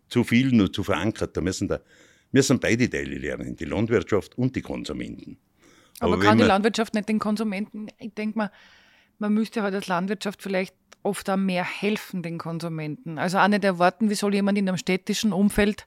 zu 0.08 0.24
viel 0.24 0.60
und 0.60 0.74
zu 0.74 0.84
verankert. 0.84 1.36
Da 1.36 1.40
müssen, 1.40 1.68
da 1.68 1.80
müssen 2.32 2.60
beide 2.60 2.90
Teile 2.90 3.16
lernen, 3.16 3.56
die 3.56 3.64
Landwirtschaft 3.64 4.36
und 4.36 4.54
die 4.54 4.62
Konsumenten. 4.62 5.38
Aber, 6.00 6.14
Aber 6.14 6.22
kann 6.22 6.38
die 6.38 6.44
Landwirtschaft 6.44 6.92
nicht 6.94 7.08
den 7.08 7.18
Konsumenten? 7.18 7.88
Ich 7.98 8.12
denke 8.14 8.36
mal, 8.36 8.52
man 9.18 9.32
müsste 9.32 9.62
halt 9.62 9.74
als 9.74 9.86
Landwirtschaft 9.86 10.42
vielleicht 10.42 10.74
oft 11.02 11.30
auch 11.30 11.36
mehr 11.36 11.64
helfen 11.64 12.22
den 12.22 12.36
Konsumenten. 12.36 13.18
Also 13.18 13.38
auch 13.38 13.48
nicht 13.48 13.64
erwarten, 13.64 14.10
wie 14.10 14.14
soll 14.14 14.34
jemand 14.34 14.58
in 14.58 14.68
einem 14.68 14.76
städtischen 14.76 15.32
Umfeld 15.32 15.86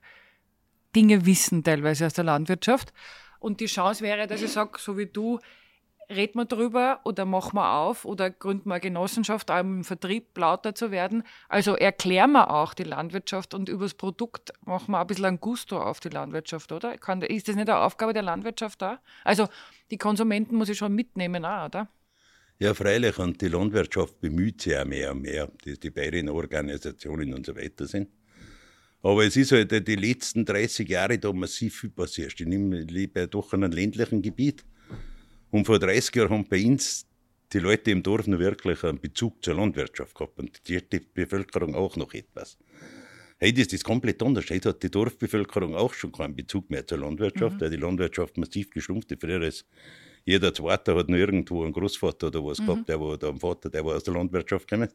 Dinge 0.96 1.26
wissen, 1.26 1.64
teilweise 1.64 2.06
aus 2.06 2.14
der 2.14 2.24
Landwirtschaft. 2.24 2.94
Und 3.40 3.60
die 3.60 3.68
Chance 3.68 4.04
wäre, 4.04 4.28
dass 4.28 4.42
ich 4.42 4.52
sage, 4.52 4.80
so 4.80 4.98
wie 4.98 5.06
du, 5.06 5.40
red 6.10 6.36
mal 6.36 6.46
drüber 6.46 7.00
oder 7.04 7.26
mach 7.26 7.54
mal 7.54 7.80
auf 7.80 8.06
oder 8.06 8.30
gründ 8.30 8.66
mal 8.66 8.80
Genossenschaft, 8.80 9.52
auch 9.52 9.60
im 9.60 9.84
Vertrieb 9.84 10.38
lauter 10.38 10.74
zu 10.74 10.92
werden. 10.92 11.24
Also 11.48 11.76
erklären 11.76 12.32
wir 12.32 12.50
auch 12.50 12.74
die 12.74 12.84
Landwirtschaft 12.84 13.54
und 13.54 13.70
übers 13.70 13.94
Produkt 13.94 14.52
machen 14.66 14.92
wir 14.92 15.00
ein 15.00 15.08
bisschen 15.08 15.26
ein 15.26 15.40
Gusto 15.40 15.82
auf 15.82 16.00
die 16.00 16.10
Landwirtschaft, 16.10 16.72
oder? 16.72 16.98
Kann, 16.98 17.22
ist 17.22 17.48
das 17.48 17.56
nicht 17.56 17.70
eine 17.70 17.80
Aufgabe 17.80 18.14
der 18.14 18.24
Landwirtschaft 18.24 18.82
da? 18.82 19.00
Also 19.24 19.48
die 19.92 19.98
Konsumenten 19.98 20.56
muss 20.56 20.70
ich 20.70 20.78
schon 20.78 20.94
mitnehmen, 20.94 21.46
auch, 21.46 21.66
oder? 21.66 21.88
Ja, 22.58 22.74
freilich. 22.74 23.18
Und 23.18 23.42
die 23.42 23.48
Landwirtschaft 23.48 24.20
bemüht 24.20 24.62
sich 24.62 24.78
auch 24.78 24.86
mehr 24.86 25.12
und 25.12 25.22
mehr, 25.22 25.50
dass 25.64 25.80
die 25.80 25.92
beiden 25.92 26.28
Organisationen 26.28 27.34
und 27.34 27.46
so 27.46 27.56
weiter 27.56 27.86
sind. 27.86 28.10
Aber 29.02 29.24
es 29.24 29.38
ist 29.38 29.54
halt 29.54 29.88
die 29.88 29.96
letzten 29.96 30.44
30 30.44 30.90
Jahre 30.90 31.18
da 31.18 31.32
massiv 31.32 31.80
viel 31.80 31.90
passiert. 31.90 32.34
Ich 32.38 32.48
lebe 32.48 33.30
doch 33.30 33.54
in 33.54 33.64
einem 33.64 33.72
ländlichen 33.72 34.22
Gebiet. 34.22 34.66
Und 35.52 35.66
vor 35.66 35.80
30 35.80 36.16
Jahren 36.16 36.30
haben 36.30 36.48
bei 36.48 36.64
uns 36.66 37.06
die 37.52 37.60
Leute 37.60 37.92
im 37.92 38.04
Dorf 38.04 38.28
noch 38.28 38.40
wirklich 38.40 38.84
einen 38.84 39.00
Bezug 39.00 39.44
zur 39.44 39.56
Landwirtschaft 39.56 40.14
gehabt. 40.16 40.38
Und 40.38 40.68
die, 40.68 40.82
die 40.88 41.00
Bevölkerung 41.00 41.76
auch 41.76 41.96
noch 41.96 42.14
etwas. 42.14 42.58
Heute 43.42 43.62
ist 43.62 43.74
das 43.74 43.84
komplett 43.84 44.22
anders. 44.22 44.50
Heute 44.50 44.70
hat 44.70 44.84
die 44.84 44.92
Dorfbevölkerung 44.92 45.74
auch 45.74 45.94
schon 45.94 46.12
keinen 46.12 46.36
Bezug 46.36 46.70
mehr 46.70 46.86
zur 46.86 47.00
Landwirtschaft, 47.00 47.56
mhm. 47.56 47.62
weil 47.62 47.70
die 47.70 47.78
Landwirtschaft 47.78 48.38
massiv 48.38 48.70
geschrumpft 48.70 49.12
ist. 49.12 49.22
Früher 49.22 49.42
ist 49.42 49.66
jeder 50.26 50.54
Zweite 50.54 50.96
hat 50.96 51.10
noch 51.10 51.18
irgendwo 51.18 51.64
einen 51.64 51.72
Großvater 51.72 52.28
oder 52.28 52.44
was 52.44 52.60
mhm. 52.60 52.66
gehabt, 52.66 52.90
der 52.90 53.00
war, 53.00 53.14
oder 53.14 53.30
einen 53.30 53.40
Vater, 53.40 53.70
der 53.70 53.84
war 53.86 53.96
aus 53.96 54.04
der 54.04 54.14
Landwirtschaft 54.14 54.68
gekommen. 54.68 54.90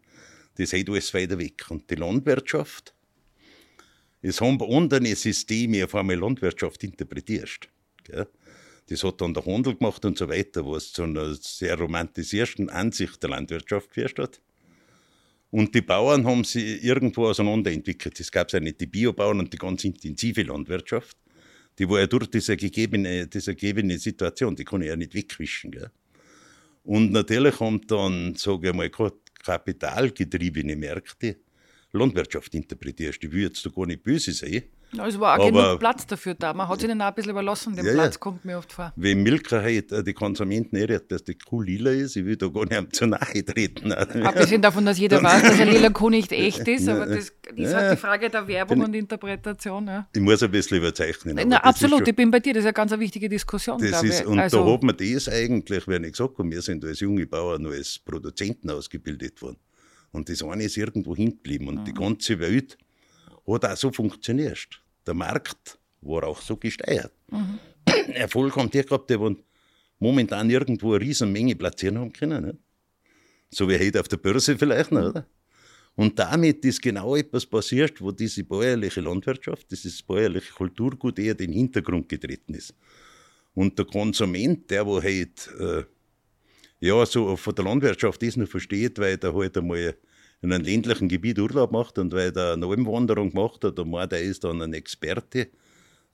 Das 0.57 0.73
ist 0.73 0.88
alles 0.88 1.14
weiter 1.14 1.38
weg. 1.38 1.64
Und 1.71 1.90
die 1.90 1.97
Landwirtschaft, 1.97 2.95
es 4.23 4.40
haben 4.40 4.62
andere 4.62 5.17
Systeme 5.17 5.85
auf 5.85 5.95
einmal 5.95 6.17
Landwirtschaft 6.17 6.85
interpretierst. 6.85 7.69
Gell? 8.05 8.29
Das 8.88 9.03
hat 9.03 9.20
dann 9.20 9.35
der 9.35 9.47
Handel 9.47 9.77
gemacht 9.77 10.05
und 10.05 10.18
so 10.18 10.29
weiter, 10.29 10.66
was 10.66 10.92
zu 10.92 11.05
einer 11.05 11.35
sehr 11.35 11.79
romantisierten 11.79 12.68
Ansicht 12.68 13.23
der 13.23 13.31
Landwirtschaft 13.31 13.88
geführt 13.90 14.18
hat. 14.18 14.40
Und 15.51 15.75
die 15.75 15.83
Bauern 15.83 16.27
haben 16.27 16.44
sich 16.44 16.83
irgendwo 16.85 17.29
auseinanderentwickelt. 17.29 18.18
Es 18.18 18.31
gab 18.31 18.53
ja 18.53 18.61
nicht 18.61 18.81
die 18.81 18.87
Biobauern 18.87 19.38
und 19.38 19.53
die 19.53 19.59
ganz 19.59 19.85
intensive 19.85 20.42
Landwirtschaft 20.42 21.16
die 21.79 21.88
war 21.88 22.01
ja 22.01 22.07
durch 22.07 22.27
diese 22.29 22.57
gegebene, 22.57 23.27
diese 23.27 23.55
gegebene 23.55 23.99
Situation, 23.99 24.55
die 24.55 24.64
kann 24.64 24.83
ich 24.83 24.88
ja 24.88 24.97
nicht 24.97 25.14
wegwischen. 25.14 25.73
Gell? 25.73 25.90
Und 26.85 27.12
natürlich 27.12 27.59
haben 27.61 27.81
dann, 27.87 28.35
sage 28.37 28.68
ich 28.68 28.75
mal, 28.75 28.90
kapitalgetriebene 29.42 30.77
Märkte 30.77 31.37
Landwirtschaft 31.92 32.55
interpretiert. 32.55 33.18
Ich 33.23 33.33
will 33.33 33.44
jetzt 33.44 33.64
da 33.64 33.70
gar 33.70 33.87
nicht 33.87 34.03
böse 34.03 34.33
sein. 34.33 34.64
Es 34.98 35.18
war 35.18 35.38
auch 35.38 35.46
genug 35.46 35.78
Platz 35.78 36.07
dafür 36.07 36.35
da. 36.35 36.52
Man 36.54 36.68
hat 36.68 36.80
sich 36.80 36.88
den 36.88 37.00
auch 37.00 37.07
ein 37.07 37.14
bisschen 37.14 37.30
überlassen, 37.30 37.74
den 37.76 37.87
ja, 37.87 37.92
Platz 37.92 38.18
kommt 38.20 38.44
mir 38.44 38.59
oft 38.59 38.72
vor. 38.72 38.92
Wenn 38.96 39.22
Milka 39.22 39.61
halt 39.61 40.07
die 40.07 40.12
Konsumenten 40.12 40.76
irrt, 40.76 41.11
dass 41.11 41.24
die 41.24 41.37
Kuh 41.37 41.62
lila 41.62 41.90
ist, 41.90 42.16
ich 42.16 42.24
will 42.24 42.37
da 42.37 42.48
gar 42.48 42.66
nicht 42.66 42.94
zu 42.94 43.07
nahe 43.07 43.44
treten. 43.44 43.92
Abgesehen 43.92 44.62
davon, 44.62 44.85
dass 44.85 44.98
jeder 44.98 45.22
weiß, 45.22 45.42
dass 45.42 45.61
eine 45.61 45.70
lila 45.70 45.90
Kuh 45.90 46.11
nicht 46.11 46.33
echt 46.33 46.66
ist, 46.68 46.88
aber 46.88 47.07
das 47.07 47.33
ist 47.57 47.72
ja, 47.72 47.76
halt 47.76 47.92
die 47.92 47.96
Frage 47.96 48.30
der 48.30 48.46
Werbung 48.46 48.80
und 48.83 48.94
Interpretation. 48.94 49.87
Ja. 49.87 50.09
Ich 50.14 50.20
muss 50.20 50.42
ein 50.42 50.50
bisschen 50.50 50.78
überzeichnen. 50.78 51.38
Na, 51.48 51.59
absolut, 51.59 52.00
schon, 52.00 52.09
ich 52.09 52.16
bin 52.16 52.30
bei 52.30 52.40
dir, 52.40 52.54
das 52.54 52.61
ist 52.61 52.66
eine 52.66 52.72
ganz 52.74 52.92
wichtige 52.98 53.28
Diskussion. 53.28 53.80
Das 53.80 54.02
ist, 54.02 54.24
und 54.26 54.38
also, 54.38 54.64
da 54.64 54.72
hat 54.72 54.83
man 54.83 54.96
das 54.96 55.28
eigentlich, 55.28 55.87
wenn 55.88 56.04
ich 56.04 56.12
gesagt 56.12 56.38
habe, 56.38 56.50
wir 56.50 56.62
sind 56.62 56.85
als 56.85 57.00
junge 57.00 57.26
Bauern 57.26 57.62
nur 57.62 57.72
als 57.72 57.98
Produzenten 57.98 58.70
ausgebildet 58.70 59.40
worden. 59.42 59.59
Und 60.12 60.28
das 60.28 60.42
eine 60.42 60.64
ist 60.64 60.76
irgendwo 60.76 61.16
hingeblieben. 61.16 61.68
Und 61.68 61.80
mhm. 61.80 61.85
die 61.85 61.92
ganze 61.92 62.38
Welt 62.38 62.78
hat 63.46 63.64
auch 63.64 63.76
so 63.76 63.90
funktioniert. 63.90 64.80
Der 65.07 65.14
Markt 65.14 65.79
war 66.01 66.25
auch 66.25 66.40
so 66.40 66.57
gesteuert. 66.57 67.12
Mhm. 67.31 67.59
Erfolg 68.14 68.57
haben 68.57 68.71
die 68.71 68.83
gehabt, 68.83 69.11
die 69.11 69.37
momentan 69.99 70.51
irgendwo 70.51 70.95
eine 70.95 71.01
riesen 71.05 71.33
Menge 71.33 71.55
platzieren 71.55 71.99
haben 71.99 72.12
können. 72.12 72.45
Nicht? 72.45 72.59
So 73.51 73.69
wie 73.69 73.79
heute 73.79 74.01
auf 74.01 74.09
der 74.09 74.17
Börse 74.17 74.57
vielleicht, 74.57 74.90
mhm. 74.90 74.99
oder? 74.99 75.27
Und 75.97 76.19
damit 76.19 76.64
ist 76.64 76.83
genau 76.83 77.14
etwas 77.14 77.47
passiert, 77.47 78.01
wo 78.01 78.11
diese 78.11 78.43
bäuerliche 78.43 79.01
Landwirtschaft, 79.01 79.71
dieses 79.71 80.03
bäuerliche 80.03 80.53
Kulturgut 80.53 81.19
eher 81.21 81.35
den 81.35 81.53
Hintergrund 81.53 82.09
getreten 82.09 82.55
ist. 82.55 82.75
Und 83.55 83.79
der 83.79 83.87
Konsument, 83.87 84.69
der 84.71 84.85
wo 84.85 85.01
halt 85.01 85.49
äh, 85.59 85.85
ja, 86.81 87.07
so 87.07 87.37
von 87.37 87.55
der 87.55 87.64
Landwirtschaft 87.64 88.23
das 88.23 88.37
noch 88.37 88.49
versteht, 88.49 88.99
weil 88.99 89.17
der 89.17 89.33
halt 89.33 89.57
einmal 89.57 89.97
in 90.44 90.52
einem 90.52 90.64
ländlichen 90.64 91.09
Gebiet 91.09 91.38
Urlaub 91.38 91.72
macht 91.72 91.98
und 91.98 92.12
weil 92.12 92.30
der 92.30 92.52
eine 92.52 92.66
Almwanderung 92.66 93.30
gemacht 93.30 93.64
hat 93.64 93.78
und 93.78 93.90
meint, 93.90 94.12
er 94.12 94.20
ist 94.20 94.44
dann 94.44 94.61
ein 94.61 94.74
Experte, 94.74 95.48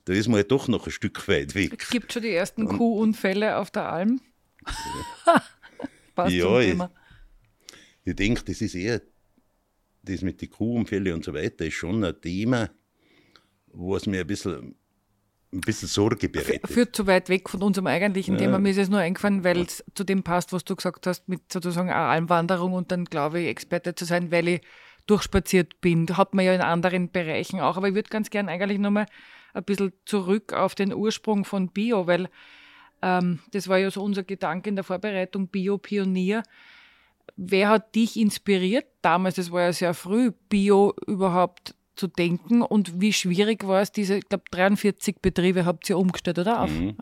da 0.04 0.12
ist 0.12 0.28
man 0.28 0.36
halt 0.36 0.52
doch 0.52 0.68
noch 0.68 0.86
ein 0.86 0.92
Stück 0.92 1.26
weit 1.26 1.56
weg. 1.56 1.74
Es 1.76 1.90
gibt 1.90 2.12
schon 2.12 2.22
die 2.22 2.30
ersten 2.30 2.68
und, 2.68 2.76
Kuhunfälle 2.76 3.56
auf 3.56 3.72
der 3.72 3.90
Alm. 3.90 4.20
Passt 6.14 6.32
ja, 6.32 6.60
ich, 6.60 6.78
ich 8.04 8.14
denke, 8.14 8.44
das 8.44 8.60
ist 8.60 8.76
eher, 8.76 9.02
das 10.02 10.22
mit 10.22 10.40
den 10.40 10.50
Kuhunfällen 10.50 11.14
und 11.14 11.24
so 11.24 11.34
weiter, 11.34 11.66
ist 11.66 11.74
schon 11.74 12.04
ein 12.04 12.20
Thema, 12.20 12.70
was 13.66 14.06
mir 14.06 14.20
ein 14.20 14.26
bisschen 14.28 14.76
ein 15.52 15.60
bisschen 15.60 15.88
Sorge 15.88 16.28
bereitet. 16.28 16.68
Führt 16.68 16.94
zu 16.94 17.06
weit 17.06 17.28
weg 17.28 17.48
von 17.48 17.62
unserem 17.62 17.88
eigentlichen 17.88 18.34
ja. 18.34 18.40
Thema. 18.40 18.58
Mir 18.58 18.70
ist 18.70 18.78
es 18.78 18.88
nur 18.88 19.00
eingefallen, 19.00 19.42
weil 19.42 19.60
es 19.62 19.84
zu 19.94 20.04
dem 20.04 20.22
passt, 20.22 20.52
was 20.52 20.64
du 20.64 20.76
gesagt 20.76 21.06
hast, 21.06 21.28
mit 21.28 21.52
sozusagen 21.52 21.90
einer 21.90 22.08
Almwanderung 22.08 22.72
und 22.72 22.92
dann 22.92 23.04
glaube 23.04 23.40
ich, 23.40 23.48
Experte 23.48 23.94
zu 23.94 24.04
sein, 24.04 24.30
weil 24.30 24.46
ich 24.46 24.60
durchspaziert 25.06 25.80
bin. 25.80 26.06
Hat 26.16 26.34
man 26.34 26.44
ja 26.44 26.54
in 26.54 26.60
anderen 26.60 27.10
Bereichen 27.10 27.60
auch. 27.60 27.76
Aber 27.76 27.88
ich 27.88 27.94
würde 27.94 28.10
ganz 28.10 28.30
gern 28.30 28.48
eigentlich 28.48 28.78
nochmal 28.78 29.06
ein 29.52 29.64
bisschen 29.64 29.92
zurück 30.04 30.52
auf 30.52 30.76
den 30.76 30.94
Ursprung 30.94 31.44
von 31.44 31.68
Bio, 31.68 32.06
weil 32.06 32.28
ähm, 33.02 33.40
das 33.52 33.66
war 33.68 33.78
ja 33.78 33.90
so 33.90 34.02
unser 34.02 34.22
Gedanke 34.22 34.68
in 34.68 34.76
der 34.76 34.84
Vorbereitung, 34.84 35.48
Bio-Pionier. 35.48 36.42
Wer 37.36 37.68
hat 37.68 37.94
dich 37.94 38.16
inspiriert 38.18 38.86
damals, 39.02 39.36
das 39.36 39.50
war 39.50 39.62
ja 39.62 39.72
sehr 39.72 39.94
früh, 39.94 40.32
Bio 40.48 40.94
überhaupt 41.06 41.74
zu 42.00 42.06
denken 42.06 42.62
und 42.62 43.00
wie 43.00 43.12
schwierig 43.12 43.66
war 43.66 43.82
es, 43.82 43.92
diese, 43.92 44.16
ich 44.16 44.28
glaube, 44.28 44.44
43 44.50 45.16
Betriebe 45.20 45.66
habt 45.66 45.88
ihr 45.90 45.98
umgestellt, 45.98 46.38
oder? 46.38 46.62
Auf, 46.62 46.70
mhm. 46.70 46.96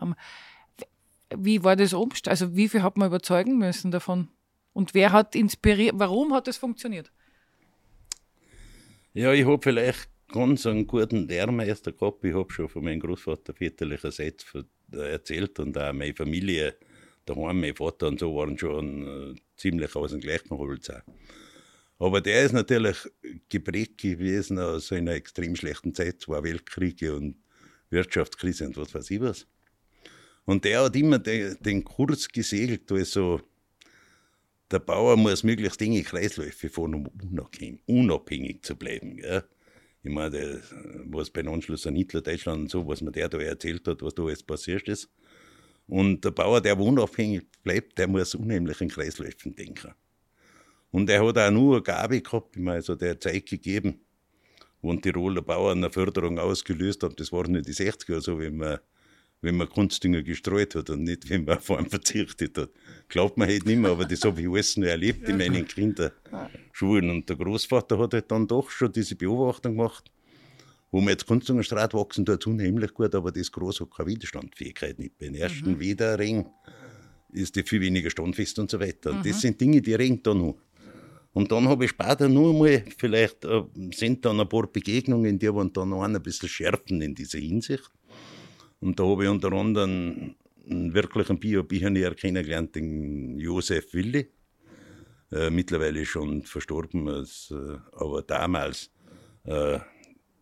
wie 1.35 1.63
war 1.63 1.77
das 1.77 1.93
umgestellt? 1.93 2.31
Also 2.31 2.55
wie 2.55 2.67
viel 2.67 2.83
hat 2.83 2.97
man 2.97 3.07
überzeugen 3.07 3.57
müssen 3.57 3.91
davon? 3.91 4.27
Und 4.73 4.93
wer 4.93 5.13
hat 5.13 5.35
inspiriert, 5.35 5.95
warum 5.97 6.33
hat 6.33 6.47
das 6.47 6.57
funktioniert? 6.57 7.11
Ja, 9.13 9.31
ich 9.31 9.45
habe 9.45 9.59
vielleicht 9.61 10.09
ganz 10.31 10.65
einen 10.65 10.85
guten 10.85 11.27
Lehrmeister 11.27 11.93
gehabt. 11.93 12.23
Ich 12.25 12.33
habe 12.33 12.51
schon 12.51 12.67
von 12.67 12.83
meinem 12.83 12.99
Großvater 12.99 13.53
väterlicherseits 13.53 14.45
erzählt 14.91 15.59
und 15.59 15.77
auch 15.77 15.93
meine 15.93 16.13
Familie 16.13 16.75
daheim, 17.25 17.61
mein 17.61 17.75
Vater 17.75 18.07
und 18.07 18.19
so 18.19 18.35
waren 18.35 18.57
schon 18.57 19.33
äh, 19.33 19.35
ziemlich 19.55 19.95
aus 19.95 20.11
dem 20.11 20.19
gleichen 20.19 20.57
Holz. 20.57 20.89
Auch. 20.89 21.01
Aber 21.99 22.21
der 22.21 22.45
ist 22.45 22.53
natürlich 22.53 22.97
geprägt 23.49 23.97
gewesen 23.97 24.57
aus 24.57 24.91
einer 24.91 25.11
extrem 25.11 25.55
schlechten 25.55 25.93
Zeit, 25.93 26.21
zwei 26.21 26.41
Weltkriege 26.41 27.13
und 27.13 27.35
Wirtschaftskrise 27.89 28.67
und 28.67 28.77
was 28.77 28.93
weiß 28.95 29.11
ich 29.11 29.19
was. 29.19 29.45
Und 30.45 30.63
der 30.63 30.83
hat 30.83 30.95
immer 30.95 31.19
den, 31.19 31.57
den 31.59 31.83
Kurs 31.83 32.27
gesegelt, 32.29 32.91
also 32.91 33.41
der 34.71 34.79
Bauer 34.79 35.17
muss 35.17 35.43
möglichst 35.43 35.81
enge 35.81 36.03
Kreisläufe 36.03 36.69
fahren, 36.69 36.95
um 36.95 37.07
unabhängig, 37.07 37.81
unabhängig 37.85 38.63
zu 38.63 38.75
bleiben. 38.75 39.17
Gell? 39.17 39.43
Ich 40.03 40.11
meine, 40.11 40.61
was 41.05 41.29
beim 41.29 41.49
Anschluss 41.49 41.85
an 41.85 41.95
Hitler-Deutschland 41.95 42.61
und 42.61 42.69
so, 42.69 42.87
was 42.87 43.01
mir 43.01 43.11
der 43.11 43.27
da 43.27 43.39
erzählt 43.39 43.87
hat, 43.87 44.01
was 44.01 44.15
da 44.15 44.23
alles 44.23 44.43
passiert 44.43 44.87
ist. 44.87 45.09
Und 45.87 46.23
der 46.23 46.31
Bauer, 46.31 46.61
der 46.61 46.79
unabhängig 46.79 47.43
bleibt, 47.63 47.97
der 47.97 48.07
muss 48.07 48.35
unheimlich 48.35 48.79
in 48.79 48.89
Kreisläufen 48.89 49.55
denken. 49.55 49.93
Und 50.91 51.09
er 51.09 51.25
hat 51.25 51.37
auch 51.37 51.51
nur 51.51 51.75
eine 51.75 51.83
Gabe 51.83 52.21
gehabt, 52.21 52.55
ich 52.55 52.61
meine, 52.61 52.77
also 52.77 52.95
der 52.95 53.19
Zeit 53.19 53.45
gegeben, 53.45 53.99
wo 54.81 54.93
die 54.93 55.01
Tiroler 55.01 55.41
Bauern 55.41 55.79
eine 55.79 55.91
Förderung 55.91 56.39
ausgelöst 56.39 57.03
haben. 57.03 57.15
Das 57.15 57.31
waren 57.31 57.51
nicht 57.51 57.67
die 57.67 57.73
60er, 57.73 58.21
so 58.21 58.39
wie 58.39 58.49
man 58.49 58.79
wenn 59.41 59.55
man 59.55 59.69
Kunstdünger 59.69 60.21
gestreut 60.21 60.75
hat 60.75 60.89
und 60.89 61.03
nicht, 61.03 61.29
wenn 61.29 61.45
man 61.45 61.57
auf 61.57 61.71
einen 61.71 61.89
verzichtet 61.89 62.57
hat. 62.57 62.71
Glaubt 63.07 63.37
man 63.37 63.47
halt 63.47 63.65
nicht 63.65 63.79
mehr, 63.79 63.91
aber 63.91 64.05
das 64.05 64.23
habe 64.23 64.41
ich 64.41 64.47
alles 64.47 64.77
noch 64.77 64.87
erlebt 64.87 65.27
in 65.29 65.37
meinen 65.37 65.65
Kinderschuhen. 65.67 67.09
Und 67.09 67.29
der 67.29 67.37
Großvater 67.37 67.97
hat 67.97 68.13
halt 68.13 68.31
dann 68.31 68.47
doch 68.47 68.69
schon 68.69 68.91
diese 68.91 69.15
Beobachtung 69.15 69.77
gemacht, 69.77 70.11
wo 70.91 70.99
man 70.99 71.09
jetzt 71.09 71.25
Kunstdüngerstraat 71.25 71.93
wachsen 71.93 72.25
tut 72.25 72.45
unheimlich 72.47 72.93
gut, 72.93 73.13
aber 73.15 73.31
das 73.31 73.51
Groß 73.51 73.79
hat 73.81 73.91
keine 73.95 74.09
Widerstandsfähigkeit 74.09 74.99
nicht. 74.99 75.17
Beim 75.17 75.35
ersten 75.35 75.73
mhm. 75.73 75.79
Wiederring 75.79 76.45
ist 77.31 77.55
die 77.55 77.63
viel 77.63 77.79
weniger 77.79 78.09
standfest 78.09 78.59
und 78.59 78.71
so 78.71 78.79
weiter. 78.79 79.11
Und 79.11 79.19
mhm. 79.19 79.29
das 79.29 79.41
sind 79.41 79.61
Dinge, 79.61 79.81
die 79.81 79.93
ringen 79.93 80.21
da 80.21 80.33
noch. 80.33 80.57
Und 81.33 81.51
dann 81.51 81.67
habe 81.67 81.85
ich 81.85 81.91
später 81.91 82.27
nur 82.27 82.53
mal, 82.53 82.83
vielleicht 82.97 83.45
äh, 83.45 83.63
sind 83.93 84.25
dann 84.25 84.39
ein 84.39 84.49
paar 84.49 84.67
Begegnungen, 84.67 85.37
die 85.37 85.53
waren 85.53 85.71
dann 85.71 85.89
noch 85.89 86.03
ein 86.03 86.21
bisschen 86.21 86.49
schärfen 86.49 87.01
in 87.01 87.13
dieser 87.13 87.39
Hinsicht. 87.39 87.91
Und 88.79 88.99
da 88.99 89.03
habe 89.05 89.25
ich 89.25 89.29
unter 89.29 89.51
anderem 89.51 90.35
einen 90.69 90.93
wirklichen 90.93 91.39
Bio-Pionier 91.39 92.15
kennengelernt, 92.15 92.75
den 92.75 93.37
Josef 93.37 93.93
Willi. 93.93 94.27
Äh, 95.31 95.51
mittlerweile 95.51 96.05
schon 96.05 96.41
verstorben, 96.43 97.07
als, 97.07 97.51
äh, 97.51 97.77
aber 97.93 98.23
damals 98.23 98.89
äh, 99.43 99.77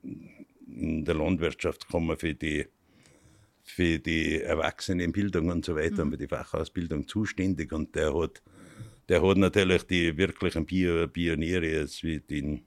in 0.03 1.03
der 1.03 1.15
Landwirtschaft 1.15 1.89
kann 1.89 2.05
man 2.05 2.17
für 2.17 2.33
die, 2.33 2.65
für 3.63 3.99
die 3.99 4.41
Erwachsenenbildung 4.41 5.49
und 5.49 5.65
so 5.65 5.75
weiter, 5.75 6.05
mhm. 6.05 6.11
für 6.11 6.17
die 6.17 6.27
Fachausbildung 6.27 7.05
zuständig 7.05 7.73
und 7.73 7.95
der 7.95 8.13
hat 8.17 8.41
der 9.09 9.21
hat 9.21 9.37
natürlich 9.37 9.83
die 9.83 10.17
wirklichen 10.17 10.65
Pioniere, 10.65 11.87
wie 12.01 12.19
den, 12.19 12.65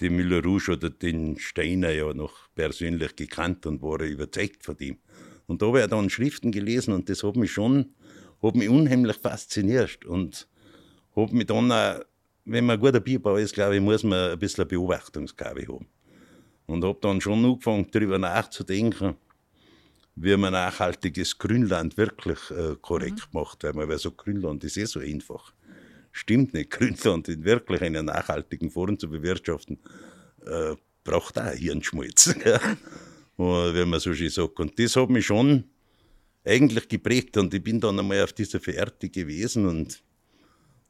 den 0.00 0.16
Müller-Rouge 0.16 0.72
oder 0.72 0.90
den 0.90 1.38
Steiner 1.38 1.90
ja 1.90 2.12
noch 2.12 2.48
persönlich 2.54 3.14
gekannt 3.14 3.66
und 3.66 3.82
war 3.82 4.00
überzeugt 4.00 4.64
von 4.64 4.76
ihm. 4.78 4.98
Und 5.46 5.62
da 5.62 5.66
habe 5.66 5.80
ich 5.80 5.86
dann 5.86 6.10
Schriften 6.10 6.50
gelesen 6.50 6.94
und 6.94 7.08
das 7.08 7.22
hat 7.22 7.36
mich 7.36 7.52
schon, 7.52 7.94
hat 8.42 8.56
mich 8.56 8.68
unheimlich 8.68 9.16
fasziniert 9.16 10.04
und 10.04 10.48
hat 11.14 11.32
mich 11.32 11.46
dann 11.46 11.70
auch, 11.70 12.00
wenn 12.44 12.66
man 12.66 12.76
ein 12.76 12.80
guter 12.80 13.00
Bierbauer 13.00 13.38
ist, 13.38 13.54
glaube 13.54 13.76
ich, 13.76 13.82
muss 13.82 14.02
man 14.02 14.32
ein 14.32 14.38
bisschen 14.38 14.66
Beobachtungsgabe 14.66 15.66
haben. 15.68 15.86
Und 16.66 16.84
habe 16.84 16.98
dann 17.00 17.20
schon 17.20 17.44
angefangen, 17.44 17.86
darüber 17.92 18.18
nachzudenken, 18.18 19.16
wie 20.14 20.36
man 20.36 20.52
nachhaltiges 20.52 21.38
Grünland 21.38 21.96
wirklich 21.96 22.38
äh, 22.50 22.76
korrekt 22.80 23.28
mhm. 23.32 23.40
macht. 23.40 23.64
Weil 23.64 23.72
man 23.72 23.88
weil 23.88 23.98
so 23.98 24.12
Grünland 24.12 24.62
ist 24.64 24.76
eh 24.76 24.84
so 24.84 25.00
einfach. 25.00 25.52
Stimmt 26.12 26.54
nicht. 26.54 26.70
Grünland 26.70 27.28
in 27.28 27.44
wirklich 27.44 27.82
einer 27.82 28.02
nachhaltigen 28.02 28.70
Form 28.70 28.98
zu 28.98 29.08
bewirtschaften, 29.08 29.78
äh, 30.46 30.74
braucht 31.04 31.38
auch 31.38 31.50
Hirnschmalz. 31.52 32.34
wenn 33.36 33.88
man 33.88 34.00
so 34.00 34.14
schön 34.14 34.30
sagt. 34.30 34.60
Und 34.60 34.78
das 34.78 34.94
hat 34.96 35.10
mich 35.10 35.26
schon 35.26 35.64
eigentlich 36.44 36.88
geprägt. 36.88 37.36
Und 37.36 37.54
ich 37.54 37.62
bin 37.62 37.80
dann 37.80 37.98
einmal 37.98 38.22
auf 38.22 38.32
dieser 38.32 38.60
Verehrte 38.60 39.08
gewesen. 39.08 39.66
Und 39.66 40.02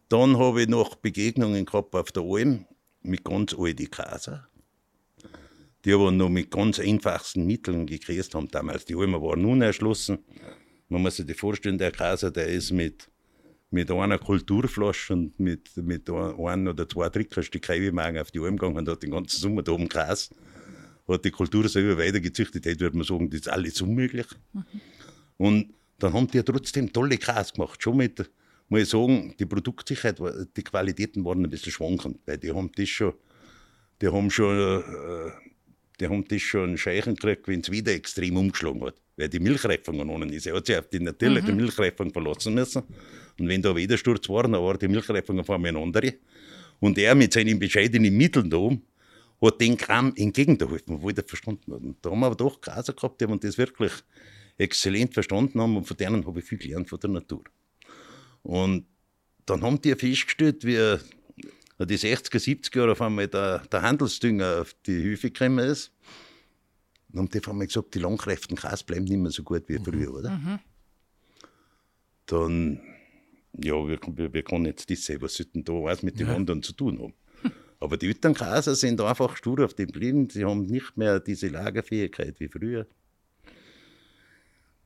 dann 0.09 0.37
habe 0.39 0.63
ich 0.63 0.69
noch 0.69 0.97
Begegnungen 0.97 1.65
gehabt 1.65 1.95
auf 1.95 2.13
der 2.13 2.25
Alm 2.25 2.67
mit 3.03 3.25
ganz 3.25 3.55
alten 3.55 3.91
Kaser 3.91 4.49
die 5.85 5.93
aber 5.93 6.11
noch 6.11 6.29
mit 6.29 6.51
ganz 6.51 6.79
einfachsten 6.79 7.47
Mitteln 7.47 7.87
gekriegt 7.87 8.35
haben 8.35 8.49
damals. 8.49 8.85
Die 8.85 8.95
Almen 8.95 9.21
waren 9.21 9.45
unerschlossen. 9.45 10.19
Man 10.89 11.03
muss 11.03 11.17
sich 11.17 11.27
das 11.27 11.37
vorstellen, 11.37 11.79
der 11.79 11.91
Kaiser, 11.91 12.31
der 12.31 12.47
ist 12.47 12.71
mit, 12.71 13.11
mit 13.71 13.91
einer 13.91 14.19
Kulturflasche 14.19 15.15
und 15.15 15.41
mit, 15.41 15.77
mit 15.77 16.09
ein 16.09 16.69
oder 16.69 16.89
zwei 16.89 17.09
Trickerstück 17.09 17.69
Heibemagen 17.69 18.21
auf 18.21 18.31
die 18.31 18.39
Alm 18.39 18.57
gegangen 18.57 18.77
und 18.77 18.89
hat 18.89 19.03
den 19.03 19.11
ganzen 19.11 19.41
Sommer 19.41 19.63
da 19.63 19.73
oben 19.73 19.89
Gras. 19.89 20.31
Hat 21.09 21.25
die 21.25 21.31
Kultur 21.31 21.69
selber 21.69 21.99
weitergezüchtet. 21.99 22.65
Heute 22.65 22.81
würde 22.81 22.97
man 22.97 23.07
sagen, 23.07 23.29
das 23.29 23.41
ist 23.41 23.49
alles 23.49 23.81
unmöglich. 23.81 24.27
Mhm. 24.53 24.65
Und 25.37 25.75
dann 25.99 26.13
haben 26.13 26.29
die 26.29 26.43
trotzdem 26.43 26.93
tolle 26.93 27.19
Gras 27.19 27.53
gemacht. 27.53 27.83
Schon 27.83 27.97
mit, 27.97 28.31
muss 28.69 28.83
ich 28.83 28.89
sagen, 28.89 29.35
die 29.39 29.47
Produktsicherheit, 29.47 30.21
die 30.57 30.63
Qualitäten 30.63 31.25
waren 31.25 31.45
ein 31.45 31.51
bisschen 31.51 31.73
schwankend, 31.73 32.21
weil 32.27 32.39
die 32.39 32.53
haben 32.53 32.71
das 32.77 32.89
schon, 32.89 33.15
die 34.01 34.09
haben 34.09 34.31
schon 34.31 34.57
äh, 34.57 35.31
die 36.03 36.09
haben 36.09 36.25
das 36.27 36.43
schon 36.43 36.77
Scheichen 36.77 37.15
gekriegt, 37.15 37.47
wenn 37.47 37.61
es 37.61 37.71
wieder 37.71 37.93
extrem 37.93 38.37
umgeschlagen 38.37 38.85
hat. 38.85 39.01
Weil 39.17 39.29
die 39.29 39.39
Milchreifung 39.39 39.99
genommen 39.99 40.31
ist. 40.31 40.47
Er 40.47 40.57
hat 40.57 40.67
sich 40.67 40.77
auf 40.77 40.89
die 40.89 40.99
natürliche 40.99 41.53
mhm. 41.53 41.59
Milchreifung 41.59 42.13
verlassen 42.13 42.55
müssen. 42.55 42.83
Und 43.39 43.49
wenn 43.49 43.63
da 43.63 43.75
Widersturz 43.77 44.29
war, 44.29 44.43
dann 44.43 44.55
war 44.55 44.77
die 44.77 44.89
Milchreifung 44.89 45.39
auf 45.39 45.49
einmal 45.49 45.69
eine 45.69 45.79
andere. 45.79 46.15
Und 46.81 46.99
er 46.99 47.15
mit 47.15 47.33
seinen 47.33 47.59
bescheidenen 47.59 48.17
Mitteln 48.17 48.51
da 48.51 48.57
oben 48.57 48.83
hat 49.41 49.61
den 49.61 49.77
Kram 49.77 50.13
entgegengeholfen, 50.17 51.01
wo 51.01 51.09
ich 51.09 51.15
das 51.15 51.27
verstanden 51.27 51.73
habe. 51.73 51.87
Und 51.87 51.97
da 52.05 52.11
haben 52.11 52.21
wir 52.21 52.27
aber 52.27 52.37
doch 52.37 52.61
Graser 52.61 52.93
gehabt, 52.93 53.21
die 53.21 53.27
haben 53.27 53.41
das 53.41 53.59
wirklich 53.59 53.93
exzellent 54.59 55.15
verstanden 55.15 55.61
haben 55.61 55.77
und 55.77 55.85
von 55.85 55.97
denen 55.97 56.27
habe 56.27 56.39
ich 56.39 56.45
viel 56.45 56.59
gelernt 56.59 56.89
von 56.89 57.01
der 57.01 57.11
Natur. 57.11 57.43
Und 58.43 58.87
dann 59.47 59.63
haben 59.63 59.81
die 59.81 59.95
festgestellt, 59.95 60.65
wie 60.65 60.99
die 61.79 61.99
60er, 61.99 62.39
70er 62.39 62.79
Jahre 62.79 62.93
auf 62.93 63.03
einmal 63.03 63.29
der, 63.29 63.61
der 63.61 63.83
Handelsdünger 63.83 64.61
auf 64.63 64.75
die 64.87 65.03
Höfe 65.03 65.31
gekommen 65.31 65.59
ist. 65.59 65.93
Dann 67.09 67.21
haben 67.21 67.29
die 67.29 67.39
auf 67.39 67.49
einmal 67.49 67.67
gesagt, 67.67 67.95
die 67.95 67.99
langkräftigen 67.99 68.57
Gras 68.57 68.83
bleiben 68.83 69.05
nicht 69.05 69.19
mehr 69.19 69.31
so 69.31 69.43
gut 69.43 69.69
wie 69.69 69.79
früher, 69.79 70.11
mhm. 70.11 70.17
oder? 70.17 70.31
Mhm. 70.31 70.59
Dann, 72.27 72.81
ja, 73.63 73.75
wir, 73.75 73.99
wir, 74.15 74.33
wir 74.33 74.43
können 74.43 74.67
jetzt 74.67 74.91
das 74.91 75.05
sehen, 75.05 75.21
was 75.21 75.35
sollten 75.35 75.65
da 75.65 75.73
was 75.73 76.03
mit 76.03 76.19
den 76.19 76.29
ja. 76.29 76.35
anderen 76.35 76.63
zu 76.63 76.73
tun 76.73 76.99
haben. 77.01 77.15
Aber 77.81 77.97
die 77.97 78.15
Graser 78.15 78.75
sind 78.75 79.01
einfach 79.01 79.37
stur 79.37 79.65
auf 79.65 79.75
dem 79.75 79.89
geblieben, 79.89 80.31
sie 80.31 80.45
haben 80.45 80.65
nicht 80.67 80.97
mehr 80.97 81.21
diese 81.21 81.49
Lagerfähigkeit 81.49 82.39
wie 82.39 82.49
früher. 82.49 82.87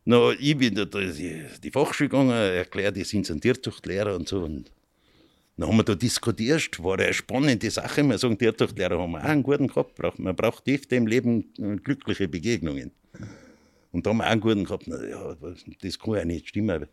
Na, 0.09 0.31
ich 0.38 0.57
bin 0.57 0.75
da 0.75 0.85
die, 0.85 1.44
die 1.62 1.70
Fachschule 1.70 2.09
gegangen, 2.09 2.31
erklärt, 2.31 2.96
ich 2.96 3.09
sind 3.09 3.29
ein 3.29 3.40
Tierzuchtlehrer 3.40 4.14
und 4.14 4.29
so. 4.29 4.44
Und 4.44 4.70
dann 5.57 5.69
haben 5.69 5.77
wir 5.79 5.85
da 5.85 5.95
diskutiert, 5.95 6.83
war 6.83 6.99
eine 6.99 7.14
spannende 7.14 7.71
Sache. 7.71 8.03
Wir 8.03 8.19
sagen, 8.19 8.37
die 8.37 8.45
Tierzuchtlehrer 8.45 8.99
haben 8.99 9.16
auch 9.16 9.21
einen 9.21 9.42
guten 9.42 9.69
gehabt. 9.69 10.19
Man 10.19 10.37
braucht 10.37 10.66
tief 10.66 10.83
im 10.90 11.07
Leben 11.07 11.53
äh, 11.59 11.77
glückliche 11.77 12.29
Begegnungen. 12.29 12.90
Und 13.90 14.05
da 14.05 14.11
haben 14.11 14.19
wir 14.19 14.27
auch 14.27 14.31
einen 14.31 14.40
guten 14.42 14.64
gehabt. 14.64 14.85
Na, 14.87 15.03
ja, 15.03 15.35
das 15.81 15.99
kann 15.99 16.14
ja 16.14 16.25
nicht 16.27 16.49
stimmen. 16.49 16.87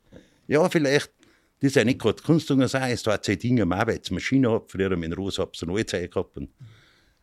Ja, 0.48 0.70
vielleicht, 0.70 1.12
das 1.60 1.72
ist 1.72 1.76
ja 1.76 1.84
nicht 1.84 2.00
gerade 2.00 2.24
Kunstdünger 2.24 2.70
sein, 2.70 2.94
es 2.94 3.06
war 3.06 3.22
zwei 3.22 3.36
Dinge 3.36 3.64
am 3.64 3.74
Arbeitsmaschine 3.74 4.48
gehabt. 4.48 4.72
Früher 4.72 4.96
mit 4.96 5.18
Rose 5.18 5.42
habe 5.42 5.52
ich 5.54 5.62
eine 5.64 5.74
Allzeit 5.74 6.12
gehabt. 6.12 6.38
Und 6.38 6.50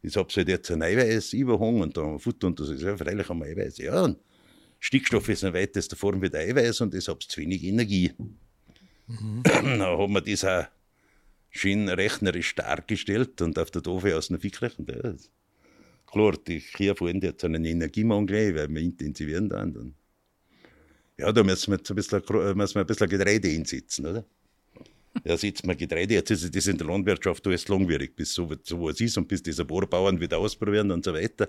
ich 0.03 0.17
habe 0.17 0.29
halt 0.35 0.49
jetzt 0.49 0.71
ein 0.71 0.83
Eiweiß 0.83 1.33
überhangen 1.33 1.81
und 1.81 1.97
dann 1.97 2.19
Futter 2.19 2.49
und 2.49 2.61
das 2.61 2.69
ist 2.69 2.83
ja 2.83 2.97
freilich 2.97 3.31
am 3.31 3.43
Eiweiß. 3.43 3.79
Ja, 3.79 4.03
und 4.03 4.19
Stickstoff 4.79 5.29
ist 5.31 5.45
in 5.45 5.55
weitester 5.55 5.97
Form 5.97 6.21
wie 6.21 6.29
der 6.29 6.41
Eiweiß 6.41 6.83
und 6.83 6.93
das 6.93 7.09
hat 7.09 7.23
zu 7.23 7.41
wenig 7.41 7.65
Energie. 7.65 8.13
Mhm. 9.07 9.43
dann 9.45 9.81
haben 9.81 10.13
wir 10.13 10.21
das 10.21 10.45
auch 10.45 10.67
schön 11.51 11.89
rechnerisch 11.89 12.55
dargestellt 12.55 13.43
und 13.43 13.59
auf 13.59 13.71
der 13.71 13.83
Dove 13.83 14.17
aus 14.17 14.31
einer 14.31 14.39
gerechnet. 14.39 14.89
Ja, 14.89 15.15
klar, 16.07 16.35
die 16.47 16.61
Kia 16.61 16.95
vorhin 16.95 17.21
jetzt 17.21 17.45
einen 17.45 17.65
Energiemangel, 17.65 18.55
weil 18.55 18.69
wir 18.69 18.81
intensivieren 18.81 19.49
dann. 19.49 19.73
dann. 19.73 19.95
Ja, 21.19 21.33
da 21.33 21.43
müssen 21.43 21.73
wir 21.73 21.79
jetzt 21.79 21.91
ein 21.91 21.97
bisschen, 21.97 22.23
müssen 22.57 22.75
wir 22.77 22.81
ein 22.81 22.87
bisschen 22.87 23.09
Getreide 23.09 23.49
einsetzen, 23.49 24.07
oder? 24.07 24.25
Ja, 25.25 25.37
setzt 25.37 25.67
man 25.67 25.77
Getreide, 25.77 26.15
jetzt 26.15 26.31
ist 26.31 26.55
das 26.55 26.67
in 26.67 26.79
der 26.79 26.87
Landwirtschaft 26.87 27.47
alles 27.47 27.67
langwierig, 27.69 28.15
bis 28.15 28.33
so, 28.33 28.49
so 28.63 28.83
was 28.83 29.01
ist 29.01 29.19
und 29.19 29.27
bis 29.27 29.43
diese 29.43 29.65
Bohrbauern 29.65 30.21
wieder 30.21 30.39
ausprobieren 30.39 30.91
und 30.93 31.05
so 31.05 31.13
weiter. 31.13 31.49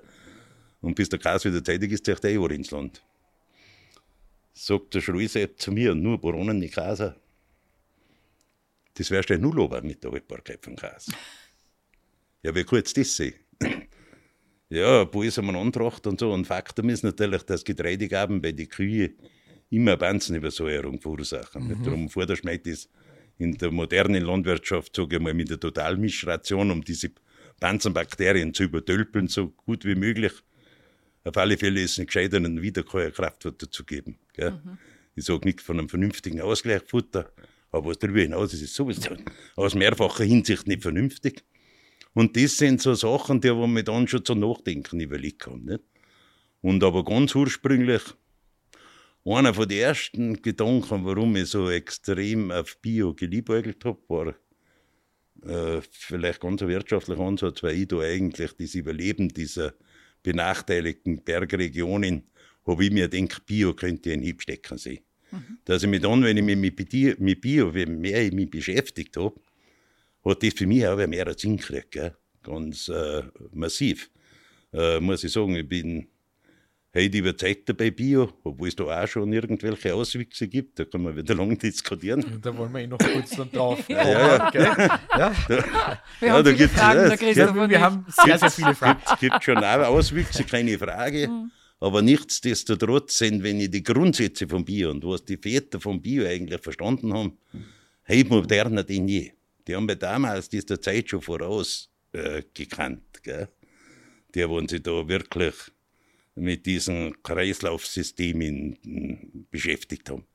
Und 0.81 0.95
bis 0.95 1.09
der 1.09 1.19
Gas 1.19 1.45
wieder 1.45 1.63
zeitig 1.63 1.91
ist, 1.91 2.05
zieht 2.05 2.23
er 2.23 2.31
eh 2.31 2.55
ins 2.55 2.71
Land. 2.71 3.03
Sagt 4.53 4.95
der 4.95 5.01
Schruise 5.01 5.55
zu 5.55 5.71
mir, 5.71 5.93
nur 5.93 6.19
Boronen, 6.19 6.59
nicht 6.59 6.73
Kasa. 6.73 7.15
Das 8.95 9.09
wärst 9.11 9.29
du 9.29 9.33
ja 9.33 9.39
null 9.39 9.59
oben 9.59 9.87
mit 9.87 10.03
der 10.03 10.11
vom 10.61 10.75
Gas. 10.75 11.11
Ja, 12.43 12.55
wie 12.55 12.63
kurz 12.63 12.93
das 12.93 13.15
sehen? 13.15 13.35
ja, 14.69 15.01
ein 15.01 15.11
paar 15.11 15.23
ist 15.23 15.37
einmal 15.37 15.55
antracht 15.55 16.07
und 16.07 16.19
so. 16.19 16.31
Und 16.33 16.47
Faktum 16.47 16.89
ist 16.89 17.03
natürlich, 17.03 17.43
dass 17.43 17.63
Getreidegaben 17.63 18.41
bei 18.41 18.51
den 18.51 18.67
Kühen 18.67 19.15
immer 19.69 19.95
Banzenübersäuerung 19.97 20.99
verursachen. 20.99 21.67
Mhm. 21.67 21.83
Darum 21.83 22.09
Vorderschmeid 22.09 22.67
ist 22.67 22.89
in 23.37 23.57
der 23.57 23.71
modernen 23.71 24.23
Landwirtschaft, 24.23 24.95
sage 24.95 25.15
ich 25.15 25.21
mal, 25.21 25.33
mit 25.33 25.49
der 25.49 25.59
Totalmischration, 25.59 26.71
um 26.71 26.83
diese 26.83 27.11
Banzenbakterien 27.59 28.53
zu 28.53 28.63
übertölpeln, 28.63 29.27
so 29.27 29.49
gut 29.49 29.85
wie 29.85 29.95
möglich. 29.95 30.33
Auf 31.23 31.37
alle 31.37 31.57
Fälle 31.57 31.81
ist 31.81 31.99
es 31.99 32.17
einen 32.17 32.61
Wiederkäuerkraftfutter 32.61 33.69
zu 33.69 33.85
geben. 33.85 34.17
Mhm. 34.37 34.77
Ich 35.15 35.25
sage 35.25 35.45
nicht 35.45 35.61
von 35.61 35.77
einem 35.77 35.89
vernünftigen 35.89 36.41
Ausgleichsfutter, 36.41 37.31
aber 37.71 37.89
was 37.89 37.99
darüber 37.99 38.21
hinaus 38.21 38.53
ist, 38.53 38.61
ist 38.61 38.75
sowieso 38.75 39.15
aus 39.55 39.75
mehrfacher 39.75 40.23
Hinsicht 40.23 40.67
nicht 40.67 40.81
vernünftig. 40.81 41.43
Und 42.13 42.35
das 42.35 42.57
sind 42.57 42.81
so 42.81 42.93
Sachen, 42.93 43.39
die 43.39 43.55
wo 43.55 43.67
mir 43.67 43.83
dann 43.83 44.07
schon 44.07 44.25
zum 44.25 44.39
Nachdenken 44.39 44.99
überlegt 44.99 45.47
haben. 45.47 45.65
Nicht? 45.65 45.83
Und 46.61 46.83
aber 46.83 47.03
ganz 47.05 47.33
ursprünglich, 47.33 48.01
einer 49.23 49.53
von 49.53 49.67
den 49.67 49.79
ersten 49.79 50.41
Gedanken, 50.41 51.05
warum 51.05 51.35
ich 51.35 51.47
so 51.47 51.69
extrem 51.69 52.51
auf 52.51 52.77
Bio 52.81 53.13
geliebäugelt 53.13 53.85
habe, 53.85 53.99
war 54.07 54.35
äh, 55.43 55.81
vielleicht 55.91 56.41
ganz 56.41 56.61
ein 56.61 56.67
wirtschaftlicher 56.67 57.21
Ansatz, 57.21 57.63
weil 57.63 57.77
ich 57.77 57.87
da 57.87 57.99
eigentlich 57.99 58.53
das 58.53 58.75
Überleben 58.75 59.29
dieser 59.29 59.73
benachteiligten 60.23 61.23
Bergregionen 61.23 62.23
habe 62.65 62.85
ich 62.85 62.91
mir 62.91 63.09
gedacht, 63.09 63.45
Bio 63.45 63.73
könnte 63.73 64.11
ein 64.11 64.21
Hiebstecker 64.21 64.77
sein. 64.77 64.99
Mhm. 65.31 65.57
Dass 65.65 65.83
ich 65.83 65.89
mich 65.89 66.01
dann, 66.01 66.23
wenn 66.23 66.37
ich 66.37 66.43
mich 66.43 66.57
mit 66.57 66.89
Bio, 66.89 67.13
mit 67.19 67.41
Bio 67.41 67.71
mehr 67.71 68.21
ich 68.25 68.33
mich 68.33 68.49
beschäftigt 68.49 69.17
habe, 69.17 69.35
hat 70.25 70.43
das 70.43 70.53
für 70.53 70.67
mich 70.67 70.85
auch 70.87 70.97
mehr 71.07 71.33
Sinn 71.37 71.57
gekriegt. 71.57 71.91
Gell? 71.91 72.15
Ganz 72.43 72.89
äh, 72.89 73.23
massiv. 73.53 74.09
Äh, 74.73 74.99
muss 74.99 75.23
ich 75.23 75.31
sagen, 75.31 75.55
ich 75.55 75.67
bin 75.67 76.07
heute 76.93 77.17
überzeugt 77.17 77.77
bei 77.77 77.91
Bio, 77.91 78.31
obwohl 78.43 78.67
es 78.67 78.75
da 78.75 79.03
auch 79.03 79.07
schon 79.07 79.31
irgendwelche 79.31 79.93
Auswüchse 79.93 80.47
gibt. 80.47 80.79
Da 80.79 80.85
kann 80.85 81.03
man 81.03 81.15
wieder 81.15 81.35
lange 81.35 81.55
diskutieren. 81.57 82.39
Da 82.41 82.55
wollen 82.57 82.71
wir 82.73 82.81
eh 82.81 82.87
noch 82.87 82.97
kurz 82.97 83.31
dann 83.31 83.51
drauf. 83.51 83.83
ja, 83.89 84.03
ja. 84.03 84.51
ja. 84.53 84.91
ja. 85.17 85.33
Da, 85.47 86.01
wir 86.19 86.27
ja, 86.27 86.33
haben 86.33 86.43
da 86.43 86.51
viele 86.51 86.69
Fragen, 86.69 87.09
ja, 87.09 87.17
Christoph 87.17 87.69
wir 87.69 87.81
haben 87.81 88.05
sehr, 88.07 88.37
sehr 88.37 88.51
viele 88.51 88.75
Fragen. 88.75 89.01
Es 89.05 89.19
gibt, 89.19 89.33
gibt 89.33 89.43
schon 89.43 89.57
auch 89.57 89.87
Auswüchse, 89.87 90.43
keine 90.43 90.77
Frage. 90.77 91.27
Mhm. 91.27 91.51
Aber 91.81 92.03
nichtsdestotrotz 92.03 93.17
sind, 93.17 93.41
wenn 93.41 93.59
ich 93.59 93.71
die 93.71 93.81
Grundsätze 93.81 94.47
von 94.47 94.63
Bio 94.63 94.91
und 94.91 95.03
was 95.03 95.25
die 95.25 95.37
Väter 95.37 95.79
von 95.79 95.99
Bio 95.99 96.27
eigentlich 96.27 96.61
verstanden 96.61 97.11
haben, 97.11 97.39
heute 98.07 98.29
moderner 98.29 98.83
denn 98.83 99.07
je. 99.07 99.31
Die 99.67 99.75
haben 99.75 99.89
ja 99.89 99.95
damals 99.95 100.47
dieser 100.47 100.79
Zeit 100.79 101.09
schon 101.09 101.23
voraus 101.23 101.89
äh, 102.13 102.43
gekannt. 102.53 103.23
Gell? 103.23 103.49
Die 104.35 104.43
haben 104.43 104.67
sich 104.67 104.83
da 104.83 105.07
wirklich 105.07 105.55
mit 106.35 106.67
diesem 106.67 107.15
Kreislaufsystem 107.23 108.77
beschäftigt 109.49 110.07
haben. 110.11 110.25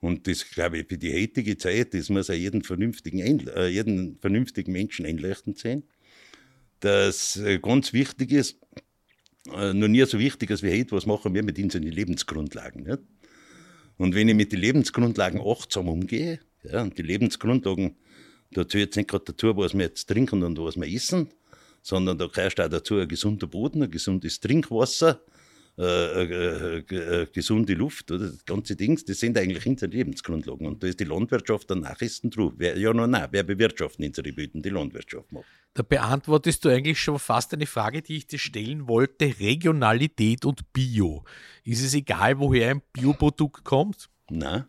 Und 0.00 0.26
das, 0.26 0.46
glaube 0.50 0.80
ich, 0.80 0.86
für 0.86 0.98
die 0.98 1.14
heutige 1.14 1.56
Zeit, 1.56 1.94
das 1.94 2.10
muss 2.10 2.28
auch 2.28 2.34
jeden 2.34 2.62
vernünftigen, 2.62 3.48
äh, 3.48 3.68
jeden 3.68 4.18
vernünftigen 4.18 4.72
Menschen 4.72 5.06
einleuchtend 5.06 5.58
sein, 5.58 5.84
dass 6.80 7.36
äh, 7.36 7.58
ganz 7.58 7.94
wichtig 7.94 8.32
ist, 8.32 8.58
noch 9.46 9.88
nie 9.88 10.04
so 10.04 10.18
wichtig 10.18 10.50
als 10.50 10.62
wir 10.62 10.72
heute, 10.72 10.92
was 10.92 11.06
machen 11.06 11.34
wir 11.34 11.42
mit 11.42 11.58
unseren 11.58 11.82
Lebensgrundlagen. 11.82 12.84
Nicht? 12.84 13.00
Und 13.96 14.14
wenn 14.14 14.28
ich 14.28 14.34
mit 14.34 14.52
den 14.52 14.60
Lebensgrundlagen 14.60 15.40
achtsam 15.40 15.88
umgehe, 15.88 16.40
ja, 16.62 16.82
und 16.82 16.96
die 16.98 17.02
Lebensgrundlagen, 17.02 17.96
da 18.52 18.66
zählt 18.66 18.86
jetzt 18.86 18.96
nicht 18.96 19.08
gerade 19.08 19.24
dazu, 19.26 19.56
was 19.56 19.74
wir 19.74 19.82
jetzt 19.82 20.08
trinken 20.08 20.42
und 20.42 20.58
was 20.58 20.76
wir 20.76 20.88
essen, 20.88 21.28
sondern 21.82 22.18
da 22.18 22.26
gehört 22.26 22.60
auch 22.60 22.68
dazu 22.68 22.98
ein 22.98 23.08
gesunder 23.08 23.46
Boden, 23.46 23.82
ein 23.82 23.90
gesundes 23.90 24.40
Trinkwasser, 24.40 25.20
äh, 25.76 26.22
äh, 26.22 26.78
äh, 26.78 27.26
gesunde 27.32 27.74
Luft, 27.74 28.12
oder 28.12 28.28
das 28.28 28.44
ganze 28.44 28.76
Ding, 28.76 28.96
das 29.06 29.18
sind 29.18 29.36
eigentlich 29.36 29.66
unsere 29.66 29.90
Lebensgrundlagen. 29.90 30.68
Und 30.68 30.82
da 30.82 30.86
ist 30.86 31.00
die 31.00 31.04
Landwirtschaft 31.04 31.72
am 31.72 31.80
nachrichten 31.80 32.30
drauf. 32.30 32.52
Wer, 32.56 32.78
ja, 32.78 32.92
noch 32.92 33.08
nein, 33.08 33.26
wer 33.32 33.42
bewirtschaftet 33.42 34.06
unsere 34.06 34.32
Böden? 34.32 34.62
Die 34.62 34.68
Landwirtschaft 34.68 35.32
macht. 35.32 35.46
Da 35.74 35.82
beantwortest 35.82 36.64
du 36.64 36.68
eigentlich 36.68 37.00
schon 37.00 37.18
fast 37.18 37.52
eine 37.54 37.66
Frage, 37.66 38.02
die 38.02 38.18
ich 38.18 38.28
dir 38.28 38.38
stellen 38.38 38.86
wollte. 38.86 39.34
Regionalität 39.40 40.44
und 40.44 40.72
Bio. 40.72 41.24
Ist 41.64 41.82
es 41.82 41.94
egal, 41.94 42.38
woher 42.38 42.70
ein 42.70 42.82
Bioprodukt 42.92 43.64
kommt? 43.64 44.08
Nein. 44.30 44.66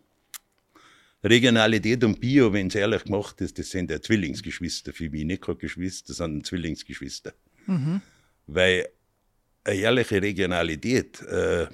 Regionalität 1.24 2.04
und 2.04 2.20
Bio, 2.20 2.52
wenn 2.52 2.68
es 2.68 2.76
ehrlich 2.76 3.04
gemacht 3.04 3.39
ist, 3.41 3.60
das 3.60 3.70
sind 3.70 3.91
ja 3.91 4.02
Zwillingsgeschwister 4.02 4.91
für 4.91 5.10
mich, 5.12 5.26
nicht 5.26 5.44
keine 5.44 5.58
Geschwister, 5.58 6.13
sondern 6.13 6.44
Zwillingsgeschwister. 6.44 7.34
Mhm. 7.68 8.02
Weil 8.48 8.88
eine 9.65 9.80
ehrliche 9.80 10.21
Regionalität 10.21 11.21
äh, 11.23 11.67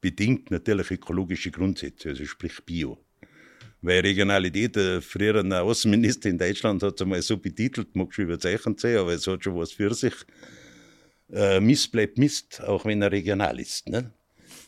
bedingt 0.00 0.50
natürlich 0.50 0.90
ökologische 0.90 1.50
Grundsätze, 1.50 2.10
also 2.10 2.24
sprich 2.24 2.64
Bio. 2.64 2.98
Weil 3.82 4.00
Regionalität, 4.00 4.76
äh, 4.76 5.00
früher 5.00 5.36
ein 5.36 5.52
Außenminister 5.52 6.30
in 6.30 6.38
Deutschland 6.38 6.82
hat 6.82 6.94
es 6.94 7.02
einmal 7.02 7.22
so 7.22 7.36
betitelt, 7.36 7.94
mag 7.94 8.12
schon 8.12 8.24
überzeichnet 8.24 8.80
sein, 8.80 8.96
aber 8.96 9.12
es 9.12 9.26
hat 9.26 9.44
schon 9.44 9.56
was 9.56 9.72
für 9.72 9.94
sich. 9.94 10.14
Äh, 11.30 11.60
Mist 11.60 11.92
bleibt 11.92 12.18
Mist, 12.18 12.62
auch 12.62 12.84
wenn 12.84 13.02
er 13.02 13.12
regional 13.12 13.60
ist. 13.60 13.88
Ne? 13.88 14.10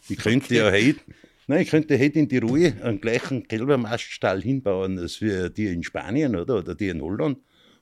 Ich 0.09 0.19
könnte 0.19 0.47
okay. 0.47 0.57
ja 0.57 0.71
heute, 0.71 1.01
nein, 1.47 1.63
ich 1.63 1.71
könnte 1.71 1.99
heute 1.99 2.19
in 2.19 2.29
Tirol 2.29 2.75
einen 2.83 3.01
gleichen 3.01 3.49
Kälbermaststall 3.49 4.43
hinbauen 4.43 4.99
als 4.99 5.17
für 5.17 5.49
die 5.49 5.69
in 5.69 5.83
Spanien 5.83 6.37
oder, 6.37 6.59
oder 6.59 6.75
die 6.75 6.89
in 6.89 7.01
Holland 7.01 7.39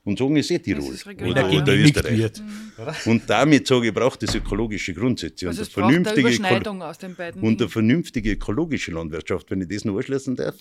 und 0.07 0.17
sagen, 0.17 0.37
ist 0.37 0.49
eh 0.51 0.59
Tirol 0.59 0.95
oder, 1.21 1.49
oder 1.49 1.75
Österreich. 1.75 2.17
Wird. 2.17 2.39
Mhm. 2.39 3.11
Und 3.11 3.29
damit 3.29 3.67
sage 3.67 3.87
ich, 3.87 3.93
braucht 3.93 4.23
es 4.23 4.33
ökologische 4.35 4.93
Grundsätze. 4.93 5.47
Also 5.47 5.61
und, 5.61 5.67
es 5.67 5.73
vernünftige 5.73 6.21
Überschneidung 6.21 6.81
aus 6.81 6.97
den 6.97 7.13
beiden. 7.13 7.41
und 7.41 7.61
eine 7.61 7.69
vernünftige 7.69 8.31
ökologische 8.31 8.91
Landwirtschaft, 8.91 9.51
wenn 9.51 9.61
ich 9.61 9.67
das 9.67 9.83
noch 9.83 9.97
anschließen 9.97 10.37
darf, 10.37 10.55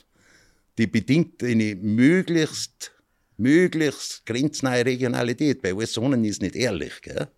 die 0.78 0.88
bedingt 0.88 1.44
eine 1.44 1.76
möglichst, 1.76 2.92
möglichst 3.36 4.26
grenznahe 4.26 4.84
Regionalität. 4.84 5.62
Bei 5.62 5.72
alles 5.72 5.92
Sonnen 5.92 6.24
ist 6.24 6.42
nicht 6.42 6.56
ehrlich. 6.56 7.00
Gell? 7.00 7.28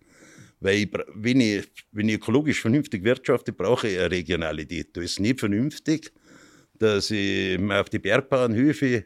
Weil 0.61 0.77
ich, 0.77 0.89
wenn, 1.13 1.39
ich, 1.39 1.67
wenn 1.91 2.09
ich 2.09 2.15
ökologisch 2.15 2.59
vernünftig 2.59 3.03
wirtschafte, 3.03 3.53
brauche 3.53 3.87
ich 3.87 3.99
eine 3.99 4.09
Regionalität. 4.09 4.97
Da 4.97 5.01
ist 5.01 5.19
nicht 5.19 5.39
vernünftig, 5.39 6.11
dass 6.79 7.11
ich 7.11 7.59
auf 7.71 7.89
die 7.89 7.99
Bergbauernhöfe 7.99 9.05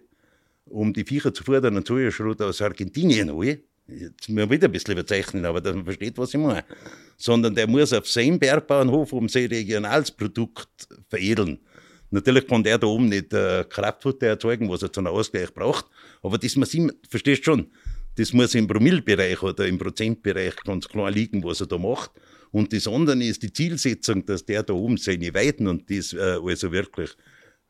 um 0.65 0.93
die 0.93 1.05
Viecher 1.05 1.33
zu 1.33 1.43
fordern, 1.43 1.75
einen 1.75 1.85
Sojaschrot 1.85 2.41
aus 2.41 2.61
Argentinien 2.61 3.31
hole. 3.31 3.59
Jetzt 3.87 4.29
muss 4.29 4.37
man 4.37 4.49
wieder 4.49 4.67
ein 4.67 4.71
bisschen 4.71 4.93
überzeichnen, 4.93 5.45
aber 5.45 5.59
dass 5.59 5.75
man 5.75 5.83
versteht, 5.83 6.17
was 6.17 6.33
ich 6.33 6.39
meine. 6.39 6.63
Sondern 7.17 7.53
der 7.53 7.67
muss 7.67 7.91
auf 7.91 8.07
seinem 8.07 8.39
Bergbauernhof 8.39 9.11
um 9.13 9.27
sein 9.27 9.47
regionales 9.47 10.11
Produkt 10.11 10.87
veredeln. 11.09 11.59
Natürlich 12.09 12.47
kann 12.47 12.63
der 12.63 12.77
da 12.77 12.87
oben 12.87 13.09
nicht 13.09 13.33
äh, 13.33 13.65
Kraftfutter 13.67 14.27
erzeugen, 14.27 14.69
was 14.69 14.83
er 14.83 14.93
zu 14.93 15.01
einem 15.01 15.07
Ausgleich 15.07 15.51
braucht, 15.53 15.85
aber 16.21 16.37
das 16.37 16.55
muss 16.55 16.73
ihm, 16.75 16.91
verstehst 17.09 17.43
schon, 17.43 17.71
das 18.15 18.33
muss 18.33 18.53
im 18.53 18.67
Promillbereich 18.67 19.41
oder 19.41 19.67
im 19.67 19.79
Prozentbereich 19.79 20.55
ganz 20.57 20.87
klar 20.87 21.09
liegen, 21.09 21.43
was 21.43 21.61
er 21.61 21.67
da 21.67 21.79
macht. 21.79 22.11
Und 22.51 22.71
das 22.71 22.87
andere 22.87 23.21
ist 23.23 23.41
die 23.41 23.51
Zielsetzung, 23.51 24.23
dass 24.27 24.45
der 24.45 24.61
da 24.61 24.73
oben 24.73 24.97
seine 24.97 25.33
Weiten 25.33 25.67
und 25.67 25.89
das 25.89 26.13
äh, 26.13 26.37
also 26.39 26.71
wirklich 26.71 27.09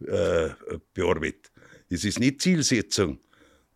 äh, 0.05 0.49
bearbeitet. 0.93 1.52
Es 1.93 2.03
ist 2.03 2.19
nicht 2.19 2.41
Zielsetzung, 2.41 3.19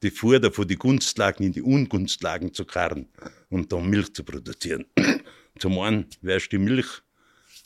die 0.01 0.09
Futter 0.09 0.51
von 0.51 0.67
den 0.67 0.79
Gunstlagen 0.79 1.45
in 1.45 1.51
die 1.53 1.61
Ungunstlagen 1.61 2.53
zu 2.53 2.65
karren 2.65 3.07
und 3.49 3.71
dann 3.71 3.89
Milch 3.89 4.13
zu 4.13 4.23
produzieren. 4.23 4.85
Zum 5.59 5.77
einen 5.79 6.07
wärst 6.21 6.51
die 6.51 6.57
Milch 6.57 6.87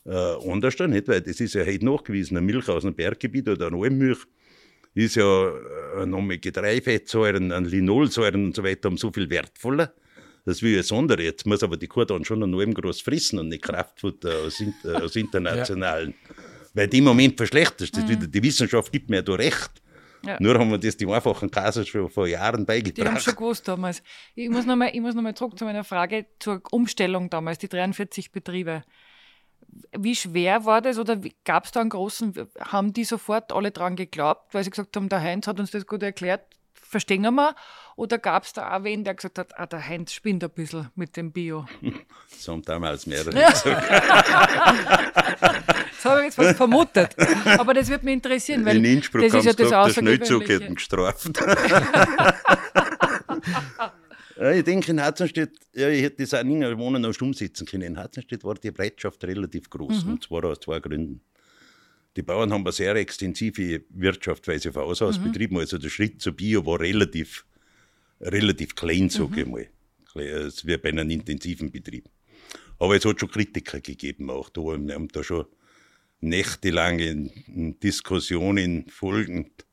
äh, 0.05 0.11
anders 0.11 0.75
da 0.75 0.87
nicht, 0.87 1.07
weil 1.07 1.21
das 1.21 1.39
ist 1.39 1.53
ja 1.53 1.65
heute 1.65 1.85
nachgewiesen, 1.85 2.37
eine 2.37 2.45
Milch 2.45 2.67
aus 2.69 2.83
einem 2.83 2.95
Berggebiet 2.95 3.47
oder 3.47 3.67
eine 3.67 3.77
Almmilch 3.77 4.19
ist 4.93 5.15
ja 5.15 5.47
äh, 5.47 6.03
ein 6.03 6.13
Omega-3-Fettsäuren, 6.13 7.51
ein 7.51 7.65
Linolsäuren 7.65 8.45
und 8.45 8.55
so 8.55 8.63
weiter 8.63 8.89
um 8.89 8.97
so 8.97 9.11
viel 9.11 9.29
wertvoller. 9.29 9.93
Das 10.43 10.61
will 10.61 10.77
ein 10.77 10.97
andere. 10.97 11.23
Jetzt 11.23 11.45
muss 11.45 11.63
aber 11.63 11.77
die 11.77 11.87
Kuh 11.87 12.03
dann 12.03 12.25
schon 12.25 12.39
noch 12.39 12.61
eben 12.61 12.73
groß 12.73 13.01
fressen 13.01 13.39
und 13.39 13.49
nicht 13.49 13.63
Kraftfutter 13.63 14.39
aus, 14.39 14.59
äh, 14.59 14.89
aus 14.89 15.15
internationalen. 15.15 16.13
Ja. 16.27 16.35
Weil 16.73 16.87
die 16.87 16.97
im 16.97 17.05
Moment 17.05 17.37
verschlechtert. 17.37 17.95
Mhm. 17.95 18.09
Wieder, 18.09 18.27
die 18.27 18.43
Wissenschaft 18.43 18.91
gibt 18.91 19.09
mir 19.09 19.21
da 19.21 19.33
recht. 19.33 19.81
Ja. 20.23 20.38
Nur 20.39 20.60
haben 20.60 20.69
wir 20.69 20.77
das 20.77 20.97
die 20.97 21.07
einfachen 21.07 21.49
Kassen 21.49 21.86
schon 21.86 22.10
vor 22.10 22.27
Jahren 22.27 22.65
beigebracht. 22.65 22.97
Die 22.97 23.05
haben 23.05 23.19
schon 23.19 23.36
gewusst 23.36 23.67
damals. 23.67 24.03
Ich 24.36 24.49
muss 24.49 24.65
nochmal 24.65 24.91
noch 24.93 25.34
zurück 25.34 25.57
zu 25.57 25.65
meiner 25.65 25.84
Frage 25.84 26.27
zur 26.39 26.62
Umstellung 26.71 27.29
damals, 27.29 27.57
die 27.57 27.69
43 27.69 28.31
Betriebe. 28.31 28.84
Wie 29.97 30.15
schwer 30.15 30.65
war 30.65 30.81
das 30.81 30.99
oder 30.99 31.19
gab 31.45 31.65
es 31.65 31.71
da 31.71 31.81
einen 31.81 31.89
großen, 31.89 32.34
haben 32.60 32.93
die 32.93 33.03
sofort 33.03 33.51
alle 33.51 33.71
dran 33.71 33.95
geglaubt, 33.95 34.53
weil 34.53 34.63
sie 34.63 34.69
gesagt 34.69 34.95
haben, 34.95 35.10
der 35.10 35.21
Heinz 35.21 35.47
hat 35.47 35.60
uns 35.60 35.71
das 35.71 35.88
gut 35.88 36.03
erklärt, 36.03 36.45
verstehen 36.91 37.23
wir? 37.23 37.56
Oder 37.95 38.19
gab 38.19 38.43
es 38.43 38.54
da 38.54 38.75
auch 38.75 38.84
wen, 38.84 39.04
der 39.04 39.15
gesagt 39.15 39.39
hat, 39.39 39.60
ah, 39.60 39.65
der 39.65 39.88
Heinz 39.88 40.13
spinnt 40.13 40.43
ein 40.43 40.51
bisschen 40.51 40.91
mit 40.95 41.17
dem 41.17 41.32
Bio? 41.32 41.65
Das 42.30 42.47
haben 42.47 42.62
damals 42.62 43.08
mehrere 43.08 43.32
gesagt. 43.32 43.65
das 43.65 43.82
habe 46.06 46.19
ich 46.19 46.25
jetzt 46.25 46.36
fast 46.36 46.58
vermutet. 46.58 47.15
Aber 47.58 47.73
das 47.73 47.89
wird 47.89 48.04
mich 48.04 48.13
interessieren, 48.13 48.63
weil 48.65 48.77
In 48.77 48.86
Innsbruck 48.86 49.23
das 49.23 49.34
ist 49.34 49.45
ja 49.45 49.54
das 49.54 49.71
Außergewöhnliche. 49.71 50.43
Schnellzug 50.43 50.75
gestraft. 50.75 51.32
ja, 54.38 54.51
ich 54.51 54.63
denke, 54.63 54.91
in 54.91 55.01
Hatzenstedt, 55.01 55.58
ja, 55.73 55.89
ich 55.89 56.04
hätte 56.04 56.23
das 56.23 56.34
auch 56.34 56.43
nicht 56.43 56.77
wohnen 56.77 57.01
noch 57.01 57.19
umsetzen 57.21 57.65
können. 57.65 57.84
In 57.84 57.97
Hatzenstedt 57.97 58.43
war 58.43 58.56
die 58.56 58.71
Bereitschaft 58.71 59.23
relativ 59.23 59.69
groß, 59.69 60.06
mhm. 60.06 60.13
und 60.13 60.23
zwar 60.23 60.43
aus 60.45 60.60
zwei 60.60 60.80
Gründen. 60.80 61.21
Die 62.15 62.21
Bauern 62.21 62.52
haben 62.52 62.63
eine 62.63 62.71
sehr 62.71 62.95
extensive 62.95 63.84
Wirtschaft, 63.89 64.47
weil 64.47 64.60
sie 64.60 64.71
von 64.71 64.84
Haus 64.84 65.02
aus 65.02 65.19
mhm. 65.19 65.32
betrieben. 65.32 65.58
Also 65.58 65.78
der 65.78 65.89
Schritt 65.89 66.21
zu 66.21 66.34
Bio 66.34 66.65
war 66.65 66.80
relativ, 66.80 67.45
relativ 68.19 68.76
klein, 68.76 69.10
sage 69.10 69.32
mhm. 69.32 69.38
ich 69.38 69.47
mal. 69.47 69.67
Es 70.15 70.65
wie 70.67 70.76
bei 70.78 70.89
einem 70.89 71.10
intensiven 71.10 71.71
Betrieb. 71.71 72.10
Aber 72.80 72.95
es 72.95 73.06
hat 73.06 73.19
schon 73.19 73.32
Kritiker 73.32 73.80
gegeben 73.80 74.30
auch 74.30 74.50
da. 74.50 74.62
Wir 74.62 74.95
haben 74.95 75.08
da 75.08 75.24
schon 75.24 75.45
nächtelange 76.19 77.32
Diskussionen 77.82 78.89
folgend 78.89 79.65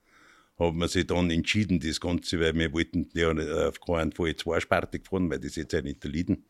haben 0.58 0.78
wir 0.78 0.88
sich 0.88 1.06
dann 1.06 1.30
entschieden, 1.30 1.80
das 1.80 2.00
Ganze, 2.00 2.40
weil 2.40 2.54
wir 2.54 2.72
wollten 2.72 3.08
ja 3.14 3.30
auf 3.68 3.80
keinen 3.80 4.12
Fall 4.12 4.34
zweispartig 4.34 5.06
fahren, 5.06 5.30
weil 5.30 5.38
das 5.38 5.56
jetzt 5.56 5.72
ja 5.72 5.82
nicht 5.82 6.04
erlieden. 6.04 6.44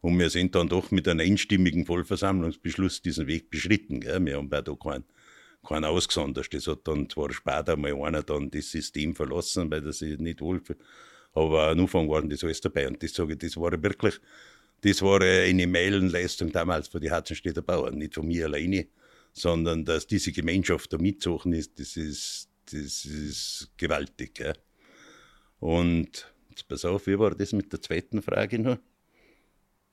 Und 0.00 0.18
wir 0.18 0.30
sind 0.30 0.54
dann 0.54 0.68
doch 0.68 0.90
mit 0.90 1.08
einem 1.08 1.26
einstimmigen 1.26 1.86
Vollversammlungsbeschluss 1.86 3.02
diesen 3.02 3.26
Weg 3.26 3.50
beschritten. 3.50 4.00
Gell? 4.00 4.24
Wir 4.24 4.36
haben 4.36 4.50
da 4.50 4.62
keinen 4.62 5.04
kein 5.68 5.84
ausgesondert. 5.84 6.52
Das 6.52 6.66
hat 6.66 6.86
dann 6.88 7.10
zwar 7.10 7.32
später 7.32 7.76
mal 7.76 7.94
einer 8.02 8.22
dann 8.22 8.50
das 8.50 8.70
System 8.70 9.14
verlassen, 9.14 9.70
weil 9.70 9.84
er 9.84 9.92
sich 9.92 10.18
nicht 10.18 10.40
wohlfühlt. 10.40 10.80
Aber 11.34 11.68
am 11.68 11.80
Anfang 11.80 12.08
waren 12.08 12.28
das 12.30 12.42
alles 12.42 12.60
dabei. 12.60 12.88
Und 12.88 13.02
das 13.02 13.12
sage 13.12 13.34
ich, 13.34 13.38
das 13.38 13.56
war 13.56 13.70
wirklich, 13.82 14.18
das 14.80 15.02
war 15.02 15.20
eine 15.20 15.66
Meilenleistung 15.66 16.50
damals 16.50 16.88
von 16.88 17.00
den 17.00 17.10
Hatzenstädter 17.10 17.62
Bauern, 17.62 17.98
nicht 17.98 18.14
von 18.14 18.26
mir 18.26 18.46
alleine, 18.46 18.86
sondern 19.32 19.84
dass 19.84 20.06
diese 20.06 20.32
Gemeinschaft 20.32 20.92
da 20.92 20.98
mitsuchen 20.98 21.52
ist, 21.52 21.78
das 21.78 21.96
ist, 21.96 22.48
das 22.72 23.04
ist 23.04 23.70
gewaltig. 23.76 24.38
Ja. 24.38 24.54
Und 25.60 26.32
jetzt 26.48 26.66
pass 26.66 26.84
auf, 26.84 27.06
wie 27.06 27.18
war 27.18 27.34
das 27.34 27.52
mit 27.52 27.72
der 27.72 27.82
zweiten 27.82 28.22
Frage 28.22 28.58
noch? 28.58 28.78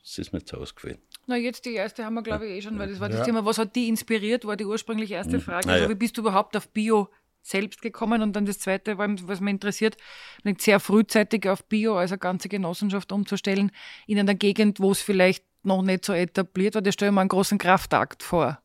Das 0.01 0.19
ist 0.19 0.32
mir 0.32 0.39
jetzt 0.39 0.53
ausgefallen. 0.53 0.99
Na, 1.28 1.38
jetzt 1.38 1.65
die 1.65 1.73
erste 1.73 2.05
haben 2.05 2.13
wir, 2.13 2.21
glaube 2.21 2.45
ich, 2.45 2.57
eh 2.57 2.61
schon, 2.61 2.78
weil 2.78 2.89
das 2.89 2.99
war 2.99 3.09
das 3.09 3.19
ja. 3.19 3.26
Thema, 3.26 3.45
was 3.45 3.57
hat 3.57 3.76
die 3.76 3.88
inspiriert, 3.88 4.45
war 4.45 4.55
die 4.55 4.65
ursprünglich 4.65 5.11
erste 5.11 5.34
hm. 5.34 5.41
Frage. 5.41 5.69
Also, 5.69 5.89
wie 5.89 5.95
bist 5.95 6.17
du 6.17 6.21
überhaupt 6.21 6.55
auf 6.55 6.69
Bio 6.69 7.09
selbst 7.41 7.82
gekommen? 7.82 8.21
Und 8.21 8.36
dann 8.36 8.45
das 8.45 8.59
zweite, 8.59 8.97
was 8.97 9.41
mich 9.41 9.51
interessiert, 9.51 9.97
sehr 10.59 10.80
frühzeitig 10.80 11.49
auf 11.49 11.63
Bio, 11.65 11.97
also 11.97 12.17
ganze 12.17 12.47
Genossenschaft 12.47 13.11
umzustellen, 13.11 13.71
in 14.05 14.19
einer 14.19 14.36
Gegend, 14.36 14.80
wo 14.80 14.91
es 14.91 15.01
vielleicht 15.01 15.43
noch 15.63 15.82
nicht 15.82 16.05
so 16.05 16.13
etabliert 16.13 16.76
war. 16.76 16.82
Das 16.82 16.93
stelle 16.93 17.09
ich 17.09 17.15
mir 17.15 17.21
einen 17.21 17.30
großen 17.30 17.57
Kraftakt 17.57 18.21
vor. 18.21 18.59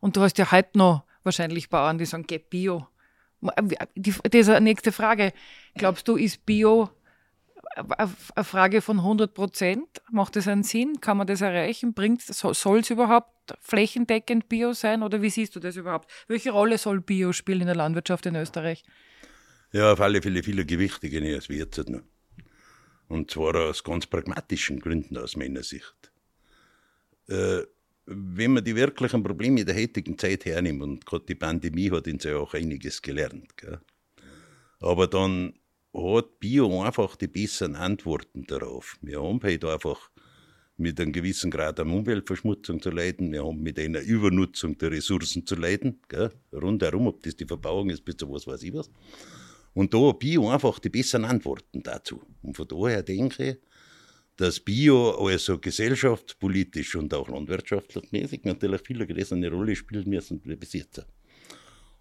Und 0.00 0.16
du 0.16 0.20
hast 0.20 0.38
ja 0.38 0.50
heute 0.52 0.78
noch 0.78 1.02
wahrscheinlich 1.24 1.68
Bauern, 1.68 1.98
die 1.98 2.04
sagen, 2.04 2.24
geh 2.26 2.38
Bio. 2.38 2.86
Das 3.40 4.32
ist 4.32 4.48
eine 4.48 4.60
nächste 4.60 4.92
Frage. 4.92 5.32
Glaubst 5.74 6.06
du, 6.06 6.16
ist 6.16 6.46
Bio 6.46 6.90
eine 7.76 8.44
Frage 8.44 8.80
von 8.80 8.98
100 8.98 9.34
Prozent? 9.34 9.88
Macht 10.10 10.36
das 10.36 10.48
einen 10.48 10.62
Sinn? 10.62 11.00
Kann 11.00 11.16
man 11.18 11.26
das 11.26 11.40
erreichen? 11.40 11.94
Bringt 11.94 12.22
soll 12.22 12.80
es 12.80 12.90
überhaupt 12.90 13.54
flächendeckend 13.60 14.48
Bio 14.48 14.72
sein 14.72 15.02
oder 15.02 15.22
wie 15.22 15.30
siehst 15.30 15.54
du 15.54 15.60
das 15.60 15.76
überhaupt? 15.76 16.10
Welche 16.26 16.50
Rolle 16.50 16.78
soll 16.78 17.00
Bio 17.00 17.32
spielen 17.32 17.60
in 17.60 17.66
der 17.66 17.76
Landwirtschaft 17.76 18.26
in 18.26 18.36
Österreich? 18.36 18.84
Ja, 19.72 19.92
auf 19.92 20.00
alle 20.00 20.22
Fälle 20.22 20.42
viel 20.42 20.64
gewichtiger 20.64 21.20
als 21.34 21.48
wir 21.48 21.58
jetzt 21.58 21.88
noch. 21.88 22.02
Und 23.08 23.30
zwar 23.30 23.54
aus 23.54 23.84
ganz 23.84 24.06
pragmatischen 24.06 24.80
Gründen 24.80 25.16
aus 25.16 25.36
meiner 25.36 25.62
Sicht. 25.62 26.10
Äh, 27.28 27.62
wenn 28.06 28.52
man 28.52 28.64
die 28.64 28.76
wirklichen 28.76 29.22
Probleme 29.22 29.64
der 29.64 29.76
heutigen 29.76 30.16
Zeit 30.16 30.44
hernimmt, 30.44 30.82
und 30.82 31.06
gerade 31.06 31.26
die 31.26 31.34
Pandemie 31.34 31.90
hat 31.90 32.06
uns 32.06 32.24
ja 32.24 32.36
auch 32.36 32.54
einiges 32.54 33.02
gelernt, 33.02 33.56
gell? 33.56 33.80
aber 34.80 35.06
dann 35.08 35.54
hat 35.96 36.38
Bio 36.40 36.82
einfach 36.82 37.16
die 37.16 37.26
besseren 37.26 37.74
Antworten 37.74 38.44
darauf. 38.46 38.98
Wir 39.00 39.22
haben 39.22 39.42
halt 39.42 39.64
einfach 39.64 40.10
mit 40.76 41.00
einem 41.00 41.12
gewissen 41.12 41.50
Grad 41.50 41.80
an 41.80 41.90
Umweltverschmutzung 41.90 42.82
zu 42.82 42.90
leiden, 42.90 43.32
wir 43.32 43.44
haben 43.44 43.62
mit 43.62 43.78
einer 43.78 44.00
Übernutzung 44.00 44.76
der 44.76 44.90
Ressourcen 44.90 45.46
zu 45.46 45.54
leiden, 45.56 46.00
gell? 46.08 46.30
rundherum, 46.52 47.06
ob 47.06 47.22
das 47.22 47.34
die 47.34 47.46
Verbauung 47.46 47.88
ist, 47.88 48.04
bis 48.04 48.16
zu 48.18 48.30
was 48.30 48.46
weiß 48.46 48.62
ich 48.62 48.74
was. 48.74 48.90
Und 49.72 49.94
da 49.94 50.08
hat 50.08 50.18
Bio 50.18 50.50
einfach 50.50 50.78
die 50.78 50.90
besseren 50.90 51.24
Antworten 51.24 51.82
dazu. 51.82 52.22
Und 52.42 52.56
von 52.56 52.68
daher 52.68 53.02
denke 53.02 53.50
ich, 53.50 53.56
dass 54.36 54.60
Bio 54.60 55.12
also 55.12 55.58
gesellschaftspolitisch 55.58 56.94
und 56.96 57.12
auch 57.14 57.28
landwirtschaftlich 57.28 58.12
mäßig 58.12 58.44
natürlich 58.44 58.82
viel 58.82 59.02
eine 59.02 59.50
Rolle 59.50 59.74
spielen 59.74 60.08
müssen 60.08 60.42
wie 60.44 60.56
bis 60.56 60.74
jetzt. 60.74 61.06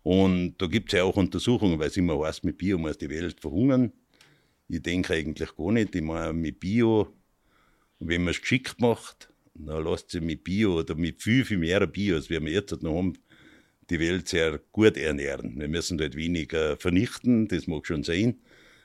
Und 0.06 0.58
da 0.60 0.68
gibt 0.68 0.93
es 0.93 0.97
ja 0.99 1.03
auch 1.03 1.18
Untersuchungen, 1.18 1.80
weil 1.80 1.88
es 1.88 1.97
immer 1.97 2.24
heißt, 2.24 2.43
mit 2.43 2.60
Bio 2.60 2.78
muss 2.78 2.99
die 2.99 3.10
Welt 3.10 3.41
verhungern. 3.41 3.91
Ich 4.68 4.84
denke 4.84 5.16
eigentlich 5.16 5.56
gar 5.56 5.72
nicht. 5.72 5.95
Ich 5.95 6.03
meine, 6.03 6.32
mit 6.32 6.60
Bio, 6.60 7.12
wenn 7.97 8.24
man 8.24 8.30
es 8.30 8.39
geschickt 8.39 8.80
macht, 8.80 9.34
dann 9.56 9.84
lässt 9.84 10.12
sich 10.12 10.22
mit 10.22 10.43
Bio 10.43 10.78
oder 10.78 10.93
mit 10.93 11.24
viel, 11.24 11.43
viel 11.43 11.58
mehr 11.58 11.88
Bio, 11.88 12.18
als 12.18 12.30
wir 12.30 12.39
jetzt 12.41 12.84
noch 12.84 12.95
haben, 12.95 13.14
die 13.89 13.99
Welt 13.99 14.28
sehr 14.28 14.60
gut 14.72 14.95
ernähren. 14.95 15.60
Wir 15.60 15.68
müssen 15.68 15.97
dort 15.97 16.16
weniger 16.16 16.78
vernichten, 16.78 17.47
das 17.47 17.66
mag 17.66 17.88
schon 17.88 18.03
sein. 18.03 18.36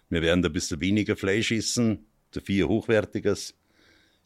Wir 0.08 0.22
werden 0.22 0.42
ein 0.42 0.52
bisschen 0.54 0.80
weniger 0.80 1.16
Fleisch 1.16 1.52
essen, 1.52 2.06
viel 2.42 2.64
hochwertiges. 2.64 3.54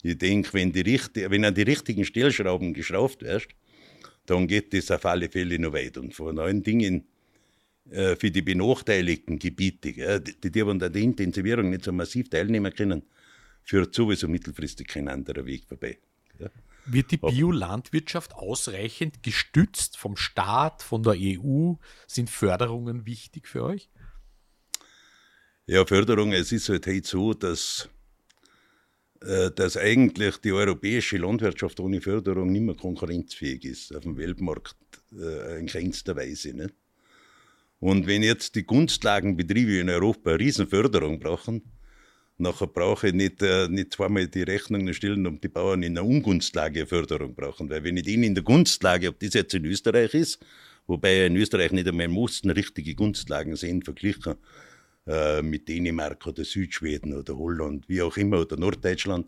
Ich 0.01 0.17
denke, 0.17 0.53
wenn, 0.53 0.71
die, 0.71 0.85
wenn 0.85 1.43
an 1.43 1.55
die 1.55 1.63
richtigen 1.63 2.05
Stellschrauben 2.05 2.73
geschraubt 2.73 3.21
wirst, 3.21 3.49
dann 4.25 4.47
geht 4.47 4.73
das 4.73 4.91
auf 4.91 5.05
alle 5.05 5.29
Fälle 5.29 5.59
noch 5.59 5.73
weit. 5.73 5.97
Und 5.97 6.13
vor 6.13 6.37
allen 6.37 6.63
Dingen 6.63 7.05
äh, 7.89 8.15
für 8.15 8.31
die 8.31 8.41
benachteiligten 8.41 9.37
Gebiete, 9.37 9.91
ja, 9.91 10.19
die, 10.19 10.51
die 10.51 10.61
an 10.63 10.79
der 10.79 10.95
Intensivierung 10.95 11.69
nicht 11.69 11.83
so 11.83 11.91
massiv 11.91 12.29
teilnehmen 12.29 12.73
können, 12.73 13.03
führt 13.63 13.93
sowieso 13.93 14.27
mittelfristig 14.27 14.87
kein 14.87 15.07
anderer 15.07 15.45
Weg 15.45 15.65
vorbei. 15.67 15.97
Ja. 16.39 16.49
Wird 16.87 17.11
die 17.11 17.17
Biolandwirtschaft 17.17 18.35
ausreichend 18.35 19.23
gestützt 19.23 19.97
vom 19.97 20.17
Staat, 20.17 20.83
von 20.83 21.01
der 21.01 21.15
EU? 21.17 21.73
Sind 22.07 22.29
Förderungen 22.29 23.07
wichtig 23.07 23.47
für 23.47 23.63
euch? 23.63 23.89
Ja, 25.65 25.83
Förderung, 25.85 26.31
es 26.31 26.51
ist 26.51 26.69
halt 26.69 26.85
heute 26.85 27.07
so, 27.07 27.33
dass 27.33 27.89
dass 29.19 29.77
eigentlich 29.77 30.37
die 30.37 30.51
europäische 30.51 31.17
Landwirtschaft 31.17 31.79
ohne 31.79 32.01
Förderung 32.01 32.51
nicht 32.51 32.61
mehr 32.61 32.75
konkurrenzfähig 32.75 33.63
ist 33.65 33.95
auf 33.95 34.03
dem 34.03 34.17
Weltmarkt 34.17 34.75
äh, 35.13 35.59
in 35.59 35.67
keinster 35.67 36.15
Weise. 36.15 36.53
Nicht? 36.53 36.73
Und 37.79 38.07
wenn 38.07 38.23
jetzt 38.23 38.55
die 38.55 38.65
Gunstlagenbetriebe 38.65 39.79
in 39.79 39.89
Europa 39.89 40.31
eine 40.31 40.39
Riesenförderung 40.39 41.19
brauchen, 41.19 41.61
nachher 42.37 42.67
brauche 42.67 43.07
ich 43.07 43.13
nicht, 43.13 43.41
äh, 43.41 43.67
nicht 43.67 43.93
zweimal 43.93 44.27
die 44.27 44.43
Rechnungen 44.43 44.93
stellen, 44.93 45.25
ob 45.27 45.41
die 45.41 45.47
Bauern 45.47 45.83
in 45.83 45.97
einer 45.97 46.07
Ungunstlage 46.07 46.85
Förderung 46.85 47.35
brauchen. 47.35 47.69
Weil 47.69 47.83
wenn 47.83 47.97
ich 47.97 48.03
denen 48.03 48.23
in 48.23 48.35
der 48.35 48.43
Gunstlage, 48.43 49.09
ob 49.09 49.19
das 49.19 49.33
jetzt 49.33 49.53
in 49.53 49.65
Österreich 49.65 50.13
ist, 50.13 50.39
wobei 50.87 51.25
in 51.25 51.35
Österreich 51.35 51.71
nicht 51.71 51.87
einmal 51.87 52.07
mussten 52.07 52.49
richtige 52.49 52.95
Gunstlagen 52.95 53.55
sehen, 53.55 53.81
verglichen 53.81 54.35
äh, 55.07 55.41
mit 55.41 55.67
Dänemark 55.67 56.25
oder 56.27 56.43
Südschweden 56.43 57.13
oder 57.13 57.37
Holland, 57.37 57.87
wie 57.87 58.01
auch 58.01 58.17
immer, 58.17 58.41
oder 58.41 58.57
Norddeutschland, 58.57 59.27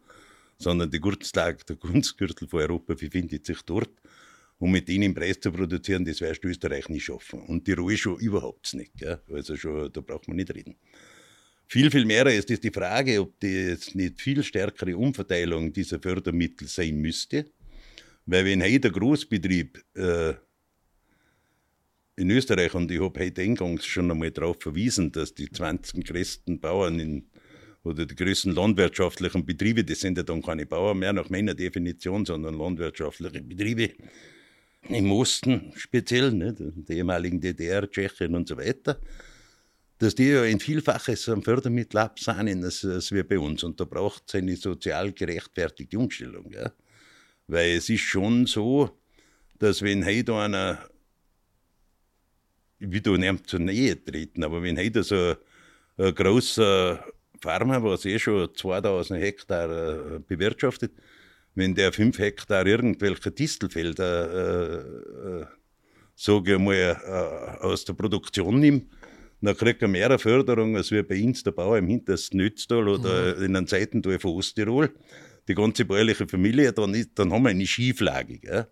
sondern 0.57 0.89
die 0.89 0.99
Gurtslag, 0.99 1.65
der 1.67 1.75
Gunstgürtel 1.75 2.47
von 2.47 2.61
Europa 2.61 2.95
befindet 2.95 3.45
sich 3.45 3.61
dort. 3.61 3.91
Und 4.59 4.71
mit 4.71 4.87
denen 4.87 5.13
Preis 5.13 5.39
zu 5.39 5.51
produzieren, 5.51 6.03
das 6.03 6.19
wirst 6.19 6.43
du 6.43 6.47
Österreich 6.47 6.89
nicht 6.89 7.05
schaffen. 7.05 7.41
Und 7.41 7.67
die 7.67 7.73
Ruhe 7.73 7.95
schon 7.95 8.19
überhaupt 8.19 8.73
nicht. 8.73 8.91
Gell? 8.97 9.19
Also 9.31 9.55
schon, 9.55 9.91
da 9.93 10.01
braucht 10.01 10.27
man 10.27 10.37
nicht 10.37 10.53
reden. 10.53 10.75
Viel, 11.67 11.91
viel 11.91 12.05
mehr 12.05 12.25
ist 12.27 12.49
es 12.49 12.59
die 12.59 12.71
Frage, 12.71 13.21
ob 13.21 13.39
das 13.39 13.93
nicht 13.93 14.19
viel 14.19 14.41
stärkere 14.41 14.97
Umverteilung 14.97 15.71
dieser 15.71 15.99
Fördermittel 15.99 16.67
sein 16.67 16.95
müsste. 16.95 17.45
Weil 18.25 18.45
wenn 18.45 18.61
jeder 18.61 18.89
Großbetrieb 18.89 19.77
äh, 19.93 20.33
in 22.17 22.31
Österreich, 22.31 22.73
und 22.73 22.91
ich 22.91 22.99
habe 22.99 23.19
heute 23.19 23.41
eingangs 23.43 23.85
schon 23.85 24.09
einmal 24.09 24.31
darauf 24.31 24.57
verwiesen, 24.59 25.11
dass 25.11 25.35
die 25.35 25.49
20 25.49 26.03
größten 26.03 26.59
Bauern 26.59 26.99
in, 26.99 27.27
oder 27.83 28.07
die 28.07 28.15
größten 28.15 28.53
landwirtschaftlichen 28.53 29.45
Betriebe, 29.45 29.83
das 29.83 29.99
sind 29.99 30.17
ja 30.17 30.23
dann 30.23 30.41
keine 30.41 30.65
Bauern 30.65 30.97
mehr 30.97 31.13
nach 31.13 31.29
meiner 31.29 31.53
Definition, 31.53 32.25
sondern 32.25 32.57
landwirtschaftliche 32.57 33.41
Betriebe 33.43 33.91
im 34.89 35.11
Osten 35.11 35.71
speziell, 35.75 36.31
ne, 36.31 36.55
der 36.57 36.97
ehemaligen 36.97 37.39
DDR, 37.39 37.89
Tschechien 37.89 38.35
und 38.35 38.47
so 38.47 38.57
weiter, 38.57 38.99
dass 39.99 40.15
die 40.15 40.29
ja 40.29 40.41
ein 40.41 40.59
Vielfaches 40.59 41.29
am 41.29 41.43
Fördermittel 41.43 41.99
absahnen 41.99 42.63
als, 42.63 42.83
als 42.83 43.11
wir 43.11 43.27
bei 43.27 43.37
uns. 43.37 43.63
Und 43.63 43.79
da 43.79 43.85
braucht 43.85 44.23
es 44.27 44.35
eine 44.35 44.55
sozial 44.55 45.11
gerechtfertigte 45.11 45.99
Umstellung. 45.99 46.51
Ja? 46.51 46.71
Weil 47.47 47.77
es 47.77 47.89
ist 47.89 48.01
schon 48.01 48.47
so, 48.47 48.97
dass 49.59 49.81
wenn 49.81 50.05
heute 50.05 50.35
einer 50.35 50.79
da 52.79 53.11
nicht 53.11 53.49
zur 53.49 53.59
Nähe 53.59 54.03
treten, 54.03 54.43
aber 54.43 54.61
wenn 54.61 54.77
heute 54.77 55.03
so 55.03 55.35
ein 55.97 56.15
großer 56.15 57.03
Farmer, 57.41 57.83
was 57.83 58.05
eh 58.05 58.19
schon 58.19 58.53
2000 58.53 59.19
Hektar 59.19 59.69
äh, 60.15 60.19
bewirtschaftet, 60.19 60.91
wenn 61.55 61.73
der 61.73 61.91
5 61.91 62.19
Hektar 62.19 62.65
irgendwelche 62.65 63.31
Distelfelder, 63.31 64.31
äh, 64.31 65.41
äh, 65.41 65.45
sage 66.15 66.53
ich 66.53 66.59
mal, 66.59 66.73
äh, 66.73 67.63
aus 67.63 67.85
der 67.85 67.93
Produktion 67.93 68.59
nimmt, 68.59 68.91
dann 69.41 69.55
kriegt 69.55 69.81
er 69.81 69.87
mehr 69.87 70.17
Förderung, 70.17 70.75
als 70.75 70.91
wir 70.91 71.07
bei 71.07 71.23
uns 71.23 71.43
der 71.43 71.51
Bauer 71.51 71.77
im 71.77 71.87
hintersten 71.87 72.37
Nütztal 72.37 72.87
oder 72.87 73.35
mhm. 73.35 73.43
in 73.43 73.55
einem 73.55 73.67
Seitental 73.67 74.19
von 74.19 74.31
Osttirol. 74.31 74.89
Die 75.47 75.55
ganze 75.55 75.85
bäuerliche 75.85 76.27
Familie, 76.27 76.73
dann, 76.73 76.93
ist, 76.93 77.11
dann 77.15 77.31
haben 77.31 77.43
wir 77.43 77.49
eine 77.49 77.65
Schieflage. 77.65 78.39
Gell? 78.39 78.67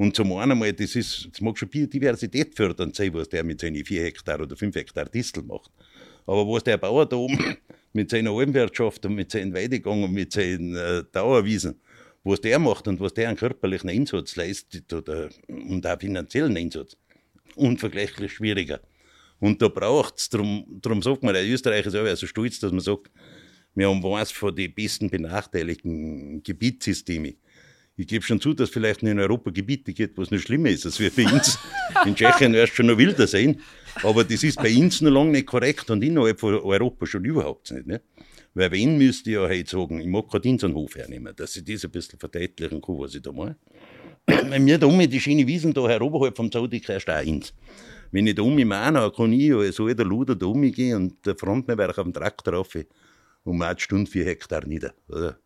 Und 0.00 0.16
zum 0.16 0.32
einen 0.32 0.58
mal, 0.58 0.72
das, 0.72 0.96
ist, 0.96 1.28
das 1.30 1.42
mag 1.42 1.58
schon 1.58 1.68
Biodiversität 1.68 2.54
fördern 2.54 2.90
sein, 2.94 3.12
was 3.12 3.28
der 3.28 3.44
mit 3.44 3.60
seinen 3.60 3.84
4 3.84 4.04
Hektar 4.04 4.40
oder 4.40 4.56
5 4.56 4.74
Hektar 4.74 5.04
Distel 5.04 5.42
macht. 5.42 5.70
Aber 6.26 6.50
was 6.50 6.64
der 6.64 6.78
Bauer 6.78 7.06
da 7.06 7.16
oben 7.16 7.58
mit 7.92 8.08
seiner 8.08 8.30
Almwirtschaft 8.30 9.04
und 9.04 9.14
mit 9.14 9.30
seinen 9.30 9.52
Weidegang 9.52 10.02
und 10.02 10.12
mit 10.14 10.32
seinen 10.32 10.74
äh, 10.74 11.04
Dauerwiesen, 11.12 11.78
was 12.24 12.40
der 12.40 12.58
macht 12.58 12.88
und 12.88 12.98
was 12.98 13.12
der 13.12 13.28
an 13.28 13.36
körperlichen 13.36 13.90
Einsatz 13.90 14.36
leistet 14.36 14.90
oder, 14.90 15.28
und 15.48 15.86
auch 15.86 16.00
finanziellen 16.00 16.56
Einsatz, 16.56 16.96
unvergleichlich 17.56 18.32
schwieriger. 18.32 18.80
Und 19.38 19.60
da 19.60 19.68
braucht 19.68 20.16
es, 20.16 20.30
darum, 20.30 20.64
darum 20.80 21.02
sagt 21.02 21.22
man, 21.22 21.34
der 21.34 21.44
Österreicher 21.44 21.88
ist 21.88 21.94
auch 21.94 22.16
so 22.16 22.26
stolz, 22.26 22.58
dass 22.58 22.72
man 22.72 22.80
sagt, 22.80 23.10
wir 23.74 23.90
haben 23.90 24.02
eines 24.02 24.30
von 24.30 24.56
den 24.56 24.72
besten 24.72 25.10
benachteiligten 25.10 26.42
Gebietssystemen. 26.42 27.36
Ich 28.00 28.06
gebe 28.06 28.24
schon 28.24 28.40
zu, 28.40 28.54
dass 28.54 28.70
vielleicht 28.70 29.02
in 29.02 29.18
Europa 29.18 29.50
Gebiete 29.50 29.92
gibt, 29.92 30.16
wo 30.16 30.22
es 30.22 30.30
nicht 30.30 30.44
schlimmer 30.44 30.70
ist 30.70 30.86
als 30.86 30.98
wir 30.98 31.10
bei 31.10 31.30
uns. 31.30 31.58
In 32.06 32.14
Tschechien 32.14 32.54
wirst 32.54 32.72
du 32.72 32.76
schon 32.76 32.86
noch 32.86 32.96
wilder 32.96 33.26
sein. 33.26 33.60
Aber 34.02 34.24
das 34.24 34.42
ist 34.42 34.56
bei 34.56 34.74
uns 34.74 35.02
noch 35.02 35.10
lange 35.10 35.32
nicht 35.32 35.46
korrekt 35.46 35.90
und 35.90 36.02
innerhalb 36.02 36.40
von 36.40 36.54
Europa 36.54 37.04
schon 37.04 37.26
überhaupt 37.26 37.70
nicht. 37.72 37.86
Ne? 37.86 38.00
Weil 38.54 38.72
wenn, 38.72 38.96
müsste 38.96 39.28
ich 39.28 39.36
ja 39.36 39.46
heute 39.46 39.70
sagen, 39.70 40.00
ich 40.00 40.06
mag 40.06 40.28
gerade 40.28 40.48
unseren 40.48 40.72
Hof 40.72 40.94
hernehmen, 40.94 41.34
dass 41.36 41.54
ich 41.56 41.64
das 41.64 41.84
ein 41.84 41.90
bisschen 41.90 42.18
verdeutlichen 42.18 42.80
kann, 42.80 42.98
was 42.98 43.14
ich 43.14 43.20
da 43.20 43.32
mache. 43.32 43.56
Wenn 44.26 44.64
wir 44.64 44.78
da 44.78 44.86
um 44.86 44.98
die 44.98 45.20
schöne 45.20 45.46
Wiesen 45.46 45.74
da 45.74 45.86
her 45.86 46.00
oberhalb 46.00 46.34
vom 46.38 46.50
Zaudig 46.50 46.88
erst 46.88 47.10
eins. 47.10 47.52
Wenn 48.12 48.26
ich 48.26 48.34
da 48.34 48.40
um 48.40 48.56
meine, 48.56 49.12
kann 49.14 49.30
ich 49.34 49.52
als 49.52 49.78
alter 49.78 50.06
Luder 50.06 50.36
da 50.36 50.46
umgehen 50.46 50.96
und 50.96 51.26
der 51.26 51.36
Frontmann 51.36 51.76
wäre 51.76 51.90
auf 51.90 52.02
dem 52.02 52.14
Traktor 52.14 52.54
rauf 52.54 52.74
um 53.44 53.60
eine 53.60 53.78
Stunde 53.78 54.10
vier 54.10 54.24
Hektar 54.24 54.66
nieder. 54.66 54.94
Oder? 55.06 55.38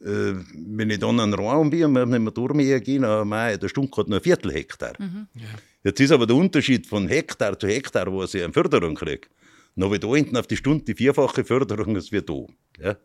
Äh, 0.00 0.34
wenn 0.54 0.90
ich 0.90 0.98
dann 0.98 1.20
an 1.20 1.30
den 1.30 1.40
Raum 1.40 1.70
bin 1.70 1.84
und 1.84 1.94
wir 1.94 2.30
durchmähen 2.30 2.82
gehen, 2.82 3.04
habe 3.06 3.58
der 3.58 3.68
Stunde 3.68 3.90
gerade 3.90 4.10
noch 4.10 4.18
ein 4.18 4.22
Viertel 4.22 4.52
Hektar. 4.52 4.92
Mhm. 4.98 5.26
Ja. 5.34 5.46
Jetzt 5.84 6.00
ist 6.00 6.12
aber 6.12 6.26
der 6.26 6.36
Unterschied 6.36 6.86
von 6.86 7.08
Hektar 7.08 7.58
zu 7.58 7.66
Hektar, 7.66 8.12
wo 8.12 8.24
ich 8.24 8.42
eine 8.42 8.52
Förderung 8.52 8.94
kriege. 8.94 9.28
Dann 9.74 9.84
habe 9.84 9.96
ich 9.96 10.00
da 10.00 10.08
hinten 10.14 10.36
auf 10.36 10.46
die 10.46 10.56
Stunde 10.56 10.84
die 10.84 10.94
vierfache 10.94 11.44
Förderung 11.44 11.94
als 11.94 12.10
wir 12.10 12.22
da. 12.22 12.46
Ja? 12.80 12.96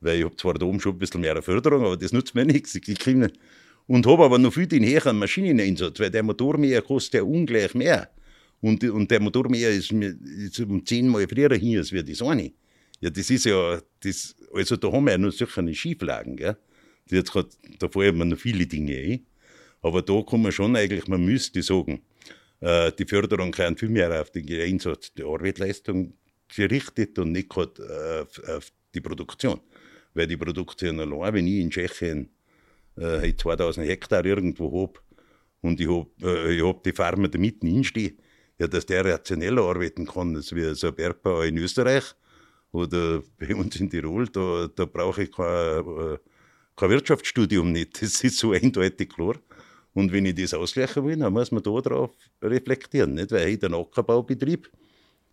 Weil 0.00 0.18
ich 0.18 0.24
habe 0.24 0.36
zwar 0.36 0.54
da 0.54 0.66
oben 0.66 0.80
schon 0.80 0.92
ein 0.92 0.98
bisschen 0.98 1.20
mehr 1.20 1.40
Förderung, 1.42 1.84
aber 1.84 1.96
das 1.96 2.12
nutzt 2.12 2.34
mir 2.34 2.44
nichts. 2.44 2.74
Ich 2.74 2.98
kriege 2.98 3.30
und 3.86 4.06
habe 4.06 4.24
aber 4.24 4.38
noch 4.38 4.52
viel 4.52 4.66
den 4.66 4.84
höheren 4.84 5.18
Maschineneinsatz, 5.18 6.00
weil 6.00 6.10
der 6.10 6.22
Motormäher 6.22 6.82
kostet 6.82 7.14
ja 7.14 7.22
ungleich 7.22 7.74
mehr. 7.74 8.08
Und, 8.60 8.82
und 8.84 9.10
der 9.10 9.20
Motormäher 9.20 9.70
ist, 9.70 9.92
ist 9.92 10.60
um 10.60 10.84
zehnmal 10.86 11.26
früher 11.28 11.54
hier 11.54 11.80
als 11.80 11.92
wir 11.92 12.02
das 12.02 12.22
eine. 12.22 12.52
Ja, 13.04 13.10
das 13.10 13.28
ist 13.28 13.44
ja, 13.44 13.82
das, 14.02 14.34
also 14.54 14.76
da 14.76 14.90
haben 14.90 15.04
wir 15.04 15.10
ja 15.12 15.18
noch 15.18 15.30
solche 15.30 15.74
Schieflagen, 15.74 16.36
gell? 16.36 16.56
Jetzt 17.10 17.32
grad, 17.32 17.48
da 17.78 17.86
fallen 17.86 18.16
mir 18.16 18.24
noch 18.24 18.38
viele 18.38 18.64
Dinge 18.64 18.96
ein. 18.96 19.26
Aber 19.82 20.00
da 20.00 20.22
kann 20.22 20.40
man 20.40 20.52
schon 20.52 20.74
eigentlich, 20.74 21.06
man 21.06 21.22
müsste 21.22 21.62
sagen, 21.62 22.00
äh, 22.60 22.90
die 22.92 23.04
Förderung 23.04 23.50
kann 23.50 23.76
viel 23.76 23.90
mehr 23.90 24.18
auf 24.18 24.30
den 24.30 24.50
Einsatz 24.58 25.12
der 25.12 25.26
Arbeitsleistung 25.26 26.14
gerichtet 26.48 27.18
und 27.18 27.32
nicht 27.32 27.50
gerade 27.50 27.82
äh, 27.82 28.22
auf, 28.22 28.48
auf, 28.48 28.72
die 28.94 29.02
Produktion. 29.02 29.60
Weil 30.14 30.26
die 30.26 30.38
Produktion 30.38 30.98
allein, 30.98 31.34
wenn 31.34 31.46
ich 31.46 31.60
in 31.60 31.68
Tschechien 31.68 32.30
äh, 32.96 33.34
2000 33.36 33.86
Hektar 33.86 34.24
irgendwo 34.24 34.80
habe 34.80 34.98
und 35.60 35.78
ich 35.78 35.88
habe 35.88 36.08
äh, 36.22 36.58
hab 36.62 36.82
die 36.82 36.92
Farmer 36.92 37.28
da 37.28 37.38
mitten 37.38 37.66
hinstehen, 37.66 38.18
ja, 38.58 38.66
dass 38.66 38.86
der 38.86 39.04
rationeller 39.04 39.60
arbeiten 39.60 40.06
kann, 40.06 40.34
als 40.34 40.46
so 40.48 40.86
ein 40.86 40.94
Bergbauer 40.94 41.44
in 41.44 41.58
Österreich 41.58 42.14
oder 42.74 43.22
bei 43.38 43.54
uns 43.54 43.76
in 43.76 43.88
Tirol, 43.88 44.26
da, 44.28 44.68
da 44.74 44.84
brauche 44.84 45.22
ich 45.22 45.32
kein, 45.32 45.78
äh, 45.78 46.18
kein 46.76 46.90
Wirtschaftsstudium 46.90 47.72
nicht. 47.72 47.98
Das 48.02 48.22
ist 48.22 48.38
so 48.38 48.52
eindeutig 48.52 49.10
klar. 49.10 49.36
Und 49.94 50.12
wenn 50.12 50.26
ich 50.26 50.34
das 50.34 50.54
ausgleichen 50.54 51.04
will, 51.06 51.16
dann 51.16 51.32
muss 51.32 51.52
man 51.52 51.62
da 51.62 51.80
drauf 51.80 52.10
reflektieren. 52.42 53.14
Nicht? 53.14 53.30
Weil 53.30 53.48
ich 53.50 53.64
einen 53.64 53.74
Ackerbaubetrieb 53.74 54.68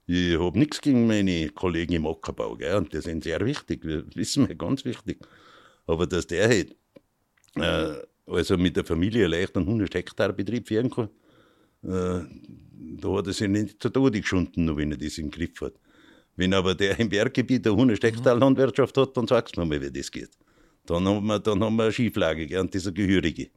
ich 0.08 0.38
habe 0.38 0.60
nichts 0.60 0.82
gegen 0.82 1.08
meine 1.08 1.50
Kollegen 1.50 1.94
im 1.94 2.06
Ackerbau, 2.06 2.56
gell? 2.56 2.76
und 2.76 2.92
die 2.92 3.00
sind 3.00 3.24
sehr 3.24 3.40
wichtig, 3.46 3.86
wir 3.86 4.04
wissen 4.16 4.48
wir, 4.48 4.56
ganz 4.56 4.84
wichtig. 4.84 5.20
Aber 5.86 6.08
dass 6.08 6.28
der 6.28 6.50
halt, 6.50 6.76
äh, 7.56 7.96
also 8.26 8.58
mit 8.58 8.76
der 8.76 8.84
Familie 8.84 9.28
leicht 9.28 9.56
einen 9.56 9.68
100 9.68 9.96
Hektar 9.96 10.34
Betrieb 10.34 10.68
führen 10.68 10.90
kann, 10.90 11.10
äh, 11.84 12.26
da 13.00 13.10
hat 13.18 13.28
er 13.28 13.34
sich 13.34 13.48
nicht 13.48 13.82
zu 13.82 13.90
Tode 13.90 14.20
geschunden, 14.20 14.76
wenn 14.76 14.92
er 14.92 14.98
das 14.98 15.18
im 15.18 15.32
Griff 15.32 15.62
hat. 15.62 15.74
Wenn 16.36 16.54
aber 16.54 16.76
der 16.76 17.00
im 17.00 17.10
Berggebiet 17.10 17.66
eine 17.68 17.76
100 17.76 18.04
Hektar 18.04 18.36
Landwirtschaft 18.38 18.98
hat, 18.98 19.16
dann 19.18 19.28
sagst 19.28 19.58
du 19.58 19.62
mir 19.62 19.68
mal, 19.68 19.82
wie 19.82 19.92
das 19.92 20.12
geht. 20.12 20.32
Dann 20.86 21.08
haben 21.08 21.26
wir, 21.26 21.40
dann 21.40 21.64
haben 21.64 21.76
wir 21.76 21.84
eine 21.84 21.92
Schieflage, 21.92 22.48
gell, 22.48 22.60
und 22.60 22.74
dieser 22.74 22.92
Gehörige. 22.92 23.50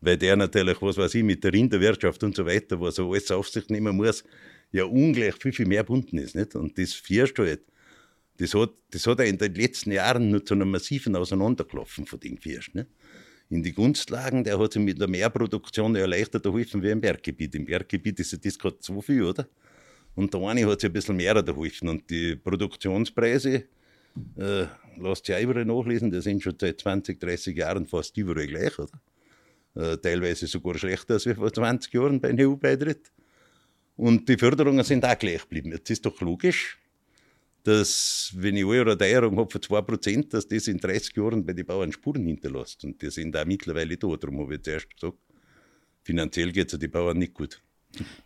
Weil 0.00 0.16
der 0.16 0.36
natürlich, 0.36 0.80
was 0.82 0.96
weiß 0.96 1.14
ich, 1.14 1.22
mit 1.22 1.44
der 1.44 1.52
Rinderwirtschaft 1.52 2.22
und 2.24 2.34
so 2.34 2.44
weiter, 2.46 2.80
was 2.80 2.98
er 2.98 3.04
alles 3.04 3.30
auf 3.30 3.48
sich 3.48 3.68
nehmen 3.68 3.96
muss, 3.96 4.24
ja 4.72 4.84
ungleich 4.84 5.34
viel, 5.36 5.52
viel 5.52 5.66
mehr 5.66 5.84
bunden 5.84 6.18
ist. 6.18 6.34
Nicht? 6.34 6.56
Und 6.56 6.76
das 6.78 6.94
fährst 6.94 7.38
halt. 7.38 7.62
Das 8.38 8.54
hat, 8.54 8.70
das 8.90 9.06
hat 9.06 9.20
er 9.20 9.26
in 9.26 9.38
den 9.38 9.54
letzten 9.54 9.92
Jahren 9.92 10.30
nur 10.30 10.44
zu 10.44 10.54
einem 10.54 10.70
massiven 10.70 11.14
Auseinanderklopfen 11.14 12.06
von 12.06 12.18
den 12.18 12.38
Fierst. 12.38 12.74
Nicht? 12.74 12.88
In 13.50 13.62
die 13.62 13.72
Gunstlagen, 13.72 14.42
der 14.42 14.58
hat 14.58 14.72
sich 14.72 14.82
mit 14.82 14.98
der 14.98 15.08
Mehrproduktion 15.08 15.94
erleichtert 15.94 16.42
geholfen 16.42 16.82
wie 16.82 16.90
im 16.90 17.00
Berggebiet. 17.00 17.54
Im 17.54 17.66
Berggebiet 17.66 18.18
ist 18.18 18.44
das 18.44 18.58
gerade 18.58 18.78
so 18.80 19.00
viel, 19.02 19.22
oder? 19.22 19.46
Und 20.14 20.34
der 20.34 20.40
eine 20.42 20.66
hat 20.66 20.80
sich 20.80 20.90
ein 20.90 20.92
bisschen 20.92 21.16
mehr 21.16 21.42
geholfen. 21.42 21.88
Und 21.88 22.08
die 22.10 22.36
Produktionspreise, 22.36 23.64
äh, 24.36 24.66
lasst 24.98 25.26
sich 25.26 25.40
überall 25.40 25.64
nachlesen, 25.64 26.10
die 26.10 26.20
sind 26.20 26.42
schon 26.42 26.56
seit 26.60 26.80
20, 26.80 27.18
30 27.18 27.56
Jahren 27.56 27.86
fast 27.86 28.16
überall 28.16 28.46
gleich, 28.46 28.78
oder? 28.78 29.00
Äh, 29.74 29.96
teilweise 29.96 30.46
sogar 30.46 30.76
schlechter 30.76 31.14
als 31.14 31.24
vor 31.24 31.52
20 31.52 31.92
Jahren 31.94 32.20
beim 32.20 32.36
EU-Beitritt. 32.38 33.10
Und 33.96 34.28
die 34.28 34.36
Förderungen 34.36 34.84
sind 34.84 35.04
auch 35.04 35.18
gleich 35.18 35.42
geblieben. 35.42 35.72
Jetzt 35.72 35.90
ist 35.90 36.04
doch 36.04 36.20
logisch, 36.20 36.78
dass, 37.62 38.32
wenn 38.36 38.56
ich 38.56 38.66
eine 38.66 38.98
Teuerung 38.98 39.38
habe 39.38 39.50
von 39.50 39.60
2%, 39.60 40.28
dass 40.28 40.48
das 40.48 40.66
in 40.66 40.78
30 40.78 41.16
Jahren 41.16 41.46
bei 41.46 41.52
den 41.52 41.64
Bauern 41.64 41.92
Spuren 41.92 42.26
hinterlässt. 42.26 42.84
Und 42.84 43.00
die 43.00 43.10
sind 43.10 43.36
auch 43.36 43.44
mittlerweile 43.44 43.96
da. 43.96 44.16
Darum 44.16 44.40
habe 44.40 44.56
ich 44.56 44.62
zuerst 44.62 44.90
gesagt, 44.90 45.18
finanziell 46.02 46.52
geht 46.52 46.72
es 46.72 46.78
den 46.78 46.90
Bauern 46.90 47.18
nicht 47.18 47.34
gut. 47.34 47.62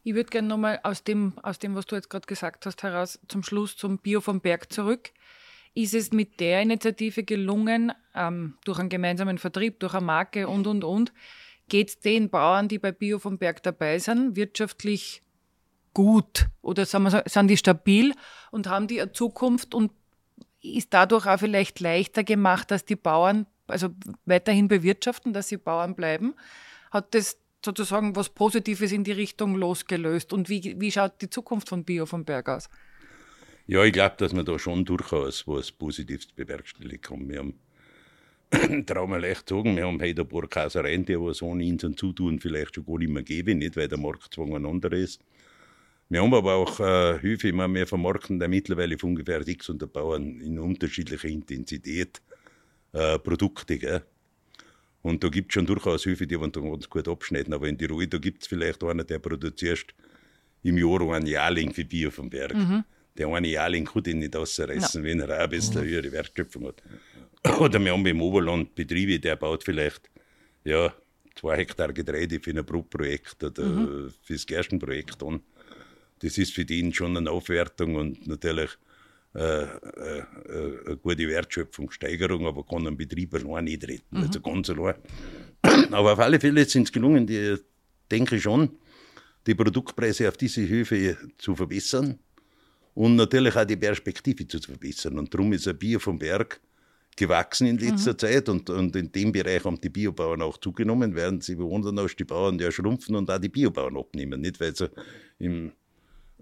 Ich 0.05 0.14
würde 0.14 0.31
gerne 0.31 0.49
nochmal 0.49 0.81
aus 0.83 1.05
dem, 1.05 1.39
aus 1.43 1.59
dem, 1.59 1.75
was 1.75 1.87
du 1.87 1.97
jetzt 1.97 2.11
gerade 2.11 2.27
gesagt 2.27 2.67
hast, 2.67 2.83
heraus 2.83 3.19
zum 3.29 3.43
Schluss 3.43 3.77
zum 3.77 3.99
Bio 3.99 4.21
vom 4.21 4.41
Berg 4.41 4.73
zurück. 4.73 5.11
Ist 5.75 5.95
es 5.95 6.12
mit 6.12 6.41
der 6.41 6.62
Initiative 6.62 7.25
gelungen, 7.25 7.93
ähm, 8.14 8.57
durch 8.64 8.79
einen 8.79 8.89
gemeinsamen 8.89 9.39
Vertrieb, 9.39 9.81
durch 9.81 9.95
eine 9.95 10.07
Marke 10.07 10.49
und, 10.49 10.67
und, 10.67 10.85
und, 10.85 11.12
geht 11.69 11.89
es 11.89 12.01
den 12.01 12.31
Bauern, 12.31 12.69
die 12.69 12.79
bei 12.79 12.93
Bio 12.93 13.19
vom 13.19 13.39
Berg 13.39 13.62
dabei 13.62 13.99
sind, 13.99 14.37
wirtschaftlich 14.37 15.23
gut 15.93 16.47
oder 16.62 16.85
sind 16.87 17.49
die 17.49 17.57
stabil 17.57 18.12
und 18.51 18.69
haben 18.69 18.87
die 18.87 19.01
eine 19.01 19.12
Zukunft 19.12 19.75
und 19.75 19.93
ist 20.62 20.93
dadurch 20.93 21.27
auch 21.27 21.39
vielleicht 21.39 21.81
leichter 21.81 22.25
gemacht, 22.25 22.71
dass 22.71 22.85
die 22.85 22.97
Bauern 22.97 23.47
also 23.67 23.89
weiterhin 24.25 24.69
bewirtschaften, 24.69 25.33
dass 25.33 25.49
sie 25.49 25.57
Bauern 25.57 25.95
bleiben? 25.95 26.35
Hat 26.91 27.14
das 27.14 27.39
sozusagen 27.67 28.17
was 28.17 28.31
Positives 28.31 28.93
in 28.93 29.05
die 29.05 29.12
Richtung 29.12 29.57
losgelöst? 29.57 30.33
Und 30.33 30.49
wie, 30.49 30.75
wie 30.81 30.91
schaut 30.91 31.21
die 31.21 31.29
Zukunft 31.29 31.69
von 31.69 31.85
Bio 31.85 32.07
vom 32.07 32.25
Berg 32.25 32.49
aus? 32.49 32.71
Ja, 33.67 33.85
ich 33.85 33.93
glaube, 33.93 34.14
dass 34.19 34.33
man 34.33 34.47
da 34.47 34.59
schon 34.59 34.85
durchaus 34.85 35.47
was 35.47 35.73
Positives 35.73 36.29
bewerkstelligen 36.29 37.01
kann. 37.01 37.29
Wir 37.29 37.41
haben, 37.41 37.55
wir 39.11 39.19
leicht 39.19 39.49
sagen, 39.49 39.77
wir 39.77 39.85
haben 39.85 40.01
heute 40.01 40.23
ein 40.23 40.29
paar 40.29 40.47
Kasereien, 40.49 41.05
die 41.05 41.21
was 41.21 41.43
ohne 41.43 41.67
unseren 41.67 41.97
Zutun 41.97 42.39
vielleicht 42.39 42.77
schon 42.77 42.87
gar 42.87 42.99
nicht 42.99 43.11
mehr 43.11 43.25
geben, 43.25 43.59
nicht 43.59 43.77
weil 43.77 43.89
der 43.89 43.99
Marktzwang 43.99 44.55
ein 44.55 44.64
anderer 44.64 44.95
ist. 44.95 45.21
Wir 46.09 46.23
haben 46.23 46.33
aber 46.33 46.55
auch 46.55 46.79
äh, 46.79 47.21
Höfe, 47.21 47.53
meine, 47.53 47.75
wir 47.75 47.87
vermarkten 47.89 48.39
da 48.39 48.47
mittlerweile 48.47 48.97
von 48.97 49.11
ungefähr 49.11 49.43
600 49.43 49.93
Bauern 49.93 50.41
in 50.41 50.61
unterschiedlicher 50.61 51.29
Intensität 51.29 52.23
äh, 52.93 53.19
Produkte. 53.19 53.77
Gell? 53.79 54.05
Und 55.07 55.23
da 55.23 55.29
gibt 55.29 55.51
es 55.51 55.55
schon 55.55 55.67
durchaus 55.67 56.05
Höfe, 56.05 56.27
die 56.27 56.37
ganz 56.37 56.91
gut 56.91 57.09
abschneiden. 57.09 57.55
Aber 57.55 57.69
in 57.69 57.79
Tirol, 57.79 58.07
da 58.07 58.19
gibt 58.19 58.43
es 58.43 58.49
vielleicht 58.49 58.83
einen, 58.83 59.07
der 59.07 59.19
produziert 59.19 59.95
im 60.63 60.79
Jahr 60.79 61.15
einen 61.15 61.27
Jahrling 61.27 61.73
für 61.73 61.85
Bier 61.85 62.11
vom 62.11 62.29
Berg. 62.29 62.55
Mhm. 62.55 62.85
Der 63.17 63.29
eine 63.29 63.49
Jahrling 63.49 63.85
kann 63.85 64.03
den 64.03 64.19
nicht 64.19 64.35
ausreißen, 64.35 65.01
no. 65.01 65.07
wenn 65.07 65.21
er 65.21 65.37
auch 65.37 65.45
ein 65.45 65.51
bisschen 65.51 65.83
mhm. 65.83 65.89
höhere 65.89 66.13
Wertschöpfung 66.13 66.67
hat. 66.67 66.83
Oder 67.61 67.79
wir 67.79 67.93
haben 67.93 68.05
im 68.05 68.21
Oberland 68.21 68.75
Betriebe, 68.75 69.19
der 69.21 69.37
baut 69.37 69.63
vielleicht 69.65 70.11
ja, 70.65 70.93
zwei 71.37 71.59
Hektar 71.59 71.93
Getreide 71.93 72.41
für 72.41 72.51
ein 72.51 72.65
Brotprojekt 72.65 73.45
oder 73.45 73.65
mhm. 73.65 74.13
für 74.23 74.33
das 74.33 74.45
Gerstenprojekt 74.45 75.23
an 75.23 75.41
das 76.21 76.39
ist 76.39 76.55
für 76.55 76.65
den 76.65 76.93
schon 76.93 77.17
eine 77.17 77.31
Aufwertung 77.31 77.97
und 77.97 78.27
natürlich 78.27 78.71
äh, 79.37 79.64
äh, 79.64 80.18
äh, 80.49 80.87
eine 80.87 80.97
gute 80.97 81.28
Wertschöpfungssteigerung, 81.28 82.47
aber 82.47 82.64
kann 82.64 82.87
einen 82.87 82.97
Betrieb 82.97 83.34
allein 83.34 83.64
nicht 83.64 83.87
retten, 83.87 84.16
mhm. 84.16 84.22
also 84.22 84.41
ganz 84.41 84.70
allein. 84.70 84.95
Aber 85.93 86.14
auf 86.14 86.18
alle 86.20 86.41
Fälle 86.41 86.64
sind 86.64 86.84
es 86.84 86.93
gelungen, 86.93 87.26
die, 87.26 87.57
denke 88.11 88.37
ich 88.37 88.43
schon, 88.43 88.70
die 89.47 89.55
Produktpreise 89.55 90.26
auf 90.26 90.39
diese 90.39 90.66
Höfe 90.66 91.18
zu 91.37 91.55
verbessern 91.55 92.18
und 92.95 93.16
natürlich 93.16 93.55
auch 93.57 93.66
die 93.66 93.76
Perspektive 93.76 94.49
zu 94.49 94.59
verbessern. 94.59 95.18
Und 95.18 95.34
darum 95.34 95.53
ist 95.53 95.68
ein 95.68 95.76
Bier 95.76 96.01
vom 96.01 96.18
Berg 96.18 96.59
gewachsen 97.14 97.66
in 97.66 97.76
letzter 97.76 98.12
mhm. 98.12 98.18
Zeit 98.18 98.49
und, 98.49 98.70
und 98.70 98.97
in 98.97 99.12
dem 99.12 99.32
Bereich 99.32 99.64
haben 99.64 99.78
die 99.78 99.91
Biobauern 99.91 100.41
auch 100.41 100.57
zugenommen, 100.57 101.14
während 101.14 101.45
sie 101.45 101.59
woanders 101.59 102.16
die 102.16 102.24
Bauern 102.24 102.59
ja 102.59 102.72
schrumpfen 102.72 103.16
und 103.16 103.30
auch 103.30 103.39
die 103.39 103.51
Biobauern 103.51 103.99
abnehmen. 103.99 104.41
Nicht, 104.41 104.61
weil 104.61 104.74
sie 104.74 104.91
im 105.39 105.68
äh, 105.68 105.72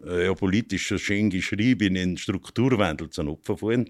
ja, 0.04 0.34
politisch 0.34 0.88
so 0.88 0.98
schön 0.98 1.30
geschriebenen 1.30 2.16
Strukturwandel 2.16 3.10
zum 3.10 3.28
Opfer 3.28 3.56
fallen. 3.56 3.88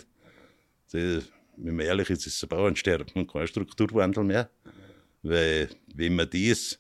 Das, 0.93 1.29
wenn 1.57 1.77
man 1.77 1.87
ehrlich 1.87 2.11
ist, 2.11 2.27
ist 2.27 2.37
es 2.37 2.43
ein 2.43 2.49
Bauernsterben 2.49 3.15
und 3.15 3.33
kein 3.33 3.47
Strukturwandel 3.47 4.25
mehr. 4.25 4.51
Weil, 5.23 5.69
wenn 5.95 6.17
man 6.17 6.29
das, 6.31 6.79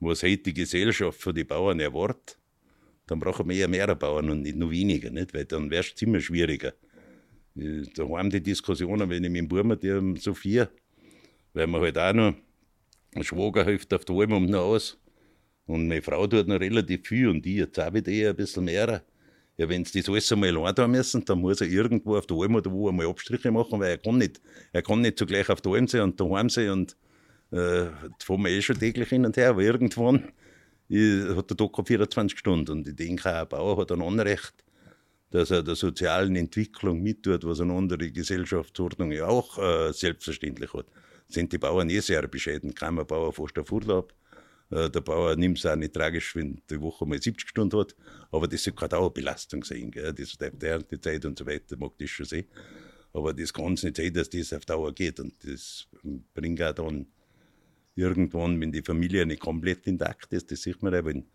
was 0.00 0.22
heute 0.22 0.42
die 0.44 0.54
Gesellschaft 0.54 1.20
von 1.20 1.34
den 1.34 1.46
Bauern 1.46 1.80
erwartet, 1.80 2.38
dann 3.06 3.18
brauchen 3.18 3.48
wir 3.48 3.56
eher 3.56 3.68
mehr 3.68 3.92
Bauern 3.96 4.30
und 4.30 4.42
nicht 4.42 4.56
nur 4.56 4.70
weniger, 4.70 5.10
nicht? 5.10 5.34
weil 5.34 5.44
dann 5.44 5.70
wäre 5.70 5.82
es 5.82 5.94
ziemlich 5.94 6.26
schwieriger. 6.26 6.74
Da 7.54 8.08
haben 8.08 8.30
die 8.30 8.40
Diskussionen, 8.40 9.10
wenn 9.10 9.24
ich 9.24 9.30
mit 9.30 9.40
dem 9.40 9.48
Burma, 9.48 9.74
die 9.74 9.90
haben 9.90 10.16
so 10.16 10.32
vier, 10.32 10.70
weil 11.52 11.66
man 11.66 11.80
halt 11.80 11.98
auch 11.98 12.12
noch, 12.12 12.34
ein 13.12 13.24
Schwager 13.24 13.64
hilft 13.64 13.92
auf 13.92 14.04
der 14.04 14.14
Alm 14.14 14.32
um 14.32 14.46
noch 14.46 14.60
aus, 14.60 14.99
und 15.66 15.88
meine 15.88 16.02
Frau 16.02 16.26
tut 16.26 16.48
noch 16.48 16.60
relativ 16.60 17.06
viel 17.08 17.28
und 17.28 17.46
ich 17.46 17.56
jetzt 17.56 17.78
auch 17.78 17.92
wieder 17.94 18.30
ein 18.30 18.36
bisschen 18.36 18.64
mehr. 18.64 19.02
Ja, 19.56 19.68
wenn 19.68 19.84
sie 19.84 20.00
das 20.00 20.08
alles 20.08 20.32
einmal 20.32 20.56
allein 20.56 20.90
müssen, 20.90 21.24
dann 21.24 21.40
muss 21.40 21.60
er 21.60 21.68
irgendwo 21.68 22.16
auf 22.16 22.26
der 22.26 22.36
Alm 22.36 22.54
oder 22.54 22.72
wo 22.72 22.88
einmal 22.88 23.06
Abstriche 23.06 23.50
machen, 23.50 23.78
weil 23.78 23.90
er 23.90 23.98
kann 23.98 24.18
nicht, 24.18 24.40
er 24.72 24.82
kann 24.82 25.02
nicht 25.02 25.18
zugleich 25.18 25.50
auf 25.50 25.60
der 25.60 25.72
Alm 25.72 25.86
sein 25.86 26.02
und 26.02 26.20
daheim 26.20 26.48
sein 26.48 26.70
und 26.70 26.96
Äh, 27.52 27.56
da 27.56 27.92
fahren 28.20 28.42
wir 28.42 28.50
eh 28.50 28.62
schon 28.62 28.78
täglich 28.78 29.08
hin 29.08 29.26
und 29.26 29.36
her, 29.36 29.50
aber 29.50 29.62
irgendwann 29.62 30.32
ich, 30.88 31.36
hat 31.36 31.50
der 31.50 31.56
Docker 31.56 31.84
24 31.84 32.38
Stunden. 32.38 32.70
Und 32.70 32.88
ich 32.88 32.96
denke, 32.96 33.28
auch 33.28 33.42
ein 33.42 33.48
Bauer 33.48 33.78
hat 33.78 33.92
ein 33.92 34.02
Anrecht, 34.02 34.54
dass 35.30 35.50
er 35.50 35.62
der 35.62 35.74
sozialen 35.76 36.36
Entwicklung 36.36 37.02
mittut, 37.02 37.44
was 37.44 37.60
eine 37.60 37.72
andere 37.74 38.10
Gesellschaftsordnung 38.10 39.12
ja 39.12 39.26
auch 39.26 39.58
äh, 39.58 39.92
selbstverständlich 39.92 40.72
hat. 40.74 40.86
Sind 41.28 41.52
die 41.52 41.58
Bauern 41.58 41.90
eh 41.90 42.00
sehr 42.00 42.26
bescheiden. 42.28 42.74
Kein 42.74 42.96
Bauer 42.96 43.32
fast 43.32 43.58
auf 43.58 43.70
Urlaub. 43.72 44.12
Äh, 44.70 44.90
der 44.90 45.00
Bauer 45.00 45.36
nimmt 45.36 45.58
es 45.58 45.66
auch 45.66 45.76
nicht 45.76 45.94
tragisch, 45.94 46.34
wenn 46.36 46.60
die 46.70 46.80
Woche 46.80 47.06
mal 47.06 47.20
70 47.20 47.48
Stunden 47.48 47.78
hat. 47.78 47.94
Aber 48.30 48.48
das 48.48 48.62
soll 48.62 48.74
keine 48.74 48.90
Dauerbelastung 48.90 49.64
sein. 49.64 49.90
Gell? 49.90 50.12
Das 50.12 50.36
bleibt 50.36 50.90
die 50.90 51.00
Zeit 51.00 51.24
und 51.24 51.38
so 51.38 51.46
weiter, 51.46 51.76
mag 51.76 51.92
das 51.98 52.10
schon 52.10 52.26
sein. 52.26 52.44
Aber 53.12 53.34
das 53.34 53.52
kann 53.52 53.74
es 53.74 53.82
nicht 53.82 53.96
sein, 53.96 54.12
dass 54.12 54.30
das 54.30 54.52
auf 54.52 54.64
Dauer 54.64 54.94
geht. 54.94 55.18
Und 55.20 55.34
das 55.44 55.88
bringt 56.34 56.62
auch 56.62 56.72
dann 56.72 57.06
irgendwann, 57.94 58.60
wenn 58.60 58.72
die 58.72 58.82
Familie 58.82 59.26
nicht 59.26 59.40
komplett 59.40 59.86
intakt 59.86 60.32
ist, 60.32 60.50
das 60.50 60.62
sieht 60.62 60.82
man 60.82 60.94
ja, 60.94 61.04
wenn, 61.04 61.26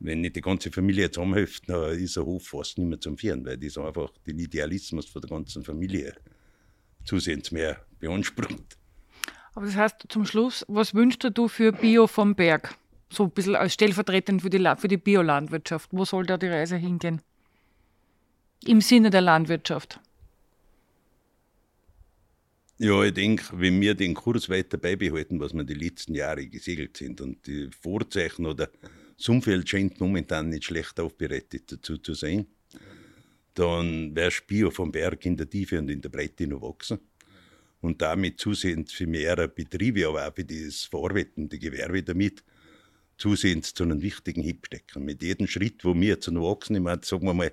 wenn 0.00 0.20
nicht 0.20 0.36
die 0.36 0.40
ganze 0.40 0.70
Familie 0.70 1.10
zusammenhilft, 1.10 1.68
dann 1.68 1.98
ist 1.98 2.18
ein 2.18 2.24
Hof 2.24 2.48
fast 2.48 2.78
nicht 2.78 2.88
mehr 2.88 3.00
zum 3.00 3.16
Führen, 3.16 3.44
weil 3.44 3.56
das 3.58 3.78
einfach 3.78 4.12
den 4.26 4.38
Idealismus 4.38 5.06
von 5.06 5.22
der 5.22 5.30
ganzen 5.30 5.64
Familie 5.64 6.14
zusehends 7.04 7.50
mehr 7.50 7.84
beansprucht. 7.98 8.77
Aber 9.54 9.66
das 9.66 9.76
heißt, 9.76 10.06
zum 10.08 10.24
Schluss, 10.24 10.64
was 10.68 10.94
wünschst 10.94 11.26
du 11.34 11.48
für 11.48 11.72
Bio 11.72 12.06
vom 12.06 12.34
Berg? 12.34 12.74
So 13.10 13.24
ein 13.24 13.30
bisschen 13.30 13.56
als 13.56 13.74
stellvertretend 13.74 14.42
für 14.42 14.50
die, 14.50 14.64
für 14.76 14.88
die 14.88 14.96
Biolandwirtschaft. 14.96 15.90
Wo 15.92 16.04
soll 16.04 16.26
da 16.26 16.36
die 16.36 16.48
Reise 16.48 16.76
hingehen? 16.76 17.22
Im 18.64 18.80
Sinne 18.80 19.10
der 19.10 19.22
Landwirtschaft. 19.22 20.00
Ja, 22.80 23.02
ich 23.02 23.14
denke, 23.14 23.44
wenn 23.54 23.80
wir 23.80 23.94
den 23.94 24.14
Kurs 24.14 24.48
weiter 24.48 24.78
beibehalten, 24.78 25.40
was 25.40 25.52
wir 25.52 25.64
die 25.64 25.74
letzten 25.74 26.14
Jahre 26.14 26.46
gesegelt 26.46 26.96
sind 26.96 27.20
und 27.20 27.44
die 27.46 27.68
Vorzeichen 27.80 28.46
oder 28.46 28.68
das 29.16 29.28
Umfeld 29.28 29.68
scheint 29.68 30.00
momentan 30.00 30.48
nicht 30.48 30.64
schlecht 30.64 31.00
aufbereitet 31.00 31.72
dazu 31.72 31.98
zu 31.98 32.14
sein, 32.14 32.46
dann 33.54 34.14
wäre 34.14 34.30
Bio 34.46 34.70
vom 34.70 34.92
Berg 34.92 35.26
in 35.26 35.36
der 35.36 35.50
Tiefe 35.50 35.78
und 35.80 35.88
in 35.88 36.00
der 36.00 36.08
Breite 36.08 36.46
noch 36.46 36.62
wachsen 36.62 37.00
und 37.80 38.02
damit 38.02 38.40
zusehends 38.40 38.92
für 38.92 39.06
mehrere 39.06 39.48
Betriebe, 39.48 40.06
aber 40.08 40.28
auch 40.28 40.34
für 40.34 40.44
das 40.44 40.84
verarbeitende 40.84 41.58
Gewerbe 41.58 42.02
damit, 42.02 42.42
zusehends 43.16 43.74
zu 43.74 43.84
einem 43.84 44.02
wichtigen 44.02 44.42
Hip 44.42 44.66
stecken. 44.66 45.04
Mit 45.04 45.22
jedem 45.22 45.46
Schritt, 45.46 45.84
wo 45.84 45.94
wir 45.94 46.20
zu 46.20 46.32
wachsen, 46.34 46.76
ich 46.76 46.82
meine, 46.82 47.00
sagen 47.04 47.26
wir 47.26 47.34
mal, 47.34 47.52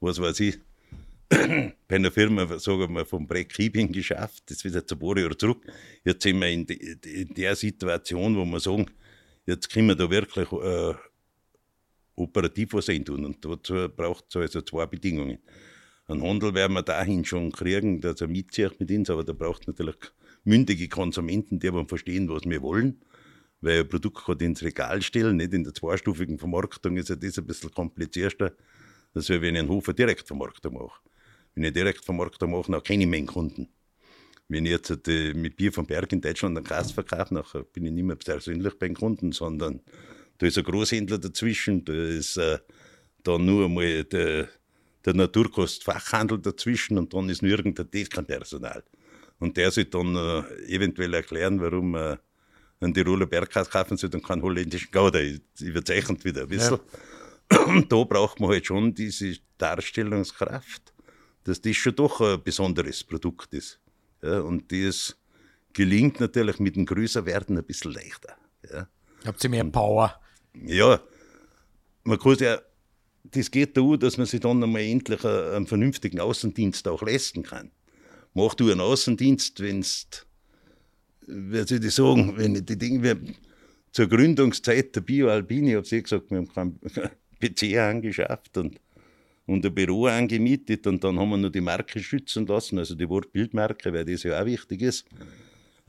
was 0.00 0.20
weiß 0.20 0.40
ich, 0.40 0.58
bei 1.28 1.74
einer 1.96 2.10
Firma, 2.10 2.58
sagen 2.58 2.94
wir, 2.94 3.04
vom 3.04 3.26
Break-Keeping 3.26 3.92
geschafft, 3.92 4.44
das 4.46 4.58
ist 4.58 4.64
wieder 4.64 4.86
zu 4.86 4.96
paar 4.96 5.18
Jahre 5.18 5.36
zurück. 5.36 5.66
Jetzt 6.04 6.22
sind 6.22 6.40
wir 6.40 6.48
in, 6.48 6.64
de, 6.64 6.96
in, 7.04 7.34
der 7.34 7.54
Situation, 7.54 8.36
wo 8.36 8.44
wir 8.46 8.60
sagen, 8.60 8.86
jetzt 9.46 9.68
können 9.70 9.88
wir 9.88 9.94
da 9.94 10.10
wirklich 10.10 10.50
äh, 10.52 10.94
operativ 12.14 12.72
was 12.72 12.86
tun. 12.86 13.26
Und 13.26 13.44
dazu 13.44 13.88
braucht 13.94 14.24
es 14.28 14.36
also 14.36 14.62
zwei 14.62 14.86
Bedingungen. 14.86 15.38
Einen 16.08 16.22
Handel 16.22 16.54
werden 16.54 16.72
wir 16.72 16.82
dahin 16.82 17.26
schon 17.26 17.52
kriegen, 17.52 18.00
dass 18.00 18.22
er 18.22 18.28
mitzieht 18.28 18.80
mit 18.80 18.90
uns, 18.90 19.10
aber 19.10 19.24
da 19.24 19.34
braucht 19.34 19.68
natürlich 19.68 19.96
mündige 20.42 20.88
Konsumenten, 20.88 21.60
die 21.60 21.68
aber 21.68 21.86
verstehen, 21.86 22.30
was 22.30 22.44
wir 22.44 22.62
wollen. 22.62 23.02
Weil 23.60 23.80
ein 23.80 23.88
Produkt 23.88 24.24
gerade 24.24 24.44
ins 24.44 24.62
Regal 24.62 25.02
stellen, 25.02 25.36
nicht 25.36 25.52
in 25.52 25.64
der 25.64 25.74
zweistufigen 25.74 26.38
Vermarktung 26.38 26.96
ist 26.96 27.10
ja 27.10 27.16
das 27.16 27.38
ein 27.38 27.46
bisschen 27.46 27.72
komplizierter, 27.72 28.54
als 29.12 29.28
wenn 29.28 29.42
ich 29.42 29.58
einen 29.58 29.68
Hofer 29.68 29.92
Direktvermarktung 29.92 30.74
mache. 30.74 31.00
Wenn 31.54 31.64
ich 31.64 31.74
Direktvermarktung 31.74 32.52
mache, 32.52 32.72
dann 32.72 32.82
kenne 32.82 33.04
ich 33.04 33.10
meinen 33.10 33.26
Kunden. 33.26 33.68
Wenn 34.48 34.64
ich 34.64 34.70
jetzt 34.70 35.08
äh, 35.08 35.34
mit 35.34 35.56
Bier 35.56 35.74
vom 35.74 35.86
Berg 35.86 36.10
in 36.12 36.22
Deutschland 36.22 36.56
einen 36.56 36.64
Kass 36.64 36.92
verkaufe, 36.92 37.34
dann 37.34 37.64
bin 37.74 37.84
ich 37.84 37.92
nicht 37.92 38.04
mehr 38.04 38.16
persönlich 38.16 38.78
beim 38.78 38.94
Kunden, 38.94 39.32
sondern 39.32 39.82
da 40.38 40.46
ist 40.46 40.56
ein 40.56 40.64
Großhändler 40.64 41.18
dazwischen, 41.18 41.84
da 41.84 41.92
ist 41.92 42.38
äh, 42.38 42.58
dann 43.24 43.44
nur 43.44 43.66
einmal 43.66 44.04
der, 44.04 44.48
der 45.12 45.26
Naturkostfachhandel 45.26 46.38
dazwischen 46.38 46.98
und 46.98 47.12
dann 47.14 47.28
ist 47.28 47.42
nur 47.42 47.50
irgendein 47.50 47.90
Dekanpersonal. 47.90 48.82
Und 49.38 49.56
der 49.56 49.70
soll 49.70 49.84
dann 49.84 50.16
äh, 50.16 50.42
eventuell 50.66 51.14
erklären, 51.14 51.60
warum 51.60 51.94
äh, 51.94 52.16
einen 52.80 52.94
Tiroler 52.94 53.26
Bergkass 53.26 53.70
kaufen 53.70 53.96
soll 53.96 54.10
und 54.12 54.24
keinen 54.24 54.42
holländischen 54.42 54.90
Gouda. 54.90 55.20
Überzeichnet 55.60 56.24
wieder 56.24 56.42
ein 56.42 56.48
bisschen. 56.48 56.78
Ja. 57.52 57.58
Und 57.64 57.90
da 57.90 58.04
braucht 58.04 58.40
man 58.40 58.50
halt 58.50 58.66
schon 58.66 58.94
diese 58.94 59.36
Darstellungskraft 59.56 60.92
dass 61.48 61.62
das 61.62 61.76
schon 61.76 61.94
doch 61.94 62.20
ein 62.20 62.42
besonderes 62.42 63.02
Produkt 63.02 63.54
ist. 63.54 63.80
Ja, 64.22 64.40
und 64.40 64.70
das 64.70 65.16
gelingt 65.72 66.20
natürlich 66.20 66.58
mit 66.58 66.76
dem 66.76 66.84
Größerwerden 66.84 67.56
ein 67.56 67.64
bisschen 67.64 67.92
leichter. 67.92 68.36
Ja. 68.70 68.88
Habt 69.24 69.42
ihr 69.42 69.50
mehr 69.50 69.64
Power? 69.64 70.20
Ja, 70.54 71.00
man 72.04 72.18
kann 72.18 72.36
ja, 72.36 72.58
das 73.30 73.50
geht 73.50 73.76
da 73.76 73.96
dass 73.96 74.16
man 74.16 74.26
sich 74.26 74.40
dann 74.40 74.62
einmal 74.62 74.82
endlich 74.82 75.24
einen 75.24 75.66
vernünftigen 75.66 76.20
Außendienst 76.20 76.86
auch 76.88 77.02
leisten 77.02 77.42
kann. 77.42 77.70
Mach 78.34 78.54
du 78.54 78.70
einen 78.70 78.80
Außendienst, 78.80 79.60
wenn 79.60 79.80
es, 79.80 80.06
wie 81.26 81.66
soll 81.66 81.84
ich 81.84 81.94
sagen, 81.94 82.34
wenn 82.36 82.54
die 82.54 82.78
Dinge, 82.78 83.18
zur 83.92 84.06
Gründungszeit 84.06 84.94
der 84.94 85.00
Bio 85.00 85.28
Alpini, 85.28 85.70
ich 85.70 85.76
habe 85.76 85.96
eh 85.96 86.02
gesagt, 86.02 86.30
wir 86.30 86.38
haben 86.38 86.48
keinen 86.48 86.80
PC 87.40 87.78
angeschafft 87.78 88.56
und 88.58 88.78
und 89.48 89.64
ein 89.64 89.74
Büro 89.74 90.06
angemietet 90.06 90.86
und 90.86 91.02
dann 91.02 91.18
haben 91.18 91.30
wir 91.30 91.38
noch 91.38 91.50
die 91.50 91.62
Marke 91.62 92.00
schützen 92.00 92.46
lassen, 92.46 92.78
also 92.78 92.94
die 92.94 93.08
Wortbildmarke, 93.08 93.92
weil 93.94 94.04
das 94.04 94.22
ja 94.22 94.40
auch 94.40 94.44
wichtig 94.44 94.82
ist. 94.82 95.06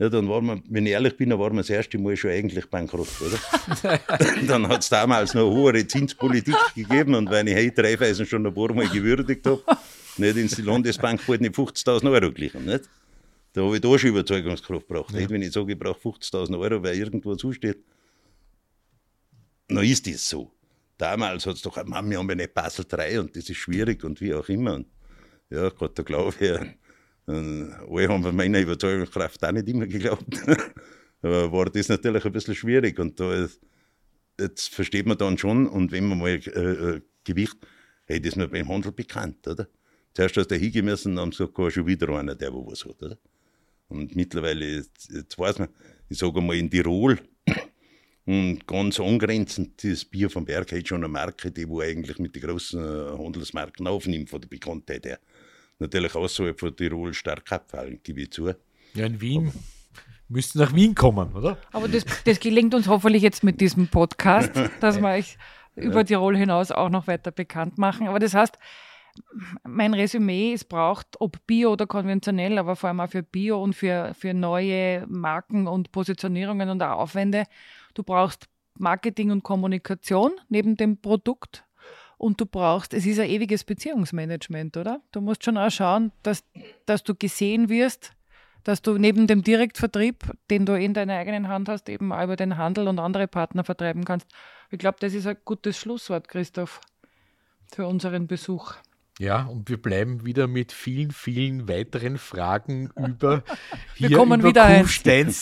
Ja, 0.00 0.08
dann 0.08 0.28
waren 0.28 0.46
wir, 0.46 0.62
wenn 0.68 0.86
ich 0.86 0.92
ehrlich 0.92 1.16
bin, 1.16 1.30
dann 1.30 1.38
waren 1.38 1.52
wir 1.52 1.60
das 1.60 1.70
erste 1.70 1.98
Mal 1.98 2.16
schon 2.16 2.30
eigentlich 2.30 2.66
bankrott, 2.66 3.08
oder? 3.20 3.38
dann 4.48 4.66
hat 4.66 4.80
es 4.82 4.88
damals 4.88 5.34
noch 5.34 5.46
eine 5.46 5.54
hohe 5.54 5.86
Zinspolitik 5.86 6.56
gegeben 6.74 7.14
und 7.14 7.30
weil 7.30 7.46
ich 7.46 7.54
heute 7.54 7.84
Reifeisen 7.84 8.26
schon 8.26 8.46
ein 8.46 8.54
paar 8.54 8.72
Mal 8.72 8.88
gewürdigt 8.88 9.46
habe, 9.46 9.62
nicht 10.16 10.36
ins 10.36 10.56
die 10.56 10.62
Landesbank 10.62 11.24
bald 11.26 11.42
nicht 11.42 11.54
50.000 11.54 12.10
Euro 12.10 12.32
glichen, 12.32 12.64
nicht? 12.64 12.88
Da 13.52 13.62
habe 13.62 13.74
ich 13.76 13.80
da 13.80 13.98
schon 13.98 14.10
Überzeugungskraft 14.10 14.88
gebraucht. 14.88 15.12
Ja. 15.12 15.20
Nicht, 15.20 15.30
wenn 15.30 15.42
ich 15.42 15.52
sage, 15.52 15.72
ich 15.72 15.78
brauche 15.78 16.00
50.000 16.00 16.58
Euro, 16.58 16.82
weil 16.82 16.96
irgendwo 16.96 17.36
zusteht. 17.36 17.78
dann 19.68 19.84
ist 19.84 20.06
das 20.06 20.28
so 20.28 20.50
damals 21.00 21.46
hat 21.46 21.56
es 21.56 21.62
doch, 21.62 21.82
Mami, 21.84 22.14
haben 22.14 22.28
wir 22.28 22.36
nicht 22.36 22.54
Basel 22.54 22.84
3 22.86 23.20
und 23.20 23.36
das 23.36 23.48
ist 23.48 23.56
schwierig 23.56 24.04
und 24.04 24.20
wie 24.20 24.34
auch 24.34 24.48
immer. 24.48 24.74
Und 24.74 24.86
ja, 25.48 25.68
Gott, 25.70 25.98
da 25.98 26.02
glaube 26.02 26.34
ich, 26.38 26.50
äh, 27.30 27.72
alle 27.88 28.08
haben 28.08 28.22
von 28.22 28.36
meiner 28.36 28.60
Überzeugungskraft 28.60 29.44
auch 29.44 29.52
nicht 29.52 29.68
immer 29.68 29.86
geglaubt. 29.86 30.40
Aber 31.22 31.52
war 31.52 31.66
das 31.66 31.88
natürlich 31.88 32.24
ein 32.24 32.32
bisschen 32.32 32.54
schwierig 32.54 32.98
und 32.98 33.20
da 33.20 33.46
jetzt 34.40 34.74
versteht 34.74 35.06
man 35.06 35.18
dann 35.18 35.38
schon 35.38 35.66
und 35.66 35.92
wenn 35.92 36.08
man 36.08 36.18
mal 36.18 36.28
äh, 36.30 36.38
äh 36.38 37.00
Gewicht, 37.24 37.56
hey, 38.06 38.20
das 38.20 38.30
ist 38.30 38.36
mir 38.36 38.48
beim 38.48 38.68
Handel 38.68 38.92
bekannt, 38.92 39.46
oder? 39.46 39.68
Zuerst 40.14 40.36
hast 40.36 40.50
du 40.50 40.54
da 40.54 40.60
hingemessen, 40.60 41.16
dann 41.16 41.26
haben 41.26 41.32
sie 41.32 41.70
schon 41.70 41.86
wieder 41.86 42.08
einer, 42.08 42.34
der 42.34 42.52
wo 42.52 42.66
was 42.66 42.84
hat, 42.84 43.02
oder? 43.02 43.18
Und 43.88 44.16
mittlerweile, 44.16 44.76
jetzt, 44.76 45.10
jetzt 45.12 45.38
weiß 45.38 45.58
man, 45.58 45.68
ich 46.08 46.18
sage 46.18 46.40
mal 46.40 46.56
in 46.56 46.70
Tirol, 46.70 47.18
und 48.24 48.66
ganz 48.66 48.98
angrenzend, 48.98 49.84
das 49.84 50.04
Bier 50.04 50.30
vom 50.30 50.44
Berg 50.44 50.72
hat 50.72 50.88
schon 50.88 51.04
eine 51.04 51.08
Marke, 51.08 51.50
die 51.50 51.68
wo 51.68 51.80
eigentlich 51.80 52.18
mit 52.18 52.34
den 52.34 52.42
großen 52.42 52.82
äh, 52.82 53.18
Handelsmarken 53.18 53.86
aufnimmt, 53.86 54.30
von 54.30 54.40
der 54.40 54.48
Bekanntheit 54.48 55.06
her. 55.06 55.20
Natürlich 55.80 56.14
außerhalb 56.14 56.58
von 56.58 56.76
Tirol 56.76 57.14
stark 57.14 57.50
abfallen, 57.50 58.00
gebe 58.02 58.22
ich 58.22 58.30
zu. 58.30 58.52
Ja, 58.94 59.06
in 59.06 59.20
Wien. 59.20 59.52
Müssten 60.28 60.60
nach 60.60 60.74
Wien 60.74 60.94
kommen, 60.94 61.32
oder? 61.32 61.58
Aber 61.72 61.88
das, 61.88 62.04
das 62.24 62.38
gelingt 62.38 62.74
uns 62.74 62.86
hoffentlich 62.86 63.22
jetzt 63.22 63.42
mit 63.42 63.60
diesem 63.60 63.88
Podcast, 63.88 64.52
dass 64.80 65.00
wir 65.00 65.08
euch 65.08 65.36
über 65.74 66.04
Tirol 66.04 66.36
hinaus 66.36 66.70
auch 66.70 66.88
noch 66.88 67.08
weiter 67.08 67.32
bekannt 67.32 67.78
machen. 67.78 68.06
Aber 68.06 68.20
das 68.20 68.34
heißt, 68.34 68.56
mein 69.64 69.92
Resümee, 69.92 70.52
es 70.52 70.64
braucht, 70.64 71.08
ob 71.18 71.44
Bio 71.48 71.72
oder 71.72 71.88
konventionell, 71.88 72.58
aber 72.58 72.76
vor 72.76 72.88
allem 72.88 73.00
auch 73.00 73.10
für 73.10 73.24
Bio 73.24 73.60
und 73.60 73.74
für, 73.74 74.14
für 74.14 74.32
neue 74.32 75.04
Marken 75.08 75.66
und 75.66 75.90
Positionierungen 75.90 76.68
und 76.68 76.80
auch 76.82 76.98
Aufwände, 76.98 77.46
Du 77.94 78.02
brauchst 78.02 78.48
Marketing 78.78 79.30
und 79.30 79.42
Kommunikation 79.42 80.32
neben 80.48 80.76
dem 80.76 81.00
Produkt. 81.00 81.64
Und 82.20 82.38
du 82.38 82.44
brauchst, 82.44 82.92
es 82.92 83.06
ist 83.06 83.18
ein 83.18 83.30
ewiges 83.30 83.64
Beziehungsmanagement, 83.64 84.76
oder? 84.76 85.00
Du 85.10 85.22
musst 85.22 85.42
schon 85.42 85.56
auch 85.56 85.70
schauen, 85.70 86.12
dass, 86.22 86.44
dass 86.84 87.02
du 87.02 87.14
gesehen 87.14 87.70
wirst, 87.70 88.12
dass 88.62 88.82
du 88.82 88.98
neben 88.98 89.26
dem 89.26 89.42
Direktvertrieb, 89.42 90.30
den 90.50 90.66
du 90.66 90.78
in 90.78 90.92
deiner 90.92 91.14
eigenen 91.14 91.48
Hand 91.48 91.70
hast, 91.70 91.88
eben 91.88 92.12
auch 92.12 92.22
über 92.22 92.36
den 92.36 92.58
Handel 92.58 92.88
und 92.88 92.98
andere 92.98 93.26
Partner 93.26 93.64
vertreiben 93.64 94.04
kannst. 94.04 94.26
Ich 94.70 94.78
glaube, 94.78 94.98
das 95.00 95.14
ist 95.14 95.26
ein 95.26 95.38
gutes 95.46 95.78
Schlusswort, 95.78 96.28
Christoph, 96.28 96.82
für 97.72 97.86
unseren 97.86 98.26
Besuch. 98.26 98.74
Ja, 99.18 99.44
und 99.44 99.70
wir 99.70 99.80
bleiben 99.80 100.26
wieder 100.26 100.46
mit 100.46 100.72
vielen, 100.72 101.12
vielen 101.12 101.68
weiteren 101.68 102.18
Fragen 102.18 102.90
über 102.96 103.44
wir 103.96 104.08
hier 104.08 104.16
kommen 104.18 104.40
über 104.40 104.50
wieder 104.50 104.80
Kufstein 104.80 105.28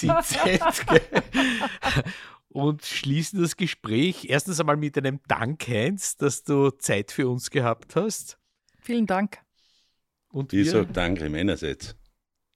und 2.49 2.85
schließen 2.85 3.41
das 3.41 3.57
Gespräch 3.57 4.27
erstens 4.29 4.61
einmal 4.61 4.77
mit 4.77 4.97
einem 4.97 5.21
Dank, 5.29 5.67
Heinz, 5.69 6.17
dass 6.17 6.43
du 6.45 6.71
Zeit 6.71 7.13
für 7.13 7.29
uns 7.29 7.51
gehabt 7.51 7.97
hast. 7.97 8.39
Vielen 8.81 9.07
Dank. 9.07 9.39
Und 10.31 10.53
ich 10.53 10.71
sage 10.71 10.87
Danke 10.93 11.29
meinerseits. 11.31 11.97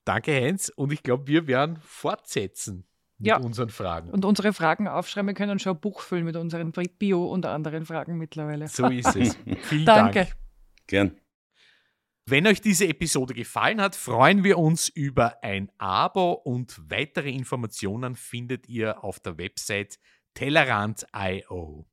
Danke, 0.05 0.32
Heinz. 0.34 0.70
Und 0.74 0.93
ich 0.93 1.03
glaube, 1.03 1.26
wir 1.26 1.47
werden 1.47 1.78
fortsetzen 1.80 2.84
mit 3.18 3.28
Ja. 3.28 3.36
unseren 3.38 3.68
Fragen. 3.68 4.11
Und 4.11 4.24
unsere 4.24 4.53
Fragen 4.53 4.88
aufschreiben. 4.88 5.28
Wir 5.28 5.34
können 5.34 5.59
schon 5.59 5.76
ein 5.76 5.80
Buch 5.80 6.01
füllen 6.01 6.24
mit 6.24 6.36
unseren 6.36 6.72
Bio- 6.99 7.26
und 7.30 7.47
anderen 7.47 7.86
Fragen 7.86 8.18
mittlerweile. 8.18 8.66
So 8.68 8.86
ist 8.88 9.14
es. 9.14 9.36
Vielen 9.62 9.86
Danke. 9.86 10.20
Dank. 10.20 10.36
Gern. 10.86 11.16
Wenn 12.25 12.47
euch 12.47 12.61
diese 12.61 12.87
Episode 12.87 13.35
gefallen 13.35 13.81
hat, 13.81 13.97
freuen 13.97 14.45
wir 14.45 14.57
uns 14.57 14.89
über 14.89 15.43
ein 15.43 15.73
Abo 15.79 16.33
und 16.33 16.81
weitere 16.89 17.31
Informationen 17.31 18.14
findet 18.14 18.68
ihr 18.68 19.03
auf 19.03 19.18
der 19.18 19.39
Website 19.39 19.99
Tellerant.io. 20.35 21.91